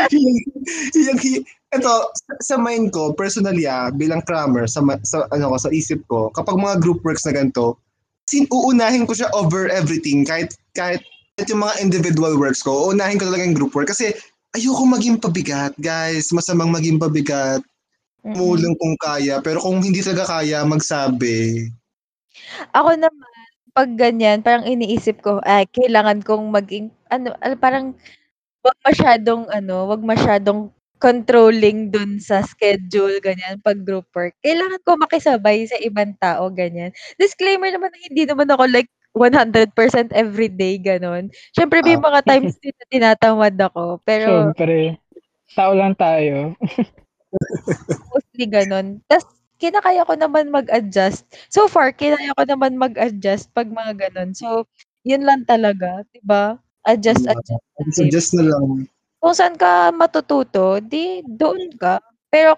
hiyang, 0.10 0.38
hiyang, 0.98 1.22
hi- 1.22 1.46
Ito, 1.70 2.10
sa, 2.18 2.34
sa 2.42 2.56
mind 2.58 2.90
ko, 2.90 3.14
personally 3.14 3.70
ah, 3.70 3.94
bilang 3.94 4.26
crammer, 4.26 4.66
sa, 4.66 4.82
sa, 5.06 5.30
ano 5.30 5.54
ko, 5.54 5.58
sa 5.62 5.70
isip 5.70 6.02
ko, 6.10 6.34
kapag 6.34 6.58
mga 6.58 6.82
group 6.82 7.06
works 7.06 7.30
na 7.30 7.34
ganito, 7.38 7.78
sin 8.26 8.50
uunahin 8.50 9.06
ko 9.06 9.14
siya 9.14 9.30
over 9.38 9.70
everything, 9.70 10.26
kahit, 10.26 10.50
kahit, 10.74 11.06
kahit 11.38 11.48
yung 11.54 11.62
mga 11.62 11.78
individual 11.78 12.34
works 12.42 12.66
ko, 12.66 12.90
uunahin 12.90 13.22
ko 13.22 13.30
talaga 13.30 13.46
yung 13.46 13.54
group 13.58 13.74
work. 13.78 13.86
Kasi, 13.86 14.10
ayoko 14.58 14.82
maging 14.90 15.22
pabigat, 15.22 15.78
guys. 15.78 16.34
Masamang 16.34 16.74
maging 16.74 16.98
pabigat. 16.98 17.62
Mulong 18.26 18.74
kung 18.82 18.98
kaya. 18.98 19.38
Pero 19.46 19.62
kung 19.62 19.78
hindi 19.80 20.02
talaga 20.02 20.42
kaya, 20.42 20.66
magsabi. 20.66 21.70
Ako 22.74 22.98
naman, 22.98 23.30
pag 23.78 23.90
ganyan, 23.94 24.42
parang 24.42 24.66
iniisip 24.66 25.22
ko, 25.22 25.38
ay, 25.46 25.70
kailangan 25.70 26.26
kong 26.26 26.50
maging, 26.50 26.90
ano, 27.14 27.34
ano, 27.46 27.56
parang, 27.62 27.94
wag 28.66 28.78
masyadong, 28.86 29.46
ano, 29.54 29.90
wag 29.90 30.02
masyadong 30.04 30.74
controlling 31.00 31.90
dun 31.92 32.20
sa 32.22 32.44
schedule, 32.44 33.20
ganyan, 33.24 33.60
pag 33.64 33.82
group 33.88 34.08
work. 34.14 34.36
Kailangan 34.44 34.82
ko 34.86 35.00
makisabay 35.00 35.66
sa 35.68 35.80
ibang 35.82 36.14
tao, 36.20 36.52
ganyan. 36.52 36.92
Disclaimer 37.18 37.72
naman 37.74 37.92
na 37.92 38.00
hindi 38.12 38.24
naman 38.28 38.48
ako 38.52 38.68
like 38.70 38.92
100% 39.18 40.12
everyday, 40.14 40.78
ganon. 40.78 41.32
Siyempre, 41.56 41.82
may 41.82 41.98
Ah. 41.98 42.04
mga 42.04 42.20
times 42.28 42.56
din 42.62 42.76
na 42.78 42.86
tinatamad 42.92 43.56
ako. 43.58 44.00
Pero, 44.06 44.54
Siyempre. 44.54 45.00
Tao 45.58 45.72
lang 45.76 45.96
tayo. 45.98 46.54
mostly 48.14 48.46
ganon. 48.50 49.02
Tapos, 49.10 49.28
kinakaya 49.62 50.08
ko 50.08 50.14
naman 50.18 50.50
mag-adjust. 50.54 51.28
So 51.52 51.68
far, 51.70 51.92
kinaya 51.94 52.34
ko 52.38 52.44
naman 52.48 52.80
mag-adjust 52.80 53.52
pag 53.54 53.70
mga 53.70 54.10
ganon. 54.10 54.32
So, 54.34 54.66
yun 55.06 55.24
lang 55.28 55.44
talaga, 55.48 56.04
'di 56.12 56.22
ba? 56.24 56.58
Adjust, 56.88 57.28
Yeah. 57.28 57.36
adjust. 57.38 57.64
tayo. 57.96 58.32
Na 58.38 58.44
lang. 58.56 58.90
Kung 59.22 59.36
saan 59.36 59.60
ka 59.60 59.92
matututo, 59.92 60.80
di 60.80 61.20
doon 61.28 61.76
ka. 61.76 62.00
Pero, 62.32 62.56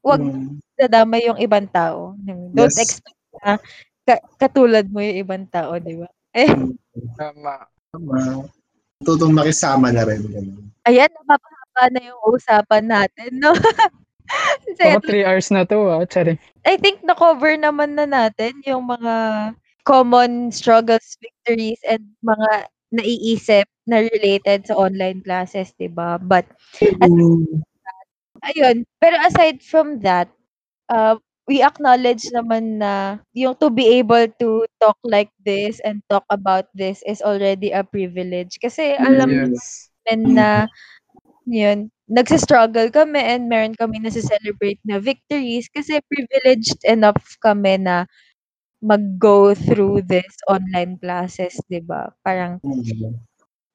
wag 0.00 0.20
Mm. 0.24 0.56
dadamay 0.80 1.28
yung 1.28 1.36
ibang 1.40 1.68
tao. 1.68 2.16
Don't 2.56 2.72
Yes. 2.72 2.80
expect 2.80 3.18
na 3.44 3.60
ka- 4.08 4.24
katulad 4.40 4.88
mo 4.88 5.04
yung 5.04 5.20
ibang 5.20 5.44
tao, 5.52 5.76
'di 5.76 6.00
ba? 6.00 6.08
Eh, 6.32 6.48
Tama. 7.20 7.68
Tama. 7.92 8.48
Tutong 9.04 9.34
makisama 9.36 9.92
na 9.92 10.04
rin. 10.08 10.22
Ganun. 10.28 10.72
ayan, 10.88 11.10
napapahaba 11.12 11.84
na 11.92 12.00
yung 12.08 12.20
usapan 12.32 12.84
natin, 12.88 13.30
no? 13.36 13.52
Kasi 14.66 14.82
Baka 14.96 15.04
3 15.04 15.24
hours 15.28 15.48
na 15.52 15.64
to 15.68 15.78
ah. 15.88 16.04
Tsari. 16.08 16.36
I 16.64 16.76
think 16.80 17.04
na-cover 17.04 17.56
naman 17.58 17.96
na 17.96 18.06
natin 18.08 18.60
yung 18.64 18.88
mga 18.88 19.14
common 19.84 20.52
struggles, 20.52 21.16
victories, 21.20 21.80
and 21.88 22.04
mga 22.24 22.68
naiisip 22.94 23.66
na 23.88 24.00
related 24.04 24.66
sa 24.68 24.76
online 24.78 25.20
classes, 25.24 25.72
'di 25.76 25.88
ba? 25.92 26.16
But 26.20 26.46
Mm. 27.02 27.62
ayun, 28.44 28.86
pero 29.02 29.16
aside 29.22 29.60
from 29.62 30.00
that, 30.04 30.28
uh, 30.92 31.16
we 31.48 31.62
acknowledge 31.64 32.30
naman 32.32 32.78
na 32.80 33.18
yung 33.34 33.56
to 33.58 33.70
be 33.72 33.98
able 34.00 34.26
to 34.40 34.64
talk 34.80 34.98
like 35.04 35.32
this 35.44 35.80
and 35.84 36.02
talk 36.08 36.24
about 36.30 36.68
this 36.76 37.02
is 37.08 37.20
already 37.24 37.72
a 37.72 37.82
privilege. 37.84 38.58
Kasi 38.62 38.96
alam 38.98 39.30
Yes. 39.40 39.90
namin 40.06 40.20
na 40.36 40.48
yun, 41.48 41.90
nagsa-struggle 42.10 42.90
kami 42.92 43.20
and 43.20 43.48
meron 43.50 43.74
kami 43.76 43.98
nasa-celebrate 44.00 44.80
na 44.86 44.98
victories 45.02 45.68
kasi 45.72 46.00
privileged 46.08 46.78
enough 46.86 47.36
kami 47.42 47.76
na 47.80 48.06
mag-go 48.82 49.54
through 49.54 50.02
this 50.06 50.30
online 50.48 50.98
classes, 51.02 51.58
'di 51.68 51.80
ba? 51.86 52.12
Parang 52.24 52.60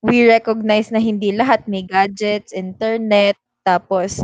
we 0.04 0.28
recognize 0.28 0.92
na 0.92 1.00
hindi 1.00 1.32
lahat 1.32 1.66
may 1.68 1.84
gadgets, 1.86 2.52
internet, 2.52 3.38
tapos 3.64 4.20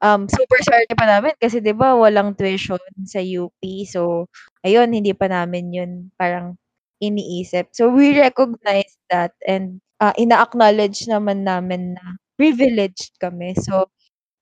um, 0.00 0.24
super 0.30 0.60
swerte 0.64 0.94
pa 0.96 1.06
namin 1.08 1.34
kasi 1.40 1.60
'di 1.60 1.74
ba 1.76 1.96
walang 1.96 2.32
tuition 2.36 2.80
sa 3.06 3.20
UP. 3.20 3.84
So, 3.88 4.28
ayun, 4.66 4.92
hindi 4.96 5.12
pa 5.16 5.28
namin 5.30 5.72
yun 5.74 5.92
parang 6.16 6.56
iniisip. 7.02 7.72
So, 7.76 7.92
we 7.92 8.16
recognize 8.18 8.96
that 9.12 9.34
and 9.46 9.80
uh, 10.00 10.14
ina-acknowledge 10.18 11.04
naman 11.10 11.44
namin 11.48 11.96
na 11.98 12.16
privileged 12.40 13.16
kami. 13.20 13.54
So, 13.58 13.90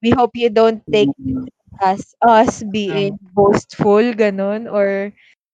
we 0.02 0.10
hope 0.14 0.34
you 0.38 0.50
don't 0.50 0.82
take 0.92 1.12
it 1.26 1.54
as 1.82 2.14
us 2.22 2.62
being 2.66 3.18
boastful, 3.34 4.14
ganun, 4.16 4.66
or 4.70 5.12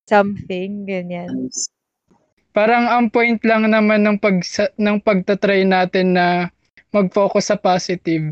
something, 0.08 0.84
ganyan. 0.86 1.50
Parang 2.54 2.86
ang 2.86 3.10
point 3.10 3.40
lang 3.42 3.66
naman 3.66 4.06
ng 4.06 4.18
pag 4.22 4.38
ng 4.78 4.98
pagtatry 5.02 5.66
natin 5.66 6.14
na 6.14 6.54
mag-focus 6.94 7.50
sa 7.50 7.58
positive 7.58 8.30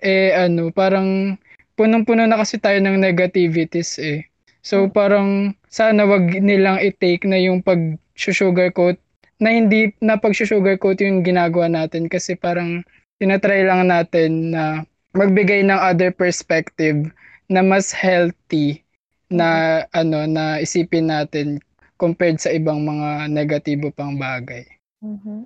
eh 0.00 0.30
ano, 0.32 0.70
parang 0.70 1.36
punong-puno 1.74 2.24
na 2.24 2.38
kasi 2.38 2.56
tayo 2.58 2.78
ng 2.80 2.96
negativities 2.96 3.98
eh. 4.00 4.24
So 4.62 4.88
parang 4.88 5.54
sana 5.68 6.06
wag 6.08 6.38
nilang 6.38 6.80
i-take 6.82 7.26
na 7.28 7.38
yung 7.38 7.62
pag 7.62 7.78
sugarcoat 8.18 8.98
na 9.38 9.54
hindi 9.54 9.94
na 10.02 10.18
pag 10.18 10.34
sugarcoat 10.34 10.98
yung 11.04 11.22
ginagawa 11.22 11.70
natin 11.70 12.10
kasi 12.10 12.34
parang 12.34 12.82
tinatry 13.22 13.66
lang 13.66 13.90
natin 13.90 14.54
na 14.54 14.82
magbigay 15.14 15.62
ng 15.66 15.78
other 15.78 16.10
perspective 16.10 17.10
na 17.50 17.62
mas 17.62 17.94
healthy 17.94 18.82
na 19.28 19.82
ano 19.92 20.24
na 20.24 20.60
isipin 20.60 21.12
natin 21.12 21.60
compared 22.00 22.40
sa 22.40 22.52
ibang 22.54 22.84
mga 22.84 23.28
negatibo 23.28 23.92
pang 23.92 24.16
bagay. 24.16 24.64
Mhm. 25.04 25.44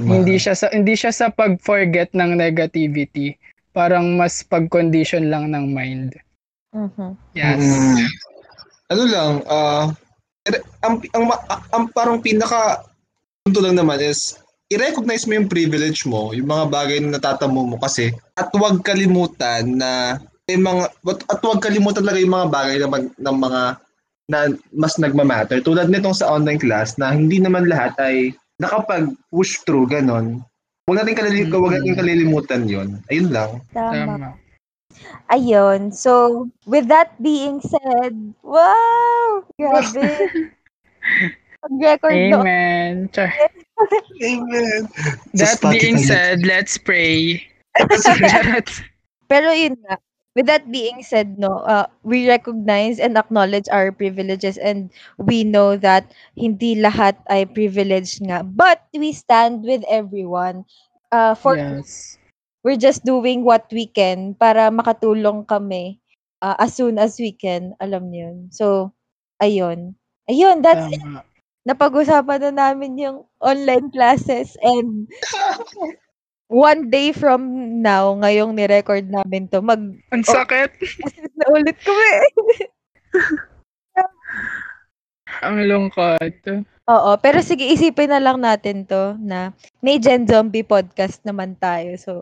Hindi 0.00 0.40
siya 0.40 0.56
sa 0.56 0.72
hindi 0.72 0.96
siya 0.96 1.12
sa 1.12 1.28
pag-forget 1.28 2.16
ng 2.16 2.32
negativity, 2.34 3.36
parang 3.76 4.16
mas 4.16 4.40
pag-condition 4.40 5.28
lang 5.28 5.52
ng 5.52 5.66
mind. 5.70 6.16
Mhm. 6.72 7.10
Yes. 7.36 7.60
Mm. 7.60 8.06
Ano 8.90 9.02
lang, 9.06 9.32
ire- 10.48 10.66
ang, 10.82 10.94
ang, 11.14 11.24
ma- 11.28 11.44
ang 11.70 11.84
parang 11.94 12.18
pinaka 12.18 12.82
punto 13.44 13.60
lang 13.62 13.78
naman 13.78 14.02
is 14.02 14.40
i-recognize 14.70 15.26
mo 15.26 15.34
yung 15.36 15.50
privilege 15.50 16.06
mo, 16.06 16.30
yung 16.30 16.46
mga 16.46 16.64
bagay 16.70 16.96
na 17.02 17.18
natatamo 17.18 17.74
mo 17.74 17.76
kasi 17.78 18.14
at 18.38 18.50
huwag 18.54 18.82
kalimutan 18.86 19.78
na 19.78 20.18
may 20.50 20.58
mga 20.58 20.90
at 21.06 21.20
at 21.30 21.38
huwag 21.46 21.62
kalimutan 21.62 22.02
talaga 22.02 22.18
yung 22.18 22.34
mga 22.34 22.50
bagay 22.50 22.76
naman 22.82 23.02
ng 23.14 23.36
mga 23.38 23.62
na 24.30 24.38
mas 24.74 24.94
nagmamatter. 24.98 25.62
Tulad 25.62 25.90
nitong 25.90 26.14
sa 26.14 26.30
online 26.30 26.58
class 26.58 26.94
na 26.98 27.10
hindi 27.14 27.38
naman 27.42 27.66
lahat 27.66 27.94
ay 27.98 28.30
nakapag-push 28.62 29.62
through 29.66 29.90
ganon. 29.90 30.42
Huwag 30.86 31.02
natin, 31.02 31.18
kalili- 31.18 31.46
Mm. 31.50 31.54
huwag 31.54 31.74
natin 31.78 31.98
kalilimutan 31.98 32.62
yon 32.70 32.88
Ayun 33.10 33.30
lang. 33.34 33.62
Tama. 33.74 33.94
Tama. 33.94 34.28
Ayun. 35.30 35.90
So, 35.94 36.46
with 36.66 36.86
that 36.90 37.14
being 37.22 37.62
said, 37.62 38.14
wow! 38.42 39.42
Grabe. 39.58 40.02
Pag-record. 41.62 42.14
Amen. 42.14 43.10
Char. 43.14 43.30
Amen. 44.30 44.80
That 45.34 45.58
being 45.62 45.98
said, 45.98 46.42
let's 46.46 46.78
pray. 46.78 47.42
Pero 49.30 49.48
yun 49.54 49.78
nga, 49.86 49.94
with 50.34 50.46
that 50.46 50.70
being 50.70 51.02
said, 51.02 51.38
no, 51.38 51.62
uh, 51.66 51.86
we 52.02 52.28
recognize 52.28 52.98
and 52.98 53.18
acknowledge 53.18 53.66
our 53.72 53.92
privileges 53.92 54.58
and 54.58 54.90
we 55.18 55.42
know 55.44 55.76
that 55.76 56.12
hindi 56.36 56.78
lahat 56.78 57.18
ay 57.28 57.44
privileged 57.46 58.22
nga. 58.22 58.42
But 58.46 58.86
we 58.94 59.12
stand 59.12 59.62
with 59.64 59.82
everyone. 59.90 60.64
Uh, 61.10 61.34
for 61.34 61.58
yes. 61.58 62.18
we're 62.62 62.78
just 62.78 63.02
doing 63.02 63.42
what 63.42 63.66
we 63.74 63.82
can 63.90 64.38
para 64.38 64.70
makatulong 64.70 65.42
kami 65.42 65.98
uh, 66.38 66.54
as 66.62 66.74
soon 66.74 66.98
as 66.98 67.18
we 67.18 67.34
can. 67.34 67.74
Alam 67.82 68.14
niyo 68.14 68.30
yun. 68.30 68.38
So, 68.54 68.94
ayun. 69.42 69.98
Ayun, 70.30 70.62
that's 70.62 70.86
it. 70.94 71.02
Tama. 71.02 71.26
Napag-usapan 71.66 72.40
na 72.40 72.52
namin 72.70 72.96
yung 72.96 73.18
online 73.42 73.90
classes 73.92 74.56
and 74.62 75.10
one 76.50 76.90
day 76.90 77.14
from 77.14 77.40
now, 77.80 78.18
ngayong 78.18 78.58
ni-record 78.58 79.06
namin 79.06 79.46
to, 79.48 79.62
mag 79.62 79.78
Ang 80.10 80.26
sakit. 80.26 80.74
na 81.38 81.44
ulit 81.54 81.78
kami. 81.78 82.10
Ang 85.46 85.56
lungkot. 85.64 86.34
Oo, 86.90 87.10
pero 87.22 87.38
sige, 87.40 87.62
isipin 87.70 88.10
na 88.10 88.18
lang 88.18 88.42
natin 88.42 88.82
to 88.82 89.14
na 89.22 89.54
may 89.78 90.02
Gen 90.02 90.26
Zombie 90.26 90.66
podcast 90.66 91.22
naman 91.22 91.54
tayo. 91.56 91.94
So, 91.96 92.12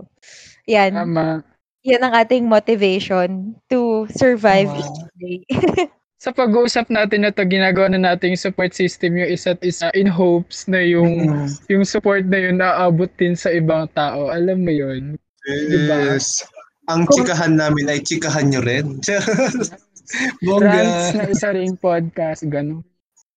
yan. 0.69 0.93
Tama. 0.95 1.43
yan 1.81 2.05
ang 2.05 2.13
ating 2.13 2.45
motivation 2.45 3.57
to 3.71 4.05
survive 4.13 4.69
Wow. 4.69 4.83
each 4.83 4.99
day. 5.17 5.37
Sa 6.19 6.35
pag-uusap 6.35 6.91
natin 6.91 7.23
na 7.23 7.31
to, 7.31 7.47
ginagawa 7.47 7.87
na 7.89 8.01
natin 8.05 8.35
yung 8.35 8.43
support 8.43 8.75
system 8.75 9.15
yung 9.15 9.31
isa't 9.31 9.63
isa 9.63 9.87
in 9.95 10.11
hopes 10.11 10.67
na 10.67 10.83
yung 10.83 11.15
Mm. 11.23 11.47
yung 11.71 11.85
support 11.87 12.27
na 12.27 12.39
yun 12.41 12.59
naaabot 12.59 13.07
din 13.15 13.39
sa 13.39 13.55
ibang 13.55 13.87
tao. 13.89 14.27
Alam 14.27 14.67
mo 14.67 14.73
yun? 14.75 15.15
Diba? 15.47 16.11
Yes. 16.11 16.43
Ang 16.91 17.07
Kung- 17.07 17.23
chikahan 17.23 17.55
namin 17.55 17.87
ay 17.87 18.03
chikahan 18.03 18.51
nyo 18.51 18.61
rin. 18.61 18.99
Bongga. 20.43 21.15
na 21.15 21.25
isa 21.29 21.55
ring 21.55 21.77
podcast, 21.77 22.43
gano'n. 22.45 22.83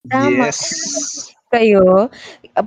Tama. 0.07 0.49
Yes. 0.49 0.59
Kayo, 1.51 2.07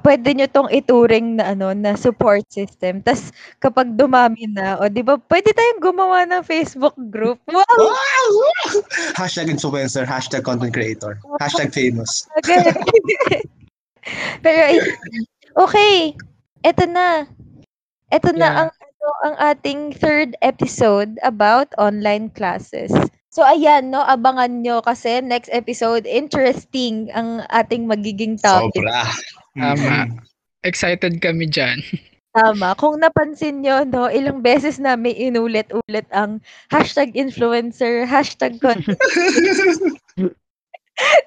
pwede 0.01 0.35
nyo 0.35 0.47
tong 0.49 0.71
ituring 0.71 1.39
na 1.39 1.55
ano 1.55 1.71
na 1.75 1.95
support 1.95 2.43
system. 2.51 3.03
Tas 3.03 3.31
kapag 3.59 3.95
dumami 3.95 4.47
na, 4.51 4.79
o 4.79 4.89
di 4.89 5.03
ba, 5.03 5.19
pwede 5.29 5.51
tayong 5.53 5.83
gumawa 5.83 6.25
ng 6.27 6.43
Facebook 6.43 6.95
group. 7.11 7.39
Wow! 7.51 7.65
Wow! 7.79 8.31
Hashtag 9.21 9.51
influencer, 9.51 10.03
hashtag 10.03 10.43
content 10.43 10.73
creator, 10.73 11.19
hashtag 11.39 11.71
famous. 11.71 12.27
Agad. 12.39 12.75
Pero 14.45 14.61
ay- 14.69 14.95
okay, 15.57 15.97
eto 16.61 16.85
na. 16.85 17.25
Eto 18.13 18.31
na 18.37 18.47
Yeah. 18.47 18.61
ang 18.67 18.71
ano, 18.71 19.07
ang 19.25 19.35
ating 19.53 19.81
third 19.97 20.33
episode 20.41 21.17
about 21.25 21.73
online 21.81 22.29
classes. 22.33 22.93
So 23.35 23.43
ayan 23.43 23.91
no, 23.91 23.99
abangan 23.99 24.63
nyo 24.63 24.79
kasi 24.79 25.19
next 25.19 25.51
episode 25.51 26.07
interesting 26.07 27.11
ang 27.11 27.43
ating 27.51 27.91
magiging 27.91 28.39
topic. 28.39 28.79
Sobra. 28.79 29.11
Tama. 29.59 30.07
Mm. 30.07 30.23
Excited 30.63 31.19
kami 31.19 31.51
dyan. 31.51 31.83
Tama. 32.39 32.79
Kung 32.79 32.99
napansin 32.99 33.63
nyo, 33.63 33.87
no, 33.87 34.11
ilang 34.11 34.43
beses 34.43 34.83
namin 34.83 35.15
inulit-ulit 35.15 36.03
ang 36.11 36.43
hashtag 36.67 37.15
influencer, 37.15 38.03
hashtag 38.07 38.59
content. 38.59 38.99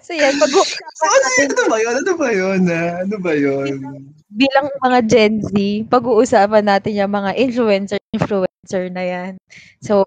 so 0.03 0.11
yan, 0.11 0.35
pag-uusapan 0.35 0.91
So, 0.99 1.07
ano, 1.07 1.23
natin 1.23 1.47
ano 1.47 1.63
ba 1.63 1.79
yun? 1.79 1.95
Ano 1.95 2.11
ba 2.19 2.27
yun? 2.27 2.59
Ano 2.67 3.15
ba 3.23 3.31
yun? 3.31 3.79
bilang 4.27 4.67
mga 4.83 4.99
Gen 5.07 5.35
Z, 5.39 5.51
pag-uusapan 5.87 6.67
natin 6.67 6.99
yung 6.99 7.11
mga 7.11 7.31
influencer, 7.39 7.99
influencer 8.11 8.91
na 8.91 9.03
yan. 9.03 9.31
So, 9.79 10.03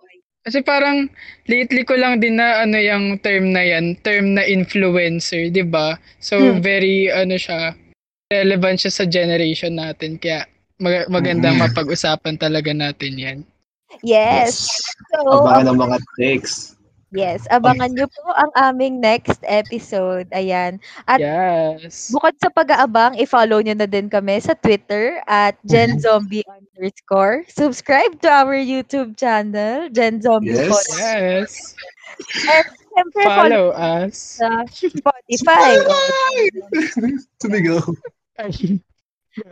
Kasi 0.51 0.67
parang 0.67 1.07
lately 1.47 1.87
ko 1.87 1.95
lang 1.95 2.19
din 2.19 2.35
na 2.35 2.67
ano 2.67 2.75
yung 2.75 3.23
term 3.23 3.55
na 3.55 3.63
yan, 3.63 3.95
term 4.03 4.35
na 4.35 4.43
influencer, 4.43 5.47
'di 5.47 5.63
ba? 5.63 5.95
So 6.19 6.35
Hmm. 6.43 6.59
very 6.59 7.07
ano 7.07 7.39
siya, 7.39 7.79
relevant 8.35 8.83
siya 8.83 8.91
sa 8.91 9.07
generation 9.07 9.79
natin 9.79 10.19
kaya 10.19 10.51
mag- 10.83 11.07
magandang 11.07 11.55
Mm. 11.55 11.71
mapag-usapan 11.71 12.35
talaga 12.35 12.75
natin 12.75 13.15
'yan. 13.15 13.39
yes. 14.03 14.75
So, 15.15 15.39
Abangan 15.39 15.71
ng 15.71 15.79
mga 15.79 15.97
takes. 16.19 16.75
Yes, 17.13 17.47
abangan 17.51 17.93
nyo 17.95 18.07
po 18.09 18.25
ang 18.35 18.51
aming 18.57 19.01
next 19.01 19.43
episode. 19.47 20.29
Ayan. 20.35 20.81
At 21.07 21.23
Yes. 21.23 22.11
Bukod 22.11 22.35
sa 22.43 22.51
pag-aabang, 22.53 23.17
i-follow 23.23 23.63
nyo 23.63 23.75
na 23.79 23.87
din 23.89 24.11
kami 24.11 24.37
sa 24.43 24.55
Twitter 24.59 25.23
at 25.27 25.57
GenZombie 25.65 26.45
underscore. 26.77 27.47
Subscribe 27.49 28.19
to 28.21 28.29
our 28.29 28.57
YouTube 28.59 29.17
channel, 29.17 29.89
GenZombie 29.91 30.59
Yes. 30.59 30.69
Podcast. 30.69 31.55
Yes. 31.55 31.75
And 32.47 32.67
syempre, 32.93 33.25
follow 33.35 33.49
Follow 33.49 33.71
us. 33.71 34.41
sa 34.41 34.65
Spotify. 34.69 35.81
Sumigaw. 37.41 37.83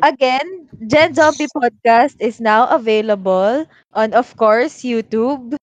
Again, 0.02 0.68
Gen 0.86 1.14
Zombie 1.14 1.48
Podcast 1.54 2.16
is 2.20 2.40
now 2.40 2.66
available 2.68 3.66
on, 3.92 4.12
of 4.14 4.36
course, 4.36 4.82
YouTube, 4.82 5.56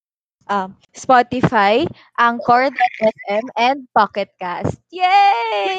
um, 0.48 0.74
Spotify, 0.94 1.86
Anchor.fm, 2.18 3.44
and 3.58 3.86
Pocket 3.92 4.30
Cast. 4.40 4.78
Yay! 4.90 5.78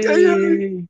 Yay! 0.00 0.84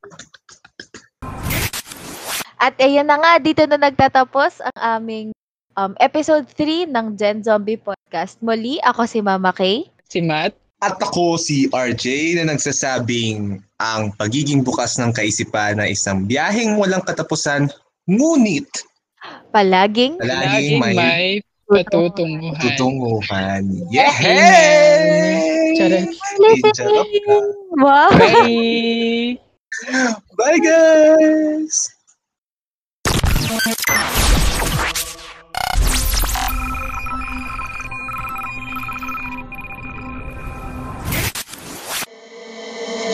At 2.62 2.78
ayan 2.78 3.10
na 3.10 3.18
nga, 3.18 3.32
dito 3.42 3.66
na 3.66 3.74
nagtatapos 3.74 4.62
ang 4.62 4.78
aming 4.78 5.28
um, 5.74 5.98
episode 5.98 6.46
3 6.46 6.86
ng 6.94 7.18
Gen 7.18 7.42
Zombie 7.42 7.80
Podcast. 7.80 8.38
Muli, 8.38 8.78
ako 8.86 9.02
si 9.02 9.18
Mama 9.18 9.50
Kay. 9.50 9.90
Si 10.06 10.22
Matt? 10.22 10.54
At 10.82 10.98
ako 10.98 11.38
si 11.38 11.70
RJ 11.70 12.38
na 12.38 12.54
nagsasabing 12.54 13.62
ang 13.78 14.10
pagiging 14.18 14.66
bukas 14.66 14.98
ng 14.98 15.14
kaisipan 15.14 15.78
na 15.78 15.86
isang 15.86 16.26
biyaheng 16.26 16.74
walang 16.74 17.02
katapusan, 17.06 17.70
ngunit 18.10 18.66
Palaging 19.54 20.18
palaging 20.18 20.18
Laging 20.18 20.80
may 20.82 20.94
may 20.98 21.28
patutunguhan. 21.72 22.60
tutunguhan. 22.60 23.64
Yay! 23.88 25.72
Charot. 25.80 26.04
Charot 26.76 27.08
ka. 27.24 27.36
Wow! 27.80 28.12
Bye! 28.12 29.40
Bye 30.36 30.60
guys! 30.60 31.76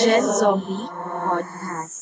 Gen 0.02 0.22
Zombie 0.38 0.86
Podcast. 0.94 1.97